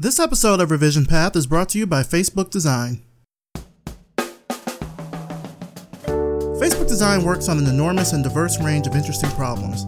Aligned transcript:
This 0.00 0.20
episode 0.20 0.60
of 0.60 0.70
Revision 0.70 1.06
Path 1.06 1.34
is 1.34 1.48
brought 1.48 1.70
to 1.70 1.78
you 1.78 1.84
by 1.84 2.04
Facebook 2.04 2.50
Design. 2.50 3.02
Facebook 6.06 6.86
Design 6.86 7.24
works 7.24 7.48
on 7.48 7.58
an 7.58 7.66
enormous 7.66 8.12
and 8.12 8.22
diverse 8.22 8.62
range 8.62 8.86
of 8.86 8.94
interesting 8.94 9.30
problems. 9.30 9.86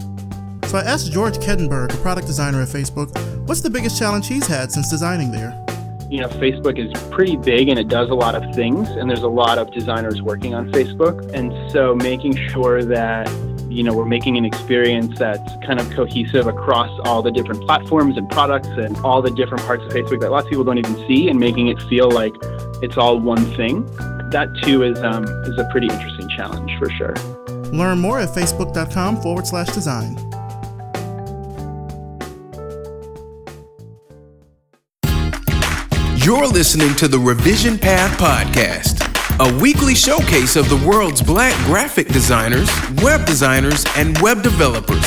So 0.69 0.79
I 0.79 0.81
asked 0.81 1.13
George 1.13 1.37
Kettenberg, 1.37 1.93
a 1.93 1.97
product 2.01 2.27
designer 2.27 2.61
at 2.61 2.67
Facebook, 2.67 3.17
what's 3.47 3.61
the 3.61 3.69
biggest 3.69 3.97
challenge 3.97 4.27
he's 4.27 4.47
had 4.47 4.69
since 4.69 4.89
designing 4.89 5.31
there? 5.31 5.57
you 6.11 6.19
know, 6.19 6.27
Facebook 6.27 6.77
is 6.77 6.91
pretty 7.09 7.37
big 7.37 7.69
and 7.69 7.79
it 7.79 7.87
does 7.87 8.09
a 8.09 8.13
lot 8.13 8.35
of 8.35 8.53
things, 8.53 8.89
and 8.89 9.09
there's 9.09 9.23
a 9.23 9.29
lot 9.29 9.57
of 9.57 9.71
designers 9.71 10.21
working 10.21 10.53
on 10.53 10.69
Facebook. 10.73 11.31
And 11.33 11.71
so 11.71 11.95
making 11.95 12.35
sure 12.49 12.83
that, 12.83 13.27
you 13.71 13.83
know, 13.83 13.93
we're 13.93 14.05
making 14.05 14.37
an 14.37 14.45
experience 14.45 15.17
that's 15.17 15.53
kind 15.65 15.79
of 15.79 15.89
cohesive 15.91 16.47
across 16.47 16.89
all 17.05 17.21
the 17.21 17.31
different 17.31 17.63
platforms 17.65 18.17
and 18.17 18.29
products 18.29 18.67
and 18.67 18.97
all 18.97 19.21
the 19.21 19.31
different 19.31 19.63
parts 19.63 19.83
of 19.83 19.91
Facebook 19.91 20.19
that 20.19 20.31
lots 20.31 20.45
of 20.45 20.49
people 20.49 20.63
don't 20.63 20.77
even 20.77 20.95
see 21.07 21.29
and 21.29 21.39
making 21.39 21.67
it 21.67 21.81
feel 21.83 22.09
like 22.09 22.33
it's 22.81 22.97
all 22.97 23.19
one 23.19 23.45
thing. 23.55 23.85
That 24.31 24.49
too 24.63 24.83
is, 24.83 24.99
um, 24.99 25.23
is 25.23 25.57
a 25.57 25.67
pretty 25.71 25.87
interesting 25.87 26.29
challenge 26.29 26.71
for 26.77 26.89
sure. 26.91 27.15
Learn 27.71 27.99
more 27.99 28.19
at 28.19 28.29
facebook.com 28.29 29.21
forward 29.21 29.47
slash 29.47 29.69
design. 29.69 30.17
You're 36.23 36.47
listening 36.47 36.93
to 36.97 37.07
the 37.07 37.17
Revision 37.17 37.79
Path 37.79 38.15
Podcast, 38.19 39.10
a 39.39 39.57
weekly 39.59 39.95
showcase 39.95 40.55
of 40.55 40.67
the 40.69 40.83
world's 40.87 41.21
black 41.21 41.55
graphic 41.65 42.07
designers, 42.09 42.69
web 43.01 43.25
designers, 43.25 43.85
and 43.95 44.17
web 44.19 44.43
developers. 44.43 45.05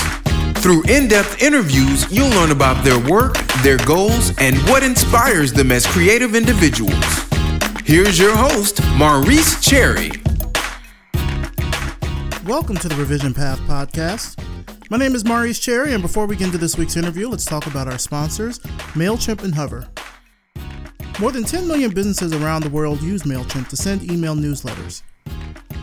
Through 0.62 0.84
in 0.84 1.08
depth 1.08 1.42
interviews, 1.42 2.10
you'll 2.10 2.30
learn 2.30 2.50
about 2.50 2.82
their 2.84 2.98
work, 3.08 3.36
their 3.62 3.76
goals, 3.78 4.32
and 4.38 4.56
what 4.68 4.82
inspires 4.82 5.52
them 5.52 5.70
as 5.70 5.86
creative 5.86 6.34
individuals. 6.34 7.04
Here's 7.84 8.18
your 8.18 8.34
host, 8.34 8.80
Maurice 8.96 9.60
Cherry. 9.62 10.10
Welcome 12.44 12.76
to 12.76 12.88
the 12.88 12.96
Revision 12.98 13.34
Path 13.34 13.58
Podcast. 13.60 14.42
My 14.90 14.96
name 14.96 15.14
is 15.14 15.24
Maurice 15.24 15.58
Cherry, 15.58 15.92
and 15.92 16.02
before 16.02 16.26
we 16.26 16.36
get 16.36 16.46
into 16.46 16.58
this 16.58 16.76
week's 16.76 16.96
interview, 16.96 17.28
let's 17.28 17.44
talk 17.44 17.66
about 17.66 17.88
our 17.88 17.98
sponsors, 17.98 18.58
MailChimp 18.94 19.42
and 19.42 19.54
Hover. 19.54 19.86
More 21.20 21.30
than 21.30 21.44
10 21.44 21.68
million 21.68 21.92
businesses 21.92 22.32
around 22.32 22.64
the 22.64 22.70
world 22.70 23.00
use 23.00 23.22
MailChimp 23.22 23.68
to 23.68 23.76
send 23.76 24.10
email 24.10 24.34
newsletters. 24.34 25.02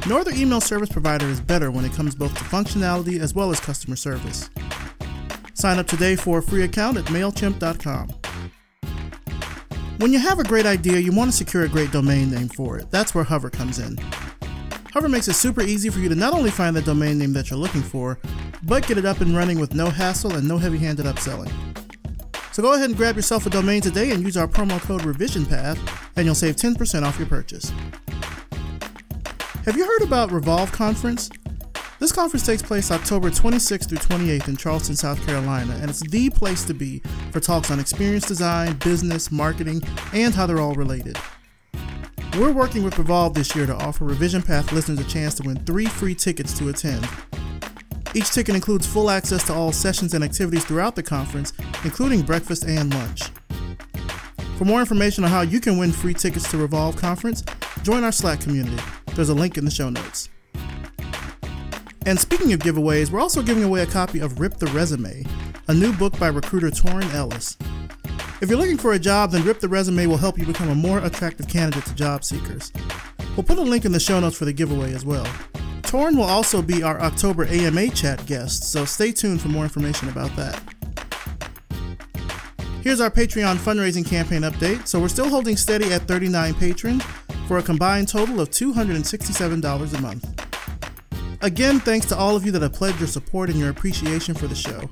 No 0.06 0.20
other 0.20 0.32
email 0.32 0.60
service 0.60 0.90
provider 0.90 1.26
is 1.28 1.40
better 1.40 1.72
when 1.72 1.86
it 1.86 1.94
comes 1.94 2.16
both 2.16 2.34
to 2.38 2.44
functionality 2.44 3.18
as 3.18 3.34
well 3.34 3.50
as 3.50 3.60
customer 3.60 3.96
service. 3.96 4.50
Sign 5.54 5.80
up 5.80 5.88
today 5.88 6.18
for 6.18 6.40
a 6.40 6.44
free 6.44 6.64
account 6.64 6.98
at 6.98 7.06
MailChimp.com. 7.06 8.10
When 10.00 10.12
you 10.12 10.20
have 10.20 10.40
a 10.40 10.44
great 10.44 10.66
idea, 10.66 11.00
you 11.00 11.14
want 11.14 11.32
to 11.32 11.38
secure 11.38 11.64
a 11.64 11.70
great 11.70 11.92
domain 11.92 12.30
name 12.30 12.50
for 12.50 12.78
it. 12.78 12.92
That's 12.92 13.16
where 13.16 13.24
Hover 13.24 13.50
comes 13.50 13.80
in. 13.80 13.98
Hover 14.92 15.08
makes 15.08 15.30
it 15.30 15.34
super 15.34 15.62
easy 15.62 15.90
for 15.90 16.00
you 16.00 16.10
to 16.10 16.16
not 16.16 16.34
only 16.34 16.52
find 16.52 16.76
the 16.76 16.82
domain 16.82 17.18
name 17.18 17.32
that 17.34 17.50
you're 17.50 17.60
looking 17.60 17.84
for, 17.84 18.20
but 18.64 18.86
get 18.86 18.98
it 18.98 19.06
up 19.06 19.22
and 19.22 19.38
running 19.38 19.62
with 19.62 19.76
no 19.76 19.90
hassle 19.90 20.36
and 20.36 20.46
no 20.46 20.58
heavy 20.58 20.78
handed 20.78 21.06
upselling. 21.06 21.71
So 22.52 22.62
go 22.62 22.74
ahead 22.74 22.90
and 22.90 22.98
grab 22.98 23.16
yourself 23.16 23.46
a 23.46 23.50
domain 23.50 23.82
today 23.82 24.12
and 24.12 24.24
use 24.24 24.36
our 24.36 24.48
promo 24.48 24.80
code 24.82 25.02
RevisionPath, 25.02 25.80
and 26.16 26.26
you'll 26.26 26.36
save 26.36 26.58
10% 26.58 27.04
off 27.04 27.18
your 27.18 27.28
purchase. 27.28 27.72
Have 29.66 29.78
you 29.78 29.86
heard 29.86 30.02
about 30.02 30.32
Revolve 30.32 30.72
Conference? 30.72 31.30
This 32.00 32.12
conference 32.12 32.46
takes 32.46 32.64
place 32.64 32.90
October 32.90 33.30
26th 33.30 33.90
through 33.90 34.00
28th 34.00 34.48
in 34.48 34.58
Charleston, 34.58 34.96
South 34.96 35.24
Carolina, 35.24 35.78
and 35.80 35.90
it's 35.90 36.00
the 36.10 36.32
place 36.32 36.66
to 36.66 36.74
be 36.74 37.00
for 37.32 37.40
talks 37.40 37.70
on 37.70 37.80
experience 37.80 38.28
design, 38.28 38.74
business, 38.78 39.32
marketing, 39.32 39.84
and 40.12 40.34
how 40.34 40.48
they're 40.48 40.60
all 40.60 40.74
related. 40.74 41.16
We're 42.40 42.52
working 42.52 42.84
with 42.84 42.98
Revolve 42.98 43.36
this 43.36 43.56
year 43.56 43.68
to 43.68 43.76
offer 43.76 44.06
Revision 44.06 44.42
Path 44.42 44.72
listeners 44.72 45.00
a 45.00 45.04
chance 45.04 45.36
to 45.36 45.44
win 45.44 45.58
three 45.58 45.86
free 45.86 46.16
tickets 46.16 46.58
to 46.58 46.70
attend, 46.70 47.08
each 48.14 48.32
ticket 48.32 48.56
includes 48.56 48.86
full 48.86 49.10
access 49.10 49.46
to 49.48 49.54
all 49.54 49.72
sessions 49.72 50.14
and 50.14 50.24
activities 50.24 50.66
throughout 50.66 50.96
the 50.96 51.04
conference, 51.04 51.54
including 51.84 52.22
breakfast 52.22 52.66
and 52.66 52.94
lunch. 52.94 53.24
For 54.58 54.66
more 54.66 54.80
information 54.80 55.24
on 55.24 55.32
how 55.32 55.42
you 55.42 55.60
can 55.60 55.78
win 55.78 55.92
free 55.92 56.14
tickets 56.14 56.50
to 56.52 56.58
Revolve 56.58 56.96
Conference, 56.96 57.44
join 57.84 58.04
our 58.04 58.12
Slack 58.12 58.42
community. 58.42 58.82
There's 59.16 59.30
a 59.30 59.34
link 59.34 59.58
in 59.58 59.66
the 59.66 59.72
show 59.72 59.90
notes. 59.90 60.30
And 62.06 62.20
speaking 62.20 62.52
of 62.54 62.60
giveaways, 62.60 63.12
we're 63.12 63.20
also 63.20 63.42
giving 63.42 63.64
away 63.64 63.82
a 63.82 63.88
copy 63.88 64.20
of 64.20 64.40
Rip 64.40 64.58
the 64.58 64.68
Resume, 64.68 65.24
a 65.68 65.74
new 65.74 65.94
book 65.94 66.18
by 66.20 66.28
recruiter 66.28 66.70
Torin 66.70 67.14
Ellis. 67.14 67.58
If 68.42 68.50
you're 68.50 68.58
looking 68.58 68.78
for 68.78 68.94
a 68.94 69.00
job, 69.00 69.32
then 69.32 69.44
Rip 69.44 69.60
the 69.60 69.70
Resume 69.70 70.08
will 70.08 70.18
help 70.18 70.38
you 70.38 70.46
become 70.46 70.70
a 70.70 70.76
more 70.76 70.98
attractive 71.00 71.48
candidate 71.48 71.86
to 71.86 71.96
job 71.96 72.24
seekers. 72.24 72.72
We'll 73.36 73.44
put 73.44 73.58
a 73.58 73.62
link 73.62 73.86
in 73.86 73.92
the 73.92 74.00
show 74.00 74.20
notes 74.20 74.36
for 74.36 74.46
the 74.46 74.54
giveaway 74.54 74.94
as 74.94 75.06
well. 75.06 75.28
Torin 75.92 76.16
will 76.16 76.24
also 76.24 76.62
be 76.62 76.84
our 76.84 77.02
October 77.02 77.46
AMA 77.48 77.90
chat 77.90 78.26
guest, 78.26 78.72
so 78.72 78.86
stay 78.86 79.12
tuned 79.12 79.42
for 79.42 79.50
more 79.50 79.64
information 79.64 80.08
about 80.08 80.34
that. 80.38 80.58
Here's 82.82 83.02
our 83.02 83.12
Patreon 83.12 83.58
fundraising 83.58 84.06
campaign 84.08 84.44
update. 84.44 84.88
So 84.88 85.02
we're 85.02 85.10
still 85.10 85.28
holding 85.28 85.58
steady 85.58 85.92
at 85.92 86.04
39 86.04 86.54
patrons 86.54 87.04
for 87.46 87.58
a 87.58 87.62
combined 87.62 88.08
total 88.08 88.40
of 88.40 88.52
$267 88.52 89.94
a 89.94 90.02
month. 90.02 91.42
Again, 91.42 91.82
thanks 91.82 92.06
to 92.06 92.16
all 92.18 92.38
of 92.38 92.46
you 92.46 92.54
that 92.54 92.62
have 92.62 92.72
pledged 92.72 93.00
your 93.00 93.10
support 93.10 93.50
and 93.50 93.60
your 93.60 93.70
appreciation 93.70 94.34
for 94.34 94.48
the 94.48 94.56
show. 94.56 94.90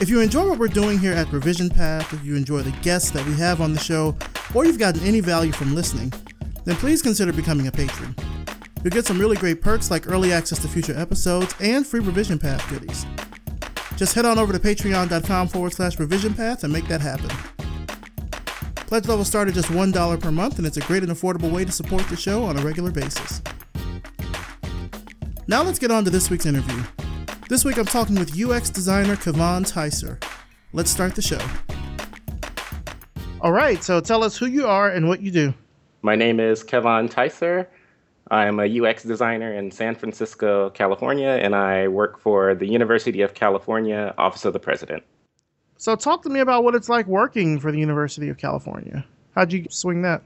If 0.00 0.08
you 0.08 0.20
enjoy 0.20 0.48
what 0.48 0.58
we're 0.58 0.66
doing 0.66 0.98
here 0.98 1.12
at 1.12 1.32
Revision 1.32 1.70
Path, 1.70 2.12
if 2.12 2.24
you 2.24 2.34
enjoy 2.34 2.62
the 2.62 2.76
guests 2.82 3.12
that 3.12 3.24
we 3.24 3.34
have 3.34 3.60
on 3.60 3.72
the 3.72 3.78
show, 3.78 4.16
or 4.52 4.66
you've 4.66 4.80
gotten 4.80 5.04
any 5.04 5.20
value 5.20 5.52
from 5.52 5.76
listening, 5.76 6.12
then 6.64 6.74
please 6.74 7.02
consider 7.02 7.32
becoming 7.32 7.68
a 7.68 7.72
patron. 7.72 8.16
You'll 8.84 8.92
get 8.92 9.06
some 9.06 9.18
really 9.18 9.38
great 9.38 9.62
perks 9.62 9.90
like 9.90 10.06
early 10.06 10.30
access 10.30 10.58
to 10.60 10.68
future 10.68 10.94
episodes 10.96 11.54
and 11.58 11.86
free 11.86 12.00
Revision 12.00 12.38
Path 12.38 12.68
goodies. 12.68 13.06
Just 13.96 14.14
head 14.14 14.26
on 14.26 14.38
over 14.38 14.52
to 14.52 14.58
patreon.com 14.58 15.48
forward 15.48 15.72
slash 15.72 15.98
revision 15.98 16.34
path 16.34 16.64
and 16.64 16.72
make 16.72 16.86
that 16.88 17.00
happen. 17.00 17.30
Pledge 18.74 19.06
levels 19.08 19.28
start 19.28 19.48
at 19.48 19.54
just 19.54 19.68
$1 19.68 20.20
per 20.20 20.30
month, 20.30 20.58
and 20.58 20.66
it's 20.66 20.76
a 20.76 20.80
great 20.82 21.02
and 21.02 21.10
affordable 21.10 21.50
way 21.50 21.64
to 21.64 21.72
support 21.72 22.06
the 22.08 22.16
show 22.16 22.42
on 22.44 22.58
a 22.58 22.62
regular 22.62 22.90
basis. 22.90 23.40
Now 25.46 25.62
let's 25.62 25.78
get 25.78 25.90
on 25.90 26.04
to 26.04 26.10
this 26.10 26.28
week's 26.28 26.44
interview. 26.44 26.82
This 27.48 27.64
week 27.64 27.78
I'm 27.78 27.86
talking 27.86 28.16
with 28.16 28.38
UX 28.38 28.68
designer 28.68 29.16
KeVon 29.16 29.70
Ticer. 29.70 30.22
Let's 30.74 30.90
start 30.90 31.14
the 31.14 31.22
show. 31.22 31.40
All 33.40 33.52
right, 33.52 33.82
so 33.82 34.00
tell 34.00 34.22
us 34.22 34.36
who 34.36 34.46
you 34.46 34.66
are 34.66 34.90
and 34.90 35.08
what 35.08 35.22
you 35.22 35.30
do. 35.30 35.54
My 36.02 36.16
name 36.16 36.38
is 36.38 36.62
KeVon 36.62 37.10
Ticer. 37.10 37.66
I'm 38.30 38.58
a 38.58 38.80
UX 38.80 39.02
designer 39.02 39.52
in 39.52 39.70
San 39.70 39.94
Francisco, 39.94 40.70
California, 40.70 41.28
and 41.28 41.54
I 41.54 41.88
work 41.88 42.18
for 42.18 42.54
the 42.54 42.66
University 42.66 43.20
of 43.20 43.34
California 43.34 44.14
Office 44.16 44.44
of 44.44 44.52
the 44.52 44.58
President. 44.58 45.02
So, 45.76 45.94
talk 45.96 46.22
to 46.22 46.30
me 46.30 46.40
about 46.40 46.64
what 46.64 46.74
it's 46.74 46.88
like 46.88 47.06
working 47.06 47.60
for 47.60 47.70
the 47.70 47.78
University 47.78 48.28
of 48.28 48.38
California. 48.38 49.04
How'd 49.34 49.52
you 49.52 49.66
swing 49.68 50.02
that? 50.02 50.22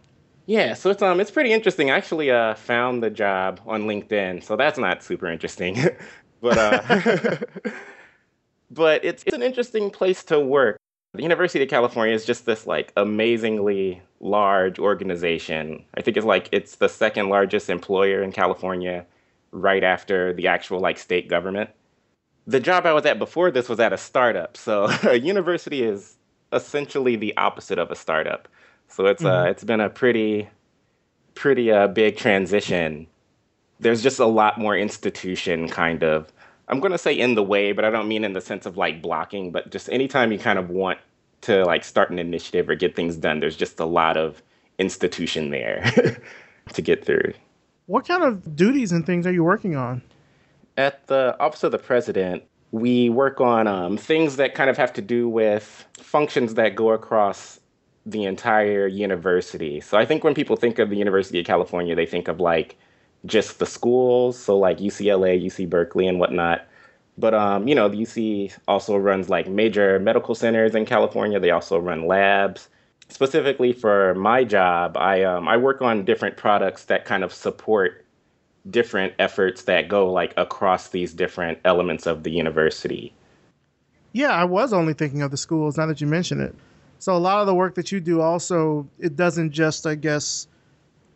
Yeah, 0.47 0.73
so 0.75 0.89
it's 0.91 1.03
um 1.03 1.21
it's 1.21 1.31
pretty 1.31 1.53
interesting. 1.53 1.91
I 1.91 1.97
actually 1.97 2.31
uh, 2.31 2.55
found 2.55 3.03
the 3.03 3.11
job 3.11 3.61
on 3.67 3.83
LinkedIn, 3.83 4.43
so 4.43 4.57
that's 4.57 4.79
not 4.79 5.03
super 5.03 5.27
interesting, 5.27 5.77
but 6.41 6.57
uh, 6.57 7.37
but 8.71 9.05
it's 9.05 9.25
it's 9.25 9.37
an 9.37 9.43
interesting 9.43 9.91
place 9.91 10.25
to 10.25 10.41
work. 10.41 10.78
The 11.19 11.25
University 11.25 11.65
of 11.65 11.69
California 11.69 12.15
is 12.15 12.25
just 12.25 12.47
this 12.47 12.65
like 12.65 12.93
amazingly 12.97 14.01
large 14.21 14.79
organization. 14.79 15.85
I 15.97 16.01
think 16.01 16.17
it's 16.17 16.25
like 16.25 16.49
it's 16.53 16.77
the 16.77 16.89
second 16.89 17.29
largest 17.29 17.69
employer 17.69 18.23
in 18.23 18.31
California 18.31 19.05
right 19.51 19.83
after 19.83 20.33
the 20.33 20.47
actual 20.47 20.79
like 20.79 20.97
state 20.97 21.29
government. 21.29 21.71
The 22.47 22.61
job 22.61 22.87
I 22.87 22.93
was 22.93 23.05
at 23.05 23.19
before 23.19 23.51
this 23.51 23.69
was 23.69 23.81
at 23.81 23.93
a 23.93 23.97
startup. 23.97 24.57
So 24.57 24.85
a 25.03 25.19
university 25.19 25.83
is 25.83 26.19
essentially 26.53 27.17
the 27.17 27.37
opposite 27.37 27.81
of 27.81 27.91
a 27.91 27.97
startup. 27.97 28.47
So 28.87 29.07
it's 29.07 29.25
uh, 29.25 29.29
mm-hmm. 29.29 29.47
uh 29.49 29.51
it's 29.51 29.65
been 29.65 29.81
a 29.81 29.91
pretty 29.91 30.49
pretty 31.35 31.73
uh, 31.73 31.89
big 31.89 32.17
transition. 32.17 33.09
There's 33.81 34.05
just 34.05 34.21
a 34.21 34.27
lot 34.27 34.61
more 34.61 34.77
institution 34.77 35.69
kind 35.69 36.05
of 36.05 36.33
I'm 36.69 36.79
going 36.79 36.93
to 36.93 36.99
say 36.99 37.19
in 37.19 37.35
the 37.35 37.43
way, 37.43 37.73
but 37.73 37.85
I 37.85 37.91
don't 37.91 38.07
mean 38.07 38.23
in 38.23 38.35
the 38.35 38.41
sense 38.41 38.67
of 38.67 38.77
like 38.77 39.03
blocking, 39.03 39.51
but 39.51 39.71
just 39.71 39.89
anytime 39.91 40.31
you 40.31 40.39
kind 40.39 40.61
of 40.61 40.71
want 40.71 40.99
to 41.43 41.65
like 41.65 41.85
start 41.85 42.11
an 42.11 42.19
initiative 42.19 42.69
or 42.69 42.75
get 42.75 42.97
things 42.97 43.17
done, 43.17 43.41
there's 43.41 43.57
just 43.57 43.81
a 43.81 43.85
lot 43.85 44.17
of 44.17 44.43
institution 44.79 45.51
there 45.51 46.19
to 46.73 46.83
get 46.83 47.05
through. 47.05 47.33
What 47.87 48.07
kind 48.07 48.23
of 48.23 48.55
duties 48.55 48.93
and 48.93 49.07
things 49.07 49.27
are 49.27 49.33
you 49.33 49.45
working 49.45 49.77
on? 49.77 50.03
At 50.77 51.07
the 51.07 51.37
Office 51.41 51.65
of 51.65 51.73
the 51.73 51.79
President, 51.79 52.45
we 52.71 53.09
work 53.09 53.41
on 53.41 53.67
um, 53.67 53.97
things 53.97 54.37
that 54.37 54.55
kind 54.55 54.69
of 54.69 54.77
have 54.77 54.93
to 54.95 55.03
do 55.03 55.29
with 55.29 55.87
functions 55.99 56.55
that 56.55 56.75
go 56.75 56.91
across 56.91 57.61
the 58.05 58.25
entire 58.25 58.87
university. 58.87 59.81
So 59.81 59.99
I 59.99 60.05
think 60.05 60.25
when 60.25 60.35
people 60.35 60.57
think 60.57 60.79
of 60.79 60.91
the 60.91 60.97
University 60.97 61.41
of 61.41 61.47
California, 61.47 61.95
they 61.95 62.07
think 62.07 62.29
of 62.29 62.41
like 62.41 62.77
just 63.27 63.59
the 63.59 63.67
schools, 63.67 64.39
so 64.39 64.57
like 64.57 64.79
UCLA, 64.79 65.43
UC 65.45 65.69
Berkeley, 65.69 66.07
and 66.07 66.19
whatnot. 66.19 66.67
But 67.19 67.35
um, 67.35 67.67
you 67.67 67.75
know, 67.75 67.89
the 67.89 67.99
UC 67.99 68.57
also 68.69 68.97
runs 68.97 69.29
like 69.29 69.49
major 69.49 69.99
medical 69.99 70.35
centers 70.35 70.75
in 70.75 70.87
California. 70.87 71.41
They 71.41 71.51
also 71.51 71.79
run 71.79 72.07
labs. 72.07 72.69
specifically 73.09 73.73
for 73.73 74.15
my 74.15 74.45
job, 74.45 74.97
I 74.97 75.25
um, 75.25 75.49
I 75.49 75.57
work 75.57 75.83
on 75.83 76.05
different 76.05 76.37
products 76.37 76.85
that 76.85 77.05
kind 77.05 77.25
of 77.25 77.33
support 77.33 78.05
different 78.71 79.15
efforts 79.19 79.63
that 79.63 79.89
go 79.89 80.11
like 80.13 80.33
across 80.37 80.91
these 80.91 81.13
different 81.13 81.59
elements 81.65 82.07
of 82.07 82.23
the 82.23 82.31
university. 82.31 83.13
Yeah, 84.13 84.31
I 84.31 84.45
was 84.45 84.73
only 84.73 84.95
thinking 84.95 85.23
of 85.23 85.31
the 85.31 85.37
schools 85.37 85.77
now 85.77 85.87
that 85.87 86.01
you 86.01 86.07
mention 86.07 86.41
it. 86.41 86.55
So 86.99 87.15
a 87.15 87.19
lot 87.19 87.41
of 87.41 87.47
the 87.47 87.55
work 87.55 87.75
that 87.77 87.91
you 87.91 88.01
do 88.01 88.21
also 88.21 88.87
it 89.01 89.17
doesn't 89.17 89.51
just 89.51 89.87
I 89.87 89.97
guess 89.97 90.47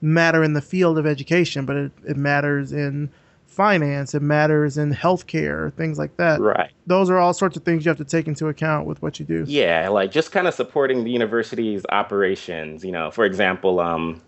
matter 0.00 0.43
in 0.43 0.54
the 0.54 0.60
field 0.60 0.99
of 0.99 1.06
education, 1.06 1.64
but 1.64 1.76
it, 1.76 1.93
it 2.08 2.16
matters 2.16 2.72
in 2.72 3.08
finance, 3.52 4.14
it 4.14 4.22
matters 4.22 4.78
in 4.78 4.93
healthcare, 4.94 5.72
things 5.75 5.99
like 5.99 6.16
that. 6.16 6.40
Right. 6.40 6.72
Those 6.87 7.10
are 7.10 7.19
all 7.19 7.34
sorts 7.34 7.56
of 7.56 7.62
things 7.62 7.84
you 7.84 7.90
have 7.90 7.99
to 7.99 8.04
take 8.04 8.26
into 8.26 8.49
account 8.49 8.87
with 8.87 9.00
what 9.02 9.20
you 9.20 9.26
do. 9.26 9.44
Yeah, 9.46 9.88
like 9.88 10.10
just 10.10 10.32
kind 10.32 10.49
of 10.49 10.54
supporting 10.54 11.04
the 11.04 11.10
university's 11.10 11.84
operations. 11.90 12.84
You 12.84 12.93
know, 12.93 13.10
for 13.10 13.25
example, 13.25 13.81
um, 13.81 14.22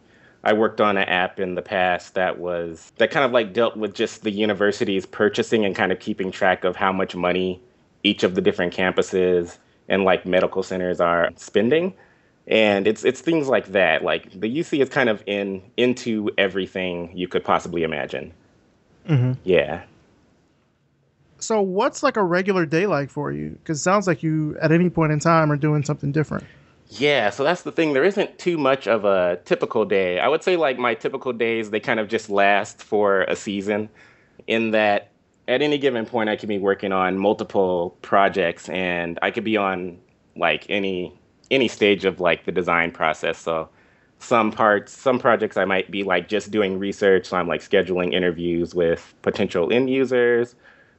I 0.44 0.52
worked 0.52 0.80
on 0.80 0.98
an 0.98 1.08
app 1.08 1.40
in 1.40 1.54
the 1.54 1.62
past 1.62 2.14
that 2.14 2.38
was 2.38 2.92
that 2.98 3.10
kind 3.10 3.24
of 3.24 3.32
like 3.32 3.54
dealt 3.54 3.76
with 3.76 3.94
just 3.94 4.22
the 4.22 4.30
university's 4.30 5.06
purchasing 5.06 5.64
and 5.64 5.74
kind 5.74 5.90
of 5.90 5.98
keeping 5.98 6.30
track 6.30 6.64
of 6.64 6.76
how 6.76 6.92
much 6.92 7.16
money 7.16 7.62
each 8.02 8.22
of 8.22 8.34
the 8.34 8.42
different 8.42 8.74
campuses 8.74 9.56
and 9.88 10.04
like 10.04 10.26
medical 10.26 10.62
centers 10.62 11.00
are 11.00 11.30
spending. 11.36 11.94
And 12.46 12.86
it's 12.86 13.04
it's 13.04 13.22
things 13.22 13.48
like 13.48 13.68
that. 13.68 14.04
Like 14.04 14.30
the 14.38 14.54
UC 14.54 14.82
is 14.82 14.90
kind 14.90 15.08
of 15.08 15.22
in 15.26 15.62
into 15.78 16.30
everything 16.36 17.10
you 17.16 17.26
could 17.26 17.42
possibly 17.42 17.82
imagine. 17.82 18.34
Mm-hmm. 19.08 19.32
Yeah. 19.44 19.82
So 21.38 21.60
what's 21.60 22.02
like 22.02 22.16
a 22.16 22.22
regular 22.22 22.64
day 22.64 22.86
like 22.86 23.10
for 23.10 23.30
you? 23.30 23.50
Because 23.50 23.78
it 23.78 23.82
sounds 23.82 24.06
like 24.06 24.22
you 24.22 24.56
at 24.60 24.72
any 24.72 24.88
point 24.88 25.12
in 25.12 25.20
time 25.20 25.52
are 25.52 25.56
doing 25.56 25.84
something 25.84 26.10
different. 26.10 26.44
Yeah, 26.88 27.30
so 27.30 27.44
that's 27.44 27.62
the 27.62 27.72
thing. 27.72 27.92
There 27.92 28.04
isn't 28.04 28.38
too 28.38 28.56
much 28.56 28.86
of 28.86 29.04
a 29.04 29.40
typical 29.44 29.84
day. 29.84 30.20
I 30.20 30.28
would 30.28 30.42
say 30.42 30.56
like 30.56 30.78
my 30.78 30.94
typical 30.94 31.32
days, 31.32 31.70
they 31.70 31.80
kind 31.80 31.98
of 31.98 32.08
just 32.08 32.30
last 32.30 32.82
for 32.82 33.22
a 33.22 33.36
season 33.36 33.88
in 34.46 34.70
that 34.72 35.10
at 35.48 35.60
any 35.60 35.78
given 35.78 36.06
point 36.06 36.30
I 36.30 36.36
could 36.36 36.48
be 36.48 36.58
working 36.58 36.92
on 36.92 37.18
multiple 37.18 37.96
projects 38.02 38.68
and 38.68 39.18
I 39.22 39.30
could 39.30 39.44
be 39.44 39.56
on 39.56 39.98
like 40.36 40.66
any 40.68 41.12
any 41.50 41.68
stage 41.68 42.04
of 42.04 42.20
like 42.20 42.44
the 42.44 42.52
design 42.52 42.90
process. 42.90 43.38
So 43.38 43.68
some 44.18 44.50
parts, 44.52 44.92
some 44.92 45.18
projects 45.18 45.56
I 45.56 45.64
might 45.64 45.90
be 45.90 46.02
like 46.02 46.28
just 46.28 46.50
doing 46.50 46.78
research, 46.78 47.26
so 47.26 47.36
I'm 47.36 47.48
like 47.48 47.60
scheduling 47.60 48.12
interviews 48.14 48.74
with 48.74 49.14
potential 49.22 49.72
end 49.72 49.90
users. 49.90 50.54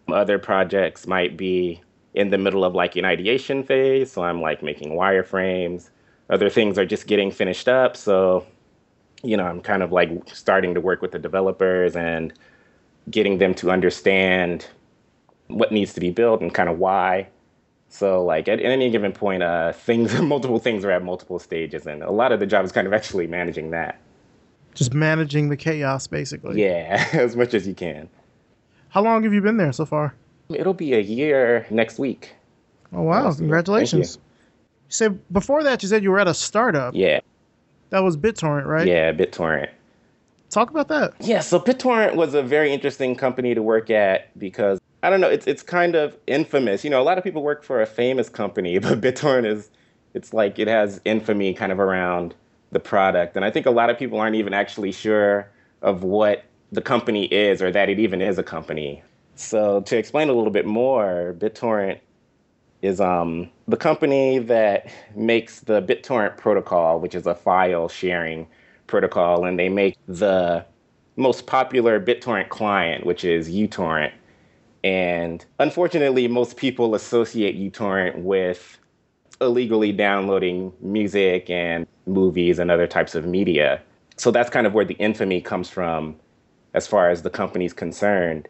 Other 0.08 0.38
projects 0.38 1.08
might 1.08 1.36
be 1.36 1.82
in 2.14 2.30
the 2.30 2.38
middle 2.38 2.64
of 2.64 2.76
like 2.76 2.96
an 2.96 3.06
ideation 3.06 3.64
phase, 3.64 4.12
so 4.12 4.24
I'm 4.24 4.42
like 4.42 4.62
making 4.64 4.92
wireframes. 4.92 5.90
Other 6.30 6.50
things 6.50 6.78
are 6.78 6.86
just 6.86 7.08
getting 7.08 7.32
finished 7.32 7.68
up, 7.68 7.98
so 7.98 8.46
you 9.24 9.36
know, 9.36 9.46
I'm 9.46 9.62
kind 9.62 9.82
of 9.82 9.92
like 9.92 10.12
starting 10.30 10.74
to 10.76 10.82
work 10.82 11.02
with 11.02 11.12
the 11.12 11.20
developers 11.20 11.96
and 11.96 12.34
getting 13.10 13.40
them 13.40 13.54
to 13.56 13.72
understand 13.72 14.68
what 15.48 15.72
needs 15.72 15.94
to 15.94 16.00
be 16.00 16.12
built 16.12 16.42
and 16.42 16.54
kind 16.54 16.70
of 16.70 16.78
why. 16.78 17.28
So 17.96 18.26
like 18.26 18.50
at, 18.50 18.60
at 18.60 18.66
any 18.66 18.90
given 18.90 19.14
point, 19.14 19.42
uh, 19.42 19.72
things, 19.72 20.20
multiple 20.22 20.60
things 20.60 20.84
are 20.84 20.92
at 20.92 21.04
multiple 21.04 21.40
stages, 21.40 21.88
and 21.88 22.04
a 22.04 22.12
lot 22.12 22.34
of 22.34 22.42
the 22.42 22.46
job 22.46 22.66
is 22.66 22.72
kind 22.72 22.88
of 22.88 22.94
actually 22.94 23.26
managing 23.26 23.72
that. 23.72 24.00
Just 24.74 24.94
managing 24.94 25.48
the 25.48 25.56
chaos, 25.56 26.06
basically. 26.06 26.62
Yeah, 26.62 27.08
as 27.14 27.38
much 27.38 27.54
as 27.54 27.66
you 27.66 27.74
can. 27.74 28.10
How 28.90 29.02
long 29.02 29.24
have 29.24 29.34
you 29.34 29.42
been 29.42 29.56
there 29.56 29.72
so 29.72 29.86
far? 29.86 30.14
It'll 30.50 30.74
be 30.74 30.94
a 30.94 31.00
year 31.00 31.66
next 31.70 31.98
week. 31.98 32.34
Oh 32.92 33.04
wow! 33.04 33.34
Congratulations. 33.34 34.18
You 34.18 34.22
said 34.90 35.34
before 35.34 35.64
that 35.64 35.82
you 35.82 35.90
said 35.90 36.04
you 36.04 36.12
were 36.12 36.20
at 36.20 36.28
a 36.28 36.34
startup. 36.34 36.94
Yeah. 36.96 37.22
That 37.92 38.04
was 38.04 38.18
BitTorrent, 38.18 38.66
right? 38.66 38.88
Yeah, 38.88 39.14
BitTorrent. 39.14 39.70
Talk 40.50 40.70
about 40.70 40.90
that. 40.90 41.14
Yeah, 41.22 41.40
so 41.40 41.60
BitTorrent 41.60 42.16
was 42.16 42.34
a 42.34 42.44
very 42.44 42.74
interesting 42.74 43.16
company 43.16 43.56
to 43.56 43.62
work 43.62 43.90
at 43.90 44.38
because 44.38 44.80
I 45.06 45.12
don't 45.12 45.22
know, 45.22 45.30
it's 45.30 45.46
it's 45.46 45.62
kind 45.62 45.94
of 45.94 46.18
infamous. 46.26 46.84
You 46.84 46.90
know, 46.90 47.00
a 47.00 47.04
lot 47.04 47.20
of 47.20 47.24
people 47.24 47.44
work 47.44 47.64
for 47.64 47.80
a 47.80 47.86
famous 47.86 48.28
company, 48.28 48.80
but 48.86 49.02
BitTorrent 49.02 49.46
is 49.46 49.70
it's 50.16 50.34
like 50.34 50.58
it 50.58 50.68
has 50.68 51.00
infamy 51.06 51.54
kind 51.54 51.72
of 51.72 51.80
around 51.80 52.34
the 52.72 52.80
product. 52.80 53.36
And 53.36 53.46
I 53.46 53.52
think 53.52 53.68
a 53.68 53.72
lot 53.72 53.92
of 53.92 54.00
people 54.00 54.20
aren't 54.20 54.36
even 54.36 54.52
actually 54.52 54.92
sure 54.92 55.48
of 55.84 56.02
what 56.02 56.46
the 56.72 56.82
company 56.82 57.26
is 57.26 57.62
or 57.62 57.72
that 57.72 57.88
it 57.88 58.00
even 58.00 58.20
is 58.20 58.40
a 58.40 58.44
company. 58.44 59.04
So 59.36 59.82
to 59.82 59.96
explain 59.96 60.30
a 60.30 60.34
little 60.34 60.52
bit 60.52 60.66
more, 60.66 61.36
BitTorrent 61.38 62.00
is 62.82 63.00
um, 63.00 63.52
the 63.68 63.78
company 63.78 64.40
that 64.40 64.92
makes 65.16 65.60
the 65.60 65.84
BitTorrent 65.84 66.38
protocol, 66.38 67.00
which 67.00 67.14
is 67.14 67.28
a 67.28 67.36
file 67.36 67.88
sharing 67.90 68.48
protocol, 68.88 69.46
and 69.46 69.60
they 69.60 69.70
make 69.70 69.98
the 70.08 70.66
most 71.16 71.46
popular 71.46 72.00
BitTorrent 72.00 72.50
client, 72.50 73.06
which 73.06 73.24
is 73.24 73.50
uTorrent. 73.50 74.12
And 74.86 75.44
unfortunately, 75.58 76.28
most 76.28 76.58
people 76.58 76.94
associate 76.94 77.58
uTorrent 77.58 78.20
with 78.20 78.78
illegally 79.42 79.92
downloading 79.92 80.72
music 80.80 81.50
and 81.50 81.88
movies 82.06 82.60
and 82.60 82.70
other 82.70 82.86
types 82.86 83.16
of 83.16 83.26
media. 83.26 83.82
So 84.16 84.30
that's 84.30 84.52
kind 84.52 84.68
of 84.68 84.76
where 84.76 84.86
the 84.86 84.94
infamy 84.94 85.42
comes 85.42 85.72
from 85.72 86.16
as 86.76 86.86
far 86.86 87.10
as 87.10 87.24
the 87.24 87.32
company's 87.32 87.74
concerned. 87.74 88.48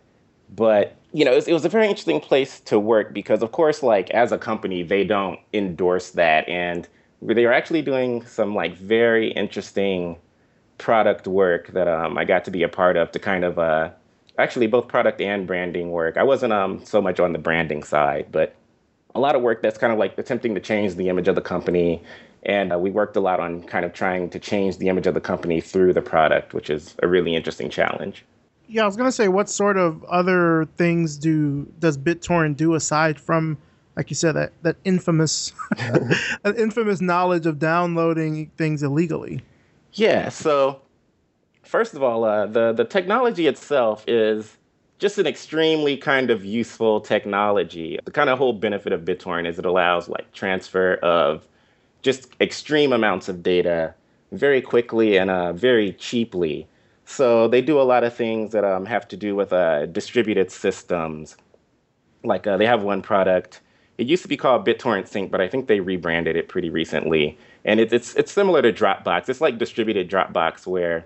But, 0.54 0.98
you 1.14 1.24
know, 1.24 1.32
it 1.32 1.36
was, 1.36 1.48
it 1.48 1.54
was 1.54 1.64
a 1.64 1.70
very 1.70 1.88
interesting 1.88 2.20
place 2.20 2.60
to 2.62 2.78
work 2.78 3.14
because, 3.14 3.42
of 3.42 3.54
course, 3.54 3.82
like 3.82 4.10
as 4.10 4.34
a 4.34 4.38
company, 4.38 4.84
they 4.84 5.06
don't 5.06 5.40
endorse 5.54 6.12
that. 6.12 6.50
And 6.50 6.86
they 7.22 7.46
are 7.46 7.54
actually 7.54 7.82
doing 7.82 8.26
some 8.26 8.54
like 8.54 8.76
very 8.76 9.32
interesting 9.32 10.18
product 10.80 11.28
work 11.28 11.68
that 11.68 11.88
um, 11.88 12.18
I 12.18 12.26
got 12.26 12.44
to 12.44 12.52
be 12.52 12.62
a 12.62 12.68
part 12.68 12.98
of 12.98 13.10
to 13.14 13.20
kind 13.20 13.46
of 13.46 13.58
uh, 13.58 13.92
actually 14.38 14.68
both 14.68 14.88
product 14.88 15.22
and 15.22 15.48
branding 15.48 15.92
work. 15.92 16.18
I 16.18 16.24
wasn't 16.24 16.54
um, 16.54 16.84
so 16.86 17.02
much 17.02 17.20
on 17.20 17.34
the 17.34 17.40
branding 17.40 17.84
side, 17.84 18.28
but 18.32 18.56
a 19.14 19.20
lot 19.20 19.36
of 19.36 19.42
work 19.42 19.62
that's 19.62 19.78
kind 19.78 19.94
of 19.94 20.00
like 20.00 20.18
attempting 20.18 20.54
to 20.56 20.62
change 20.62 20.96
the 20.96 21.10
image 21.10 21.28
of 21.28 21.36
the 21.36 21.42
company. 21.42 22.02
And 22.44 22.74
uh, 22.74 22.78
we 22.78 22.92
worked 22.92 23.16
a 23.16 23.22
lot 23.22 23.40
on 23.40 23.64
kind 23.64 23.86
of 23.86 23.94
trying 23.94 24.30
to 24.32 24.40
change 24.40 24.78
the 24.78 24.90
image 24.90 25.08
of 25.08 25.14
the 25.14 25.22
company 25.22 25.62
through 25.62 25.94
the 25.94 26.02
product, 26.02 26.54
which 26.54 26.70
is 26.70 26.96
a 27.02 27.08
really 27.08 27.36
interesting 27.36 27.70
challenge. 27.70 28.24
Yeah, 28.68 28.84
I 28.84 28.86
was 28.86 28.96
gonna 28.96 29.12
say, 29.12 29.28
what 29.28 29.48
sort 29.50 29.78
of 29.78 30.04
other 30.06 30.68
things 30.76 31.18
do 31.18 31.72
does 31.80 31.98
BitTorrent 31.98 32.58
do 32.58 32.74
aside 32.74 33.20
from, 33.20 33.58
like 33.96 34.10
you 34.10 34.16
said, 34.16 34.34
that 34.34 34.54
that 34.64 34.76
infamous, 34.84 35.54
that 35.78 36.56
infamous 36.58 37.00
knowledge 37.00 37.46
of 37.46 37.60
downloading 37.60 38.52
things 38.58 38.82
illegally? 38.82 39.44
Yeah. 39.94 40.30
So, 40.30 40.82
first 41.65 41.93
of 41.93 42.03
all, 42.03 42.24
uh, 42.24 42.45
the 42.45 42.74
the 42.74 42.86
technology 42.86 43.48
itself 43.48 44.03
is 44.07 44.57
just 44.98 45.17
an 45.17 45.27
extremely 45.27 45.98
kind 45.98 46.29
of 46.29 46.45
useful 46.45 47.01
technology. 47.01 48.00
The 48.05 48.12
kind 48.12 48.29
of 48.29 48.38
whole 48.38 48.53
benefit 48.53 48.93
of 48.93 49.01
BitTorrent 49.01 49.48
is 49.48 49.60
it 49.60 49.65
allows 49.65 50.07
like 50.07 50.31
transfer 50.31 50.95
of 50.95 51.48
just 52.01 52.29
extreme 52.39 52.93
amounts 52.93 53.27
of 53.27 53.43
data 53.43 53.93
very 54.31 54.62
quickly 54.62 55.17
and 55.17 55.29
uh, 55.29 55.53
very 55.53 55.93
cheaply. 55.93 56.67
So 57.05 57.48
they 57.48 57.62
do 57.62 57.79
a 57.79 57.84
lot 57.84 58.03
of 58.03 58.15
things 58.15 58.51
that 58.53 58.63
um, 58.63 58.86
have 58.86 59.07
to 59.10 59.17
do 59.17 59.36
with 59.36 59.53
uh, 59.53 59.86
distributed 59.88 60.51
systems. 60.51 61.36
Like 62.24 62.48
uh, 62.48 62.57
they 62.57 62.65
have 62.65 62.84
one 62.84 63.01
product. 63.01 63.62
It 63.98 64.07
used 64.07 64.24
to 64.24 64.29
be 64.29 64.38
called 64.38 64.65
BitTorrent 64.65 65.07
Sync, 65.07 65.31
but 65.31 65.39
I 65.39 65.48
think 65.48 65.67
they 65.67 65.79
rebranded 65.79 66.36
it 66.36 66.50
pretty 66.50 66.69
recently. 66.69 67.38
And 67.63 67.79
it, 67.79 67.93
it's 67.93 68.15
it's 68.15 68.31
similar 68.31 68.62
to 68.62 68.74
Dropbox. 68.74 69.29
It's 69.29 69.41
like 69.41 69.57
distributed 69.57 70.10
Dropbox, 70.10 70.65
where 70.67 71.05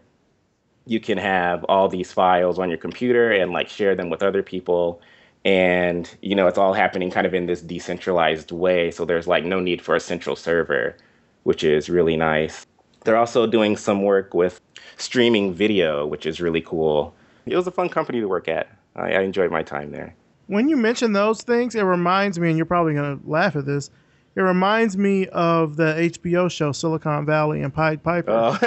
you 0.86 1.00
can 1.00 1.18
have 1.18 1.64
all 1.66 1.88
these 1.88 2.12
files 2.12 2.60
on 2.60 2.70
your 2.70 2.78
computer 2.78 3.32
and 3.32 3.52
like 3.52 3.70
share 3.70 3.96
them 3.96 4.10
with 4.10 4.24
other 4.24 4.44
people. 4.44 5.02
And 5.46 6.14
you 6.22 6.36
know 6.36 6.48
it's 6.48 6.58
all 6.58 6.74
happening 6.74 7.12
kind 7.12 7.26
of 7.26 7.34
in 7.34 7.46
this 7.46 7.62
decentralized 7.62 8.52
way 8.52 8.92
so 8.92 9.06
there's 9.06 9.28
like 9.28 9.46
no 9.46 9.60
need 9.60 9.82
for 9.82 9.96
a 9.96 10.00
central 10.00 10.36
server 10.36 10.98
which 11.44 11.64
is 11.64 11.90
really 11.90 12.18
nice. 12.18 12.66
They're 13.06 13.18
also 13.18 13.48
doing 13.48 13.78
some 13.78 14.04
work 14.04 14.34
with 14.34 14.60
streaming 14.98 15.54
video 15.54 16.06
which 16.06 16.26
is 16.26 16.42
really 16.42 16.62
cool. 16.62 17.16
It 17.46 17.56
was 17.56 17.68
a 17.68 17.72
fun 17.72 17.90
company 17.90 18.20
to 18.20 18.28
work 18.28 18.48
at. 18.48 18.68
I, 18.96 19.14
I 19.14 19.22
enjoyed 19.22 19.52
my 19.52 19.64
time 19.64 19.92
there. 19.92 20.14
When 20.48 20.68
you 20.68 20.76
mention 20.76 21.14
those 21.14 21.42
things 21.42 21.76
it 21.76 21.84
reminds 21.84 22.38
me 22.40 22.50
and 22.50 22.58
you're 22.58 22.66
probably 22.66 22.94
going 22.94 23.20
to 23.20 23.30
laugh 23.30 23.56
at 23.56 23.66
this 23.66 23.90
it 24.36 24.42
reminds 24.42 24.98
me 24.98 25.28
of 25.28 25.76
the 25.76 25.96
HBO 25.96 26.50
show 26.50 26.72
Silicon 26.72 27.26
Valley 27.26 27.62
and 27.62 27.74
Pied 27.74 28.04
Piper. 28.04 28.32
Oh, 28.32 28.58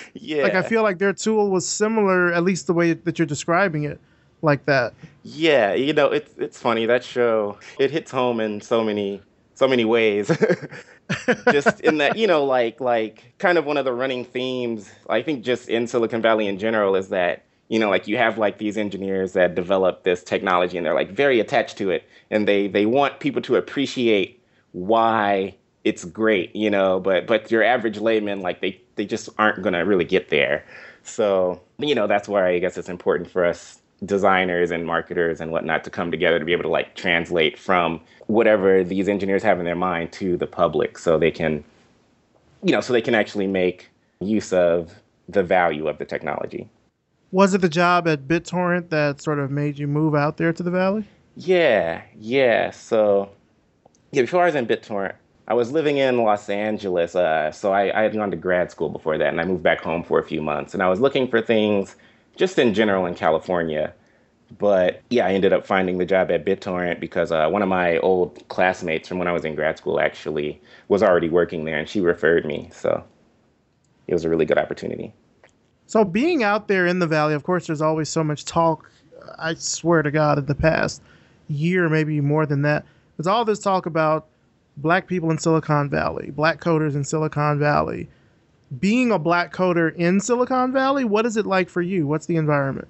yeah. 0.14 0.42
Like 0.42 0.54
I 0.54 0.62
feel 0.62 0.82
like 0.82 0.98
their 0.98 1.12
tool 1.12 1.50
was 1.50 1.66
similar, 1.66 2.32
at 2.32 2.44
least 2.44 2.66
the 2.66 2.74
way 2.74 2.92
that 2.92 3.18
you're 3.18 3.26
describing 3.26 3.84
it, 3.84 4.00
like 4.42 4.66
that. 4.66 4.94
Yeah, 5.22 5.74
you 5.74 5.92
know, 5.92 6.06
it's 6.06 6.34
it's 6.36 6.58
funny 6.58 6.86
that 6.86 7.04
show. 7.04 7.58
It 7.78 7.90
hits 7.90 8.10
home 8.10 8.40
in 8.40 8.60
so 8.60 8.84
many 8.84 9.22
so 9.54 9.66
many 9.66 9.84
ways. 9.84 10.28
just 11.52 11.80
in 11.80 11.98
that, 11.98 12.16
you 12.16 12.26
know, 12.26 12.44
like 12.44 12.80
like 12.80 13.34
kind 13.38 13.58
of 13.58 13.64
one 13.64 13.76
of 13.76 13.84
the 13.84 13.92
running 13.92 14.24
themes. 14.24 14.90
I 15.08 15.22
think 15.22 15.44
just 15.44 15.68
in 15.68 15.86
Silicon 15.86 16.20
Valley 16.20 16.46
in 16.46 16.58
general 16.58 16.96
is 16.96 17.08
that 17.08 17.44
you 17.68 17.78
know 17.78 17.90
like 17.90 18.06
you 18.06 18.16
have 18.16 18.38
like 18.38 18.58
these 18.58 18.76
engineers 18.76 19.32
that 19.32 19.54
develop 19.54 20.04
this 20.04 20.22
technology 20.22 20.76
and 20.76 20.86
they're 20.86 20.94
like 20.94 21.10
very 21.10 21.40
attached 21.40 21.76
to 21.78 21.90
it 21.90 22.08
and 22.30 22.46
they 22.46 22.68
they 22.68 22.86
want 22.86 23.18
people 23.20 23.42
to 23.42 23.56
appreciate 23.56 24.35
why 24.76 25.54
it's 25.84 26.04
great, 26.04 26.54
you 26.54 26.68
know, 26.68 27.00
but 27.00 27.26
but 27.26 27.50
your 27.50 27.64
average 27.64 27.98
layman 27.98 28.42
like 28.42 28.60
they 28.60 28.78
they 28.96 29.06
just 29.06 29.30
aren't 29.38 29.62
going 29.62 29.72
to 29.72 29.80
really 29.80 30.04
get 30.04 30.28
there. 30.28 30.64
So, 31.02 31.62
you 31.78 31.94
know, 31.94 32.06
that's 32.06 32.28
why 32.28 32.48
I 32.48 32.58
guess 32.58 32.76
it's 32.76 32.90
important 32.90 33.30
for 33.30 33.46
us 33.46 33.80
designers 34.04 34.70
and 34.70 34.84
marketers 34.84 35.40
and 35.40 35.50
whatnot 35.50 35.82
to 35.84 35.90
come 35.90 36.10
together 36.10 36.38
to 36.38 36.44
be 36.44 36.52
able 36.52 36.64
to 36.64 36.68
like 36.68 36.94
translate 36.94 37.58
from 37.58 38.02
whatever 38.26 38.84
these 38.84 39.08
engineers 39.08 39.42
have 39.42 39.58
in 39.58 39.64
their 39.64 39.74
mind 39.74 40.12
to 40.12 40.36
the 40.36 40.46
public 40.46 40.98
so 40.98 41.18
they 41.18 41.30
can 41.30 41.64
you 42.62 42.72
know 42.72 42.82
so 42.82 42.92
they 42.92 43.00
can 43.00 43.14
actually 43.14 43.46
make 43.46 43.88
use 44.20 44.52
of 44.52 44.92
the 45.30 45.42
value 45.42 45.88
of 45.88 45.96
the 45.96 46.04
technology. 46.04 46.68
Was 47.32 47.54
it 47.54 47.62
the 47.62 47.68
job 47.70 48.06
at 48.06 48.28
bittorrent 48.28 48.90
that 48.90 49.22
sort 49.22 49.38
of 49.38 49.50
made 49.50 49.78
you 49.78 49.86
move 49.86 50.14
out 50.14 50.36
there 50.36 50.52
to 50.52 50.62
the 50.62 50.70
valley? 50.70 51.04
Yeah 51.36 52.02
yeah. 52.18 52.70
So 52.72 53.30
yeah 54.12 54.22
before 54.22 54.42
i 54.42 54.46
was 54.46 54.54
in 54.54 54.66
bittorrent 54.66 55.14
i 55.48 55.54
was 55.54 55.72
living 55.72 55.98
in 55.98 56.18
los 56.18 56.48
angeles 56.48 57.14
uh, 57.14 57.50
so 57.50 57.72
I, 57.72 57.98
I 57.98 58.02
had 58.02 58.12
gone 58.12 58.30
to 58.30 58.36
grad 58.36 58.70
school 58.70 58.88
before 58.88 59.18
that 59.18 59.28
and 59.28 59.40
i 59.40 59.44
moved 59.44 59.62
back 59.62 59.80
home 59.80 60.02
for 60.02 60.18
a 60.18 60.24
few 60.24 60.42
months 60.42 60.74
and 60.74 60.82
i 60.82 60.88
was 60.88 61.00
looking 61.00 61.28
for 61.28 61.40
things 61.40 61.96
just 62.36 62.58
in 62.58 62.74
general 62.74 63.06
in 63.06 63.14
California. 63.14 63.92
But 64.58 65.02
yeah, 65.10 65.26
I 65.26 65.32
ended 65.32 65.52
up 65.52 65.66
finding 65.66 65.98
the 65.98 66.04
job 66.04 66.30
at 66.30 66.44
BitTorrent 66.44 67.00
because 67.00 67.32
uh, 67.32 67.48
one 67.48 67.62
of 67.62 67.68
my 67.68 67.98
old 67.98 68.46
classmates 68.48 69.08
from 69.08 69.18
when 69.18 69.26
I 69.26 69.32
was 69.32 69.44
in 69.44 69.56
grad 69.56 69.76
school 69.78 69.98
actually 69.98 70.60
was 70.88 71.02
already 71.02 71.28
working 71.28 71.64
there 71.64 71.78
and 71.78 71.88
she 71.88 72.00
referred 72.00 72.44
me. 72.44 72.70
So 72.72 73.02
it 74.06 74.12
was 74.12 74.24
a 74.24 74.28
really 74.28 74.44
good 74.44 74.58
opportunity. 74.58 75.12
So 75.86 76.04
being 76.04 76.44
out 76.44 76.68
there 76.68 76.86
in 76.86 77.00
the 77.00 77.06
valley, 77.06 77.34
of 77.34 77.42
course, 77.42 77.66
there's 77.66 77.82
always 77.82 78.08
so 78.08 78.22
much 78.22 78.44
talk. 78.44 78.88
I 79.38 79.54
swear 79.54 80.02
to 80.02 80.10
God, 80.12 80.38
in 80.38 80.46
the 80.46 80.54
past 80.54 81.02
year, 81.48 81.88
maybe 81.88 82.20
more 82.20 82.46
than 82.46 82.62
that, 82.62 82.84
there's 83.16 83.26
all 83.26 83.44
this 83.44 83.58
talk 83.58 83.86
about 83.86 84.26
black 84.76 85.06
people 85.06 85.30
in 85.30 85.38
Silicon 85.38 85.88
Valley, 85.88 86.30
black 86.30 86.60
coders 86.60 86.94
in 86.94 87.04
Silicon 87.04 87.58
Valley, 87.58 88.08
being 88.78 89.12
a 89.12 89.18
black 89.18 89.52
coder 89.52 89.94
in 89.94 90.20
Silicon 90.20 90.72
Valley, 90.72 91.04
what 91.04 91.24
is 91.24 91.36
it 91.36 91.46
like 91.46 91.68
for 91.68 91.82
you? 91.82 92.06
What's 92.06 92.26
the 92.26 92.36
environment? 92.36 92.88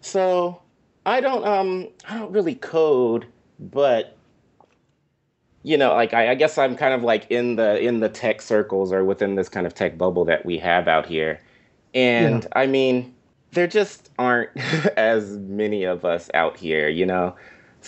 So 0.00 0.60
I 1.06 1.20
don't 1.20 1.44
um 1.46 1.88
I 2.08 2.18
don't 2.18 2.32
really 2.32 2.54
code, 2.54 3.26
but 3.58 4.16
you 5.62 5.76
know, 5.76 5.94
like 5.94 6.14
I, 6.14 6.30
I, 6.30 6.34
guess 6.34 6.56
I'm 6.56 6.76
kind 6.76 6.94
of 6.94 7.02
like 7.02 7.26
in 7.30 7.56
the 7.56 7.78
in 7.80 8.00
the 8.00 8.08
tech 8.08 8.40
circles 8.40 8.92
or 8.92 9.04
within 9.04 9.34
this 9.34 9.48
kind 9.48 9.66
of 9.66 9.74
tech 9.74 9.98
bubble 9.98 10.24
that 10.26 10.46
we 10.46 10.56
have 10.58 10.86
out 10.86 11.04
here. 11.04 11.40
And 11.94 12.44
yeah. 12.44 12.48
I 12.54 12.66
mean, 12.66 13.14
there 13.52 13.66
just 13.66 14.10
aren't 14.18 14.50
as 14.96 15.36
many 15.36 15.84
of 15.84 16.04
us 16.04 16.30
out 16.32 16.56
here, 16.56 16.88
you 16.88 17.04
know. 17.04 17.34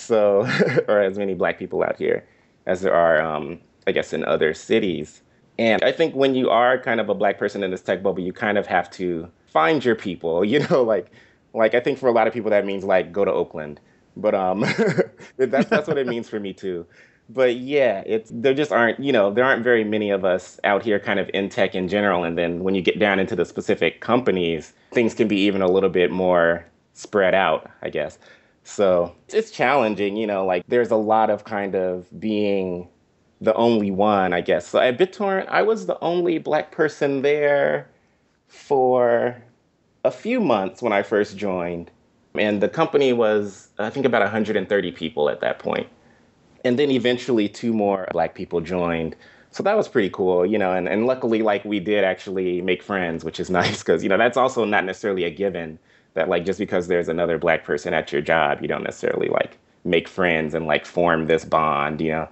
So 0.01 0.47
or 0.89 1.01
as 1.01 1.19
many 1.19 1.35
black 1.35 1.59
people 1.59 1.83
out 1.83 1.97
here 1.97 2.25
as 2.67 2.81
there 2.83 2.95
are 2.95 3.21
um 3.21 3.61
I 3.87 3.93
guess 3.93 4.13
in 4.13 4.25
other 4.25 4.55
cities. 4.55 5.23
And 5.59 5.83
I 5.83 5.93
think 5.93 6.15
when 6.15 6.35
you 6.35 6.49
are 6.49 6.79
kind 6.79 7.01
of 7.01 7.09
a 7.09 7.15
black 7.15 7.39
person 7.39 7.63
in 7.63 7.71
this 7.71 7.83
tech 7.83 8.03
bubble, 8.03 8.23
you 8.23 8.33
kind 8.33 8.57
of 8.57 8.67
have 8.67 8.91
to 8.93 9.29
find 9.47 9.85
your 9.85 9.95
people, 9.95 10.45
you 10.53 10.61
know, 10.69 10.83
like 10.83 11.11
like 11.53 11.75
I 11.75 11.81
think 11.81 11.99
for 11.99 12.09
a 12.09 12.13
lot 12.13 12.27
of 12.27 12.33
people 12.33 12.51
that 12.51 12.65
means 12.65 12.85
like 12.85 13.13
go 13.13 13.25
to 13.25 13.33
Oakland. 13.33 13.81
But 14.17 14.35
um 14.35 14.61
that's 15.37 15.69
that's 15.69 15.89
what 15.89 15.99
it 15.99 16.07
means 16.07 16.29
for 16.29 16.41
me 16.41 16.53
too. 16.53 16.87
But 17.29 17.57
yeah, 17.57 18.03
it's 18.07 18.31
there 18.35 18.55
just 18.55 18.73
aren't, 18.73 18.99
you 18.99 19.13
know, 19.13 19.33
there 19.33 19.45
aren't 19.45 19.63
very 19.63 19.85
many 19.85 20.11
of 20.11 20.25
us 20.25 20.59
out 20.65 20.83
here 20.83 20.99
kind 20.99 21.21
of 21.21 21.31
in 21.33 21.49
tech 21.49 21.75
in 21.77 21.87
general 21.87 22.25
and 22.25 22.37
then 22.37 22.65
when 22.65 22.75
you 22.75 22.83
get 22.83 22.99
down 22.99 23.21
into 23.21 23.37
the 23.37 23.45
specific 23.45 24.01
companies, 24.01 24.73
things 24.91 25.15
can 25.15 25.29
be 25.29 25.39
even 25.39 25.63
a 25.63 25.69
little 25.71 25.91
bit 25.91 26.11
more 26.11 26.65
spread 26.95 27.35
out, 27.35 27.71
I 27.83 27.91
guess. 27.91 28.19
So, 28.71 29.17
it's 29.29 29.51
challenging, 29.51 30.17
you 30.17 30.27
know, 30.29 30.47
like 30.47 30.65
there's 30.69 30.93
a 30.93 30.97
lot 30.97 31.29
of 31.29 31.45
kind 31.45 31.75
of 31.75 32.07
being 32.21 32.89
the 33.41 33.53
only 33.55 33.91
one, 33.91 34.33
I 34.33 34.43
guess. 34.43 34.69
So 34.69 34.79
at 34.79 34.97
BitTorrent, 34.97 35.49
I 35.49 35.63
was 35.63 35.87
the 35.87 35.99
only 36.01 36.39
black 36.39 36.71
person 36.71 37.23
there 37.23 37.89
for 38.47 39.43
a 40.05 40.11
few 40.11 40.41
months 40.41 40.83
when 40.83 40.93
I 40.93 41.03
first 41.03 41.37
joined. 41.37 41.91
And 42.35 42.63
the 42.63 42.69
company 42.69 43.13
was, 43.13 43.71
I 43.79 43.91
think, 43.91 44.07
about 44.07 44.23
130 44.23 44.93
people 44.93 45.29
at 45.29 45.41
that 45.41 45.59
point. 45.59 45.89
And 46.65 46.79
then 46.79 46.91
eventually 46.91 47.49
two 47.49 47.73
more 47.73 48.07
black 48.13 48.35
people 48.35 48.61
joined. 48.61 49.17
So 49.51 49.65
that 49.65 49.77
was 49.77 49.89
pretty 49.89 50.11
cool, 50.11 50.47
you 50.47 50.59
know, 50.59 50.73
and, 50.73 50.89
and 50.89 51.07
luckily, 51.07 51.43
like, 51.43 51.65
we 51.65 51.81
did 51.81 52.05
actually 52.05 52.63
make 52.63 52.85
friends, 52.85 53.25
which 53.25 53.41
is 53.41 53.51
nice 53.61 53.81
because, 53.81 54.05
you 54.05 54.09
know, 54.09 54.19
that's 54.19 54.37
also 54.37 54.65
not 54.65 54.85
necessarily 54.85 55.25
a 55.25 55.31
given 55.31 55.79
that, 56.21 56.29
like, 56.29 56.45
just 56.45 56.59
because 56.59 56.87
there's 56.87 57.09
another 57.09 57.39
black 57.39 57.65
person 57.65 57.95
at 57.95 58.13
your 58.13 58.21
job, 58.21 58.61
you 58.61 58.69
don't 58.69 58.83
necessarily, 58.83 59.29
like, 59.29 59.57
make 59.85 60.07
friends 60.07 60.53
and, 60.55 60.67
like, 60.67 60.85
form 60.85 61.27
this 61.27 61.47
bond, 61.47 62.01
you 62.01 62.11
know. 62.11 62.29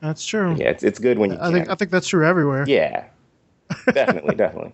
That's 0.00 0.24
true. 0.24 0.54
Yeah, 0.56 0.68
it's, 0.68 0.84
it's 0.84 1.00
good 1.00 1.18
when 1.18 1.32
you. 1.32 1.36
I 1.38 1.46
can. 1.46 1.52
think 1.52 1.70
I 1.70 1.74
think 1.74 1.90
that's 1.90 2.08
true 2.08 2.24
everywhere. 2.24 2.64
Yeah, 2.66 3.04
definitely, 3.92 4.34
definitely. 4.36 4.72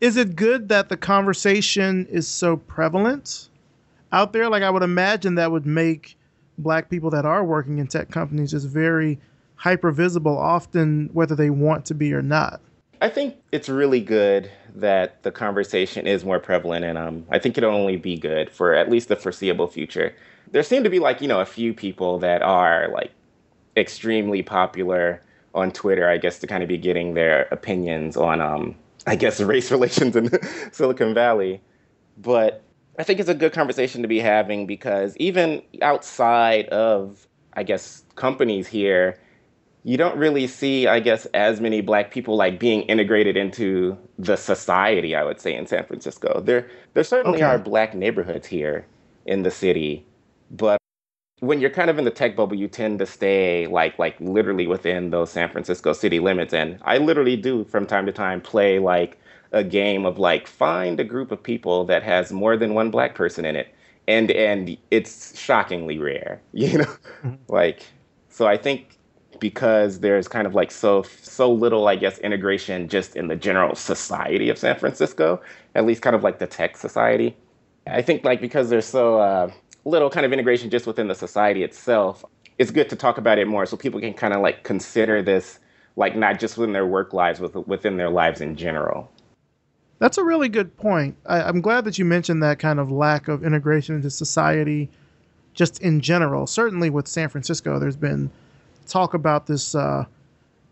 Is 0.00 0.16
it 0.16 0.34
good 0.34 0.68
that 0.68 0.88
the 0.88 0.96
conversation 0.96 2.06
is 2.10 2.26
so 2.26 2.56
prevalent 2.56 3.48
out 4.10 4.32
there? 4.32 4.50
Like 4.50 4.62
I 4.62 4.68
would 4.68 4.82
imagine 4.82 5.36
that 5.36 5.52
would 5.52 5.64
make 5.64 6.18
black 6.58 6.90
people 6.90 7.08
that 7.10 7.24
are 7.24 7.44
working 7.44 7.78
in 7.78 7.86
tech 7.86 8.10
companies 8.10 8.50
just 8.50 8.66
very 8.66 9.18
hyper 9.54 9.90
visible, 9.90 10.36
often 10.36 11.08
whether 11.12 11.34
they 11.34 11.48
want 11.48 11.86
to 11.86 11.94
be 11.94 12.12
or 12.12 12.20
not. 12.20 12.60
I 13.02 13.08
think 13.08 13.34
it's 13.50 13.68
really 13.68 14.00
good 14.00 14.48
that 14.76 15.24
the 15.24 15.32
conversation 15.32 16.06
is 16.06 16.24
more 16.24 16.38
prevalent, 16.38 16.84
and 16.84 16.96
um, 16.96 17.26
I 17.30 17.40
think 17.40 17.58
it'll 17.58 17.74
only 17.74 17.96
be 17.96 18.16
good 18.16 18.48
for 18.48 18.74
at 18.74 18.88
least 18.88 19.08
the 19.08 19.16
foreseeable 19.16 19.66
future. 19.66 20.14
There 20.52 20.62
seem 20.62 20.84
to 20.84 20.90
be 20.90 21.00
like 21.00 21.20
you 21.20 21.26
know 21.26 21.40
a 21.40 21.44
few 21.44 21.74
people 21.74 22.20
that 22.20 22.42
are 22.42 22.88
like 22.92 23.10
extremely 23.76 24.40
popular 24.40 25.20
on 25.52 25.72
Twitter, 25.72 26.08
I 26.08 26.16
guess, 26.16 26.38
to 26.38 26.46
kind 26.46 26.62
of 26.62 26.68
be 26.68 26.78
getting 26.78 27.14
their 27.14 27.48
opinions 27.50 28.16
on, 28.16 28.40
um, 28.40 28.76
I 29.04 29.16
guess, 29.16 29.40
race 29.52 29.72
relations 29.72 30.14
in 30.14 30.30
Silicon 30.72 31.12
Valley. 31.12 31.60
But 32.18 32.62
I 33.00 33.02
think 33.02 33.18
it's 33.18 33.28
a 33.28 33.34
good 33.34 33.52
conversation 33.52 34.02
to 34.02 34.08
be 34.08 34.20
having 34.20 34.64
because 34.64 35.16
even 35.16 35.60
outside 35.82 36.66
of, 36.68 37.26
I 37.54 37.64
guess, 37.64 38.04
companies 38.14 38.68
here, 38.68 39.18
you 39.84 39.96
don't 39.96 40.16
really 40.16 40.46
see, 40.46 40.86
I 40.86 41.00
guess, 41.00 41.26
as 41.34 41.60
many 41.60 41.80
black 41.80 42.12
people 42.12 42.36
like 42.36 42.60
being 42.60 42.82
integrated 42.82 43.36
into 43.36 43.98
the 44.18 44.36
society, 44.36 45.16
I 45.16 45.24
would 45.24 45.40
say, 45.40 45.54
in 45.54 45.66
San 45.66 45.84
Francisco. 45.84 46.40
There 46.40 46.68
there 46.94 47.04
certainly 47.04 47.38
okay. 47.38 47.46
are 47.46 47.58
black 47.58 47.94
neighborhoods 47.94 48.46
here 48.46 48.86
in 49.26 49.42
the 49.42 49.50
city, 49.50 50.06
but 50.50 50.78
when 51.40 51.60
you're 51.60 51.70
kind 51.70 51.90
of 51.90 51.98
in 51.98 52.04
the 52.04 52.10
tech 52.10 52.36
bubble, 52.36 52.56
you 52.56 52.68
tend 52.68 53.00
to 53.00 53.06
stay 53.06 53.66
like 53.66 53.98
like 53.98 54.14
literally 54.20 54.68
within 54.68 55.10
those 55.10 55.30
San 55.30 55.50
Francisco 55.50 55.92
city 55.92 56.20
limits. 56.20 56.54
And 56.54 56.78
I 56.82 56.98
literally 56.98 57.36
do 57.36 57.64
from 57.64 57.84
time 57.84 58.06
to 58.06 58.12
time 58.12 58.40
play 58.40 58.78
like 58.78 59.18
a 59.50 59.64
game 59.64 60.06
of 60.06 60.18
like 60.18 60.46
find 60.46 61.00
a 61.00 61.04
group 61.04 61.32
of 61.32 61.42
people 61.42 61.84
that 61.86 62.04
has 62.04 62.32
more 62.32 62.56
than 62.56 62.74
one 62.74 62.92
black 62.92 63.16
person 63.16 63.44
in 63.44 63.56
it. 63.56 63.74
And 64.06 64.30
and 64.30 64.76
it's 64.92 65.36
shockingly 65.36 65.98
rare, 65.98 66.40
you 66.52 66.78
know? 66.78 66.96
Mm-hmm. 67.24 67.34
like 67.48 67.82
so 68.28 68.46
I 68.46 68.56
think 68.56 68.98
because 69.42 69.98
there's 69.98 70.28
kind 70.28 70.46
of 70.46 70.54
like 70.54 70.70
so 70.70 71.02
so 71.02 71.52
little 71.52 71.88
I 71.88 71.96
guess 71.96 72.16
integration 72.18 72.88
just 72.88 73.16
in 73.16 73.26
the 73.26 73.34
general 73.34 73.74
society 73.74 74.48
of 74.48 74.56
San 74.56 74.78
Francisco, 74.78 75.42
at 75.74 75.84
least 75.84 76.00
kind 76.00 76.14
of 76.14 76.22
like 76.22 76.38
the 76.38 76.46
tech 76.46 76.76
society. 76.76 77.36
I 77.88 78.02
think 78.02 78.24
like 78.24 78.40
because 78.40 78.70
there's 78.70 78.86
so 78.86 79.18
uh, 79.18 79.50
little 79.84 80.10
kind 80.10 80.24
of 80.24 80.32
integration 80.32 80.70
just 80.70 80.86
within 80.86 81.08
the 81.08 81.16
society 81.16 81.64
itself, 81.64 82.24
it's 82.58 82.70
good 82.70 82.88
to 82.90 82.94
talk 82.94 83.18
about 83.18 83.40
it 83.40 83.48
more 83.48 83.66
so 83.66 83.76
people 83.76 83.98
can 83.98 84.14
kind 84.14 84.32
of 84.32 84.40
like 84.40 84.62
consider 84.62 85.22
this 85.22 85.58
like 85.96 86.14
not 86.14 86.38
just 86.38 86.56
within 86.56 86.72
their 86.72 86.86
work 86.86 87.12
lives, 87.12 87.40
with 87.40 87.56
within 87.66 87.96
their 87.96 88.10
lives 88.10 88.40
in 88.40 88.54
general. 88.54 89.10
That's 89.98 90.18
a 90.18 90.24
really 90.24 90.48
good 90.48 90.76
point. 90.76 91.16
I, 91.26 91.48
am 91.48 91.60
glad 91.60 91.84
that 91.84 91.98
you 91.98 92.04
mentioned 92.04 92.44
that 92.44 92.60
kind 92.60 92.78
of 92.78 92.92
lack 92.92 93.26
of 93.26 93.44
integration 93.44 93.96
into 93.96 94.10
society, 94.10 94.88
just 95.52 95.82
in 95.82 96.00
general. 96.00 96.46
Certainly 96.46 96.90
with 96.90 97.08
San 97.08 97.28
Francisco, 97.28 97.80
there's 97.80 97.96
been 97.96 98.30
talk 98.86 99.14
about 99.14 99.46
this. 99.46 99.74
Uh, 99.74 100.04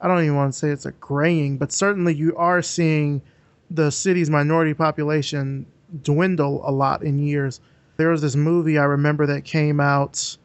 I 0.00 0.09
don't 0.09 0.23
even 0.23 0.37
want 0.37 0.52
to 0.52 0.59
say 0.59 0.71
it's 0.71 0.87
a 0.87 0.93
graying, 0.93 1.59
but 1.59 1.73
certainly 1.73 2.14
you 2.14 2.37
are 2.37 2.62
seeing 2.62 3.23
the 3.71 3.90
city's 3.90 4.31
minority 4.31 4.75
population 4.75 5.67
dwindle 6.02 6.62
a 6.69 6.73
lot 6.73 7.02
in 7.02 7.19
years 7.19 7.61
there 8.00 8.09
was 8.09 8.23
this 8.23 8.35
movie 8.35 8.79
I 8.79 8.85
remember 8.85 9.26
that 9.26 9.45
came 9.45 9.79
out. 9.79 10.38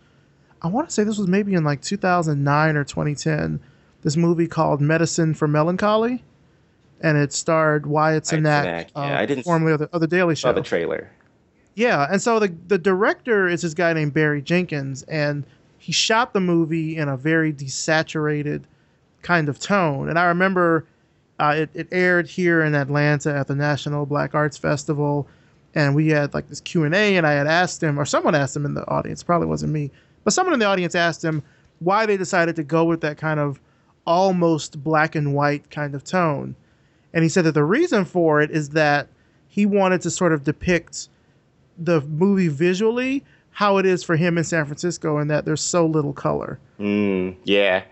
I 0.61 0.67
want 0.67 0.89
to 0.89 0.93
say 0.93 1.05
this 1.05 1.17
was 1.17 1.29
maybe 1.29 1.53
in 1.53 1.63
like 1.63 1.81
2009 1.81 2.75
or 2.75 2.83
2010. 2.83 3.61
This 4.01 4.17
movie 4.17 4.47
called 4.47 4.81
Medicine 4.81 5.33
for 5.33 5.47
Melancholy, 5.47 6.21
and 6.99 7.17
it 7.17 7.31
starred 7.31 7.85
Wyatt 7.85 8.25
Cenac, 8.25 8.65
yeah, 8.65 8.85
uh, 8.93 8.99
I 8.99 9.25
didn't 9.25 9.45
formerly 9.45 9.71
of 9.71 9.79
the, 9.79 9.89
of 9.93 10.01
the 10.01 10.07
Daily 10.07 10.35
Show. 10.35 10.49
Saw 10.49 10.51
the 10.51 10.61
trailer. 10.61 11.09
Yeah, 11.75 12.05
and 12.11 12.21
so 12.21 12.39
the 12.39 12.53
the 12.67 12.77
director 12.77 13.47
is 13.47 13.61
this 13.61 13.73
guy 13.73 13.93
named 13.93 14.13
Barry 14.13 14.41
Jenkins, 14.41 15.03
and 15.03 15.45
he 15.85 15.91
shot 15.91 16.33
the 16.33 16.39
movie 16.39 16.97
in 16.97 17.07
a 17.07 17.15
very 17.15 17.53
desaturated 17.53 18.63
kind 19.21 19.47
of 19.47 19.59
tone. 19.59 20.09
And 20.09 20.17
I 20.17 20.25
remember 20.25 20.87
uh, 21.39 21.53
it, 21.57 21.69
it 21.75 21.87
aired 21.91 22.27
here 22.27 22.63
in 22.63 22.73
Atlanta 22.73 23.31
at 23.35 23.45
the 23.45 23.53
National 23.53 24.07
Black 24.07 24.33
Arts 24.33 24.57
Festival 24.57 25.27
and 25.75 25.93
we 25.93 26.07
had 26.07 26.33
like 26.33 26.49
this 26.49 26.59
Q 26.59 26.85
and 26.85 26.95
A, 26.95 27.17
and 27.17 27.27
I 27.27 27.33
had 27.33 27.45
asked 27.45 27.83
him, 27.83 27.99
or 27.99 28.05
someone 28.05 28.33
asked 28.33 28.55
him 28.55 28.65
in 28.65 28.73
the 28.73 28.87
audience, 28.89 29.21
probably 29.21 29.47
wasn't 29.47 29.73
me, 29.73 29.91
but 30.23 30.33
someone 30.33 30.53
in 30.53 30.59
the 30.59 30.65
audience 30.65 30.95
asked 30.95 31.23
him 31.23 31.43
why 31.79 32.07
they 32.07 32.17
decided 32.17 32.55
to 32.55 32.63
go 32.63 32.83
with 32.85 33.01
that 33.01 33.17
kind 33.17 33.39
of 33.39 33.59
almost 34.07 34.83
black 34.83 35.13
and 35.13 35.35
white 35.35 35.69
kind 35.69 35.93
of 35.93 36.03
tone. 36.03 36.55
And 37.13 37.21
he 37.21 37.29
said 37.29 37.45
that 37.45 37.51
the 37.51 37.63
reason 37.63 38.05
for 38.05 38.41
it 38.41 38.49
is 38.49 38.69
that 38.69 39.07
he 39.49 39.67
wanted 39.67 40.01
to 40.01 40.09
sort 40.09 40.33
of 40.33 40.43
depict 40.43 41.09
the 41.77 42.01
movie 42.01 42.47
visually 42.47 43.23
how 43.55 43.77
it 43.77 43.85
is 43.85 44.03
for 44.03 44.17
him 44.17 44.37
in 44.37 44.43
San 44.43 44.65
Francisco 44.65 45.17
and 45.17 45.31
that 45.31 45.45
there's 45.45 45.61
so 45.61 45.85
little 45.85 46.11
color. 46.11 46.59
Mm, 46.77 47.37
yeah. 47.45 47.83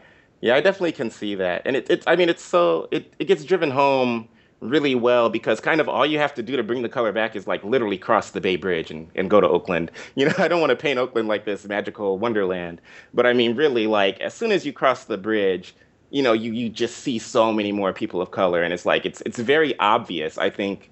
Yeah, 0.41 0.55
I 0.55 0.61
definitely 0.61 0.91
can 0.91 1.09
see 1.09 1.35
that. 1.35 1.61
And 1.63 1.77
it, 1.77 1.89
it's 1.89 2.05
I 2.05 2.17
mean 2.17 2.27
it's 2.27 2.43
so 2.43 2.89
it, 2.91 3.13
it 3.17 3.25
gets 3.25 3.45
driven 3.45 3.71
home 3.71 4.27
really 4.59 4.93
well 4.93 5.29
because 5.29 5.61
kind 5.61 5.79
of 5.79 5.87
all 5.87 6.05
you 6.05 6.19
have 6.19 6.33
to 6.33 6.43
do 6.43 6.57
to 6.57 6.63
bring 6.63 6.81
the 6.81 6.89
color 6.89 7.13
back 7.13 7.33
is 7.33 7.47
like 7.47 7.63
literally 7.63 7.97
cross 7.97 8.31
the 8.31 8.41
Bay 8.41 8.57
Bridge 8.57 8.91
and, 8.91 9.09
and 9.15 9.29
go 9.29 9.39
to 9.39 9.47
Oakland. 9.47 9.89
You 10.15 10.25
know, 10.25 10.33
I 10.37 10.49
don't 10.49 10.59
want 10.59 10.71
to 10.71 10.75
paint 10.75 10.99
Oakland 10.99 11.29
like 11.29 11.45
this 11.45 11.65
magical 11.65 12.19
wonderland, 12.19 12.81
but 13.13 13.25
I 13.25 13.31
mean 13.31 13.55
really 13.55 13.87
like 13.87 14.19
as 14.19 14.33
soon 14.33 14.51
as 14.51 14.65
you 14.65 14.73
cross 14.73 15.05
the 15.05 15.17
bridge, 15.17 15.73
you 16.09 16.21
know, 16.21 16.33
you 16.33 16.51
you 16.51 16.67
just 16.67 16.97
see 16.97 17.19
so 17.19 17.53
many 17.53 17.71
more 17.71 17.93
people 17.93 18.21
of 18.21 18.31
color 18.31 18.63
and 18.63 18.73
it's 18.73 18.85
like 18.85 19.05
it's 19.05 19.21
it's 19.21 19.39
very 19.39 19.79
obvious, 19.79 20.37
I 20.37 20.49
think, 20.49 20.91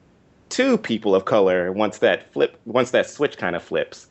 to 0.52 0.78
people 0.78 1.14
of 1.14 1.26
color 1.26 1.74
once 1.74 1.98
that 1.98 2.32
flip 2.32 2.58
once 2.66 2.92
that 2.92 3.10
switch 3.10 3.36
kind 3.38 3.58
of 3.58 3.62
flips. 3.62 4.08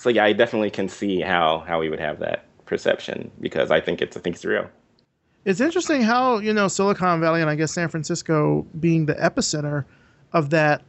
So 0.00 0.08
yeah, 0.08 0.24
I 0.24 0.32
definitely 0.32 0.70
can 0.70 0.88
see 0.88 1.20
how 1.20 1.62
how 1.68 1.78
we 1.78 1.90
would 1.90 2.00
have 2.00 2.20
that 2.20 2.46
perception 2.64 3.30
because 3.38 3.70
I 3.70 3.82
think 3.82 4.00
it's 4.00 4.16
I 4.16 4.20
think 4.20 4.36
it's 4.36 4.46
real. 4.46 4.66
It's 5.44 5.60
interesting 5.60 6.00
how 6.00 6.38
you 6.38 6.54
know 6.54 6.68
Silicon 6.68 7.20
Valley 7.20 7.42
and 7.42 7.50
I 7.50 7.54
guess 7.54 7.72
San 7.72 7.90
Francisco 7.90 8.66
being 8.80 9.04
the 9.04 9.14
epicenter 9.16 9.84
of 10.32 10.48
that. 10.50 10.80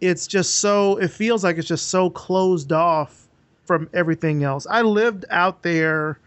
It's 0.00 0.28
just 0.28 0.60
so 0.60 0.98
it 0.98 1.10
feels 1.10 1.42
like 1.42 1.58
it's 1.58 1.66
just 1.66 1.88
so 1.88 2.10
closed 2.10 2.70
off 2.70 3.26
from 3.64 3.90
everything 3.92 4.44
else. 4.44 4.68
I 4.70 4.82
lived 4.82 5.24
out 5.30 5.64
there 5.64 6.20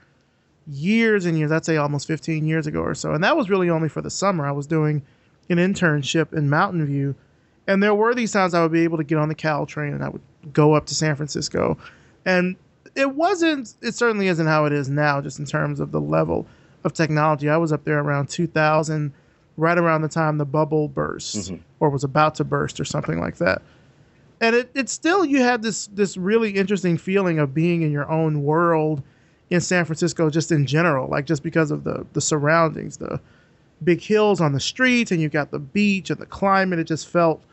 years 0.67 1.25
and 1.25 1.37
years. 1.37 1.49
I'd 1.49 1.63
say 1.63 1.77
almost 1.77 2.07
15 2.07 2.45
years 2.45 2.67
ago 2.67 2.81
or 2.81 2.93
so, 2.93 3.13
and 3.13 3.23
that 3.23 3.37
was 3.37 3.49
really 3.49 3.69
only 3.69 3.87
for 3.87 4.01
the 4.01 4.11
summer. 4.11 4.45
I 4.45 4.51
was 4.51 4.67
doing 4.67 5.01
an 5.49 5.59
internship 5.59 6.33
in 6.33 6.49
Mountain 6.49 6.85
View, 6.87 7.15
and 7.67 7.81
there 7.81 7.95
were 7.95 8.13
these 8.13 8.33
times 8.33 8.53
I 8.53 8.61
would 8.61 8.73
be 8.73 8.83
able 8.83 8.97
to 8.97 9.05
get 9.05 9.17
on 9.17 9.29
the 9.29 9.35
Caltrain 9.35 9.95
and 9.95 10.03
I 10.03 10.09
would 10.09 10.21
go 10.51 10.73
up 10.73 10.87
to 10.87 10.93
San 10.93 11.15
Francisco, 11.15 11.77
and 12.25 12.55
it 12.95 13.15
wasn't 13.15 13.75
it 13.81 13.95
certainly 13.95 14.27
isn't 14.27 14.47
how 14.47 14.65
it 14.65 14.73
is 14.73 14.89
now 14.89 15.21
just 15.21 15.39
in 15.39 15.45
terms 15.45 15.79
of 15.79 15.91
the 15.91 16.01
level 16.01 16.45
of 16.83 16.93
technology. 16.93 17.49
I 17.49 17.57
was 17.57 17.71
up 17.71 17.85
there 17.85 17.99
around 17.99 18.29
2000 18.29 19.13
right 19.55 19.77
around 19.77 20.01
the 20.01 20.07
time 20.07 20.37
the 20.37 20.45
bubble 20.45 20.87
burst 20.87 21.35
mm-hmm. 21.35 21.55
or 21.79 21.89
was 21.89 22.03
about 22.03 22.35
to 22.35 22.43
burst 22.43 22.79
or 22.79 22.85
something 22.85 23.19
like 23.19 23.37
that. 23.37 23.61
And 24.41 24.55
it, 24.55 24.71
it 24.73 24.89
still 24.89 25.23
you 25.23 25.41
had 25.41 25.61
this 25.61 25.87
this 25.87 26.17
really 26.17 26.51
interesting 26.51 26.97
feeling 26.97 27.39
of 27.39 27.53
being 27.53 27.81
in 27.81 27.91
your 27.91 28.09
own 28.11 28.43
world 28.43 29.01
in 29.49 29.61
san 29.61 29.85
francisco 29.85 30.29
just 30.29 30.51
in 30.51 30.65
general 30.65 31.07
like 31.07 31.25
just 31.25 31.43
because 31.43 31.69
of 31.69 31.83
the 31.83 32.05
the 32.13 32.21
surroundings 32.21 32.97
the 32.97 33.19
big 33.83 34.01
hills 34.01 34.41
on 34.41 34.53
the 34.53 34.59
streets 34.59 35.11
and 35.11 35.21
you 35.21 35.29
got 35.29 35.51
the 35.51 35.59
beach 35.59 36.09
and 36.09 36.19
the 36.19 36.25
climate. 36.25 36.79
It 36.79 36.85
just 36.85 37.07
felt 37.07 37.43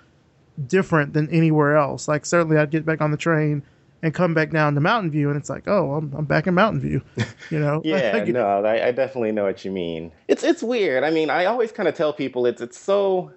different 0.67 1.13
than 1.13 1.29
anywhere 1.31 1.77
else. 1.77 2.09
Like 2.09 2.27
certainly 2.27 2.57
i'd 2.57 2.71
get 2.71 2.85
back 2.85 3.01
on 3.01 3.11
the 3.11 3.17
train 3.17 3.63
and 4.03 4.15
come 4.15 4.35
back 4.35 4.51
down 4.51 4.75
to 4.75 4.81
Mountain 4.81 5.11
View, 5.11 5.29
and 5.29 5.37
it's 5.37 5.51
like, 5.51 5.69
oh, 5.69 5.95
I'm, 5.95 6.13
I'm 6.15 6.25
back 6.25 6.47
in 6.47 6.55
Mountain 6.55 6.81
View, 6.81 7.03
you 7.51 7.59
know? 7.59 7.83
yeah, 7.85 8.25
no, 8.25 8.65
I, 8.65 8.89
I, 8.89 8.93
definitely 8.93 9.33
know 9.33 9.45
what 9.45 9.65
you 9.65 9.71
mean. 9.71 10.13
It's 10.29 10.43
it's 10.43 10.63
weird. 10.63 11.05
I 11.05 11.11
mean, 11.11 11.31
I 11.31 11.45
always 11.45 11.73
kind 11.73 11.89
of 11.89 11.95
tell 11.95 12.13
people 12.13 12.47
it's 12.47 12.61
it's 12.61 12.79
so 12.79 13.33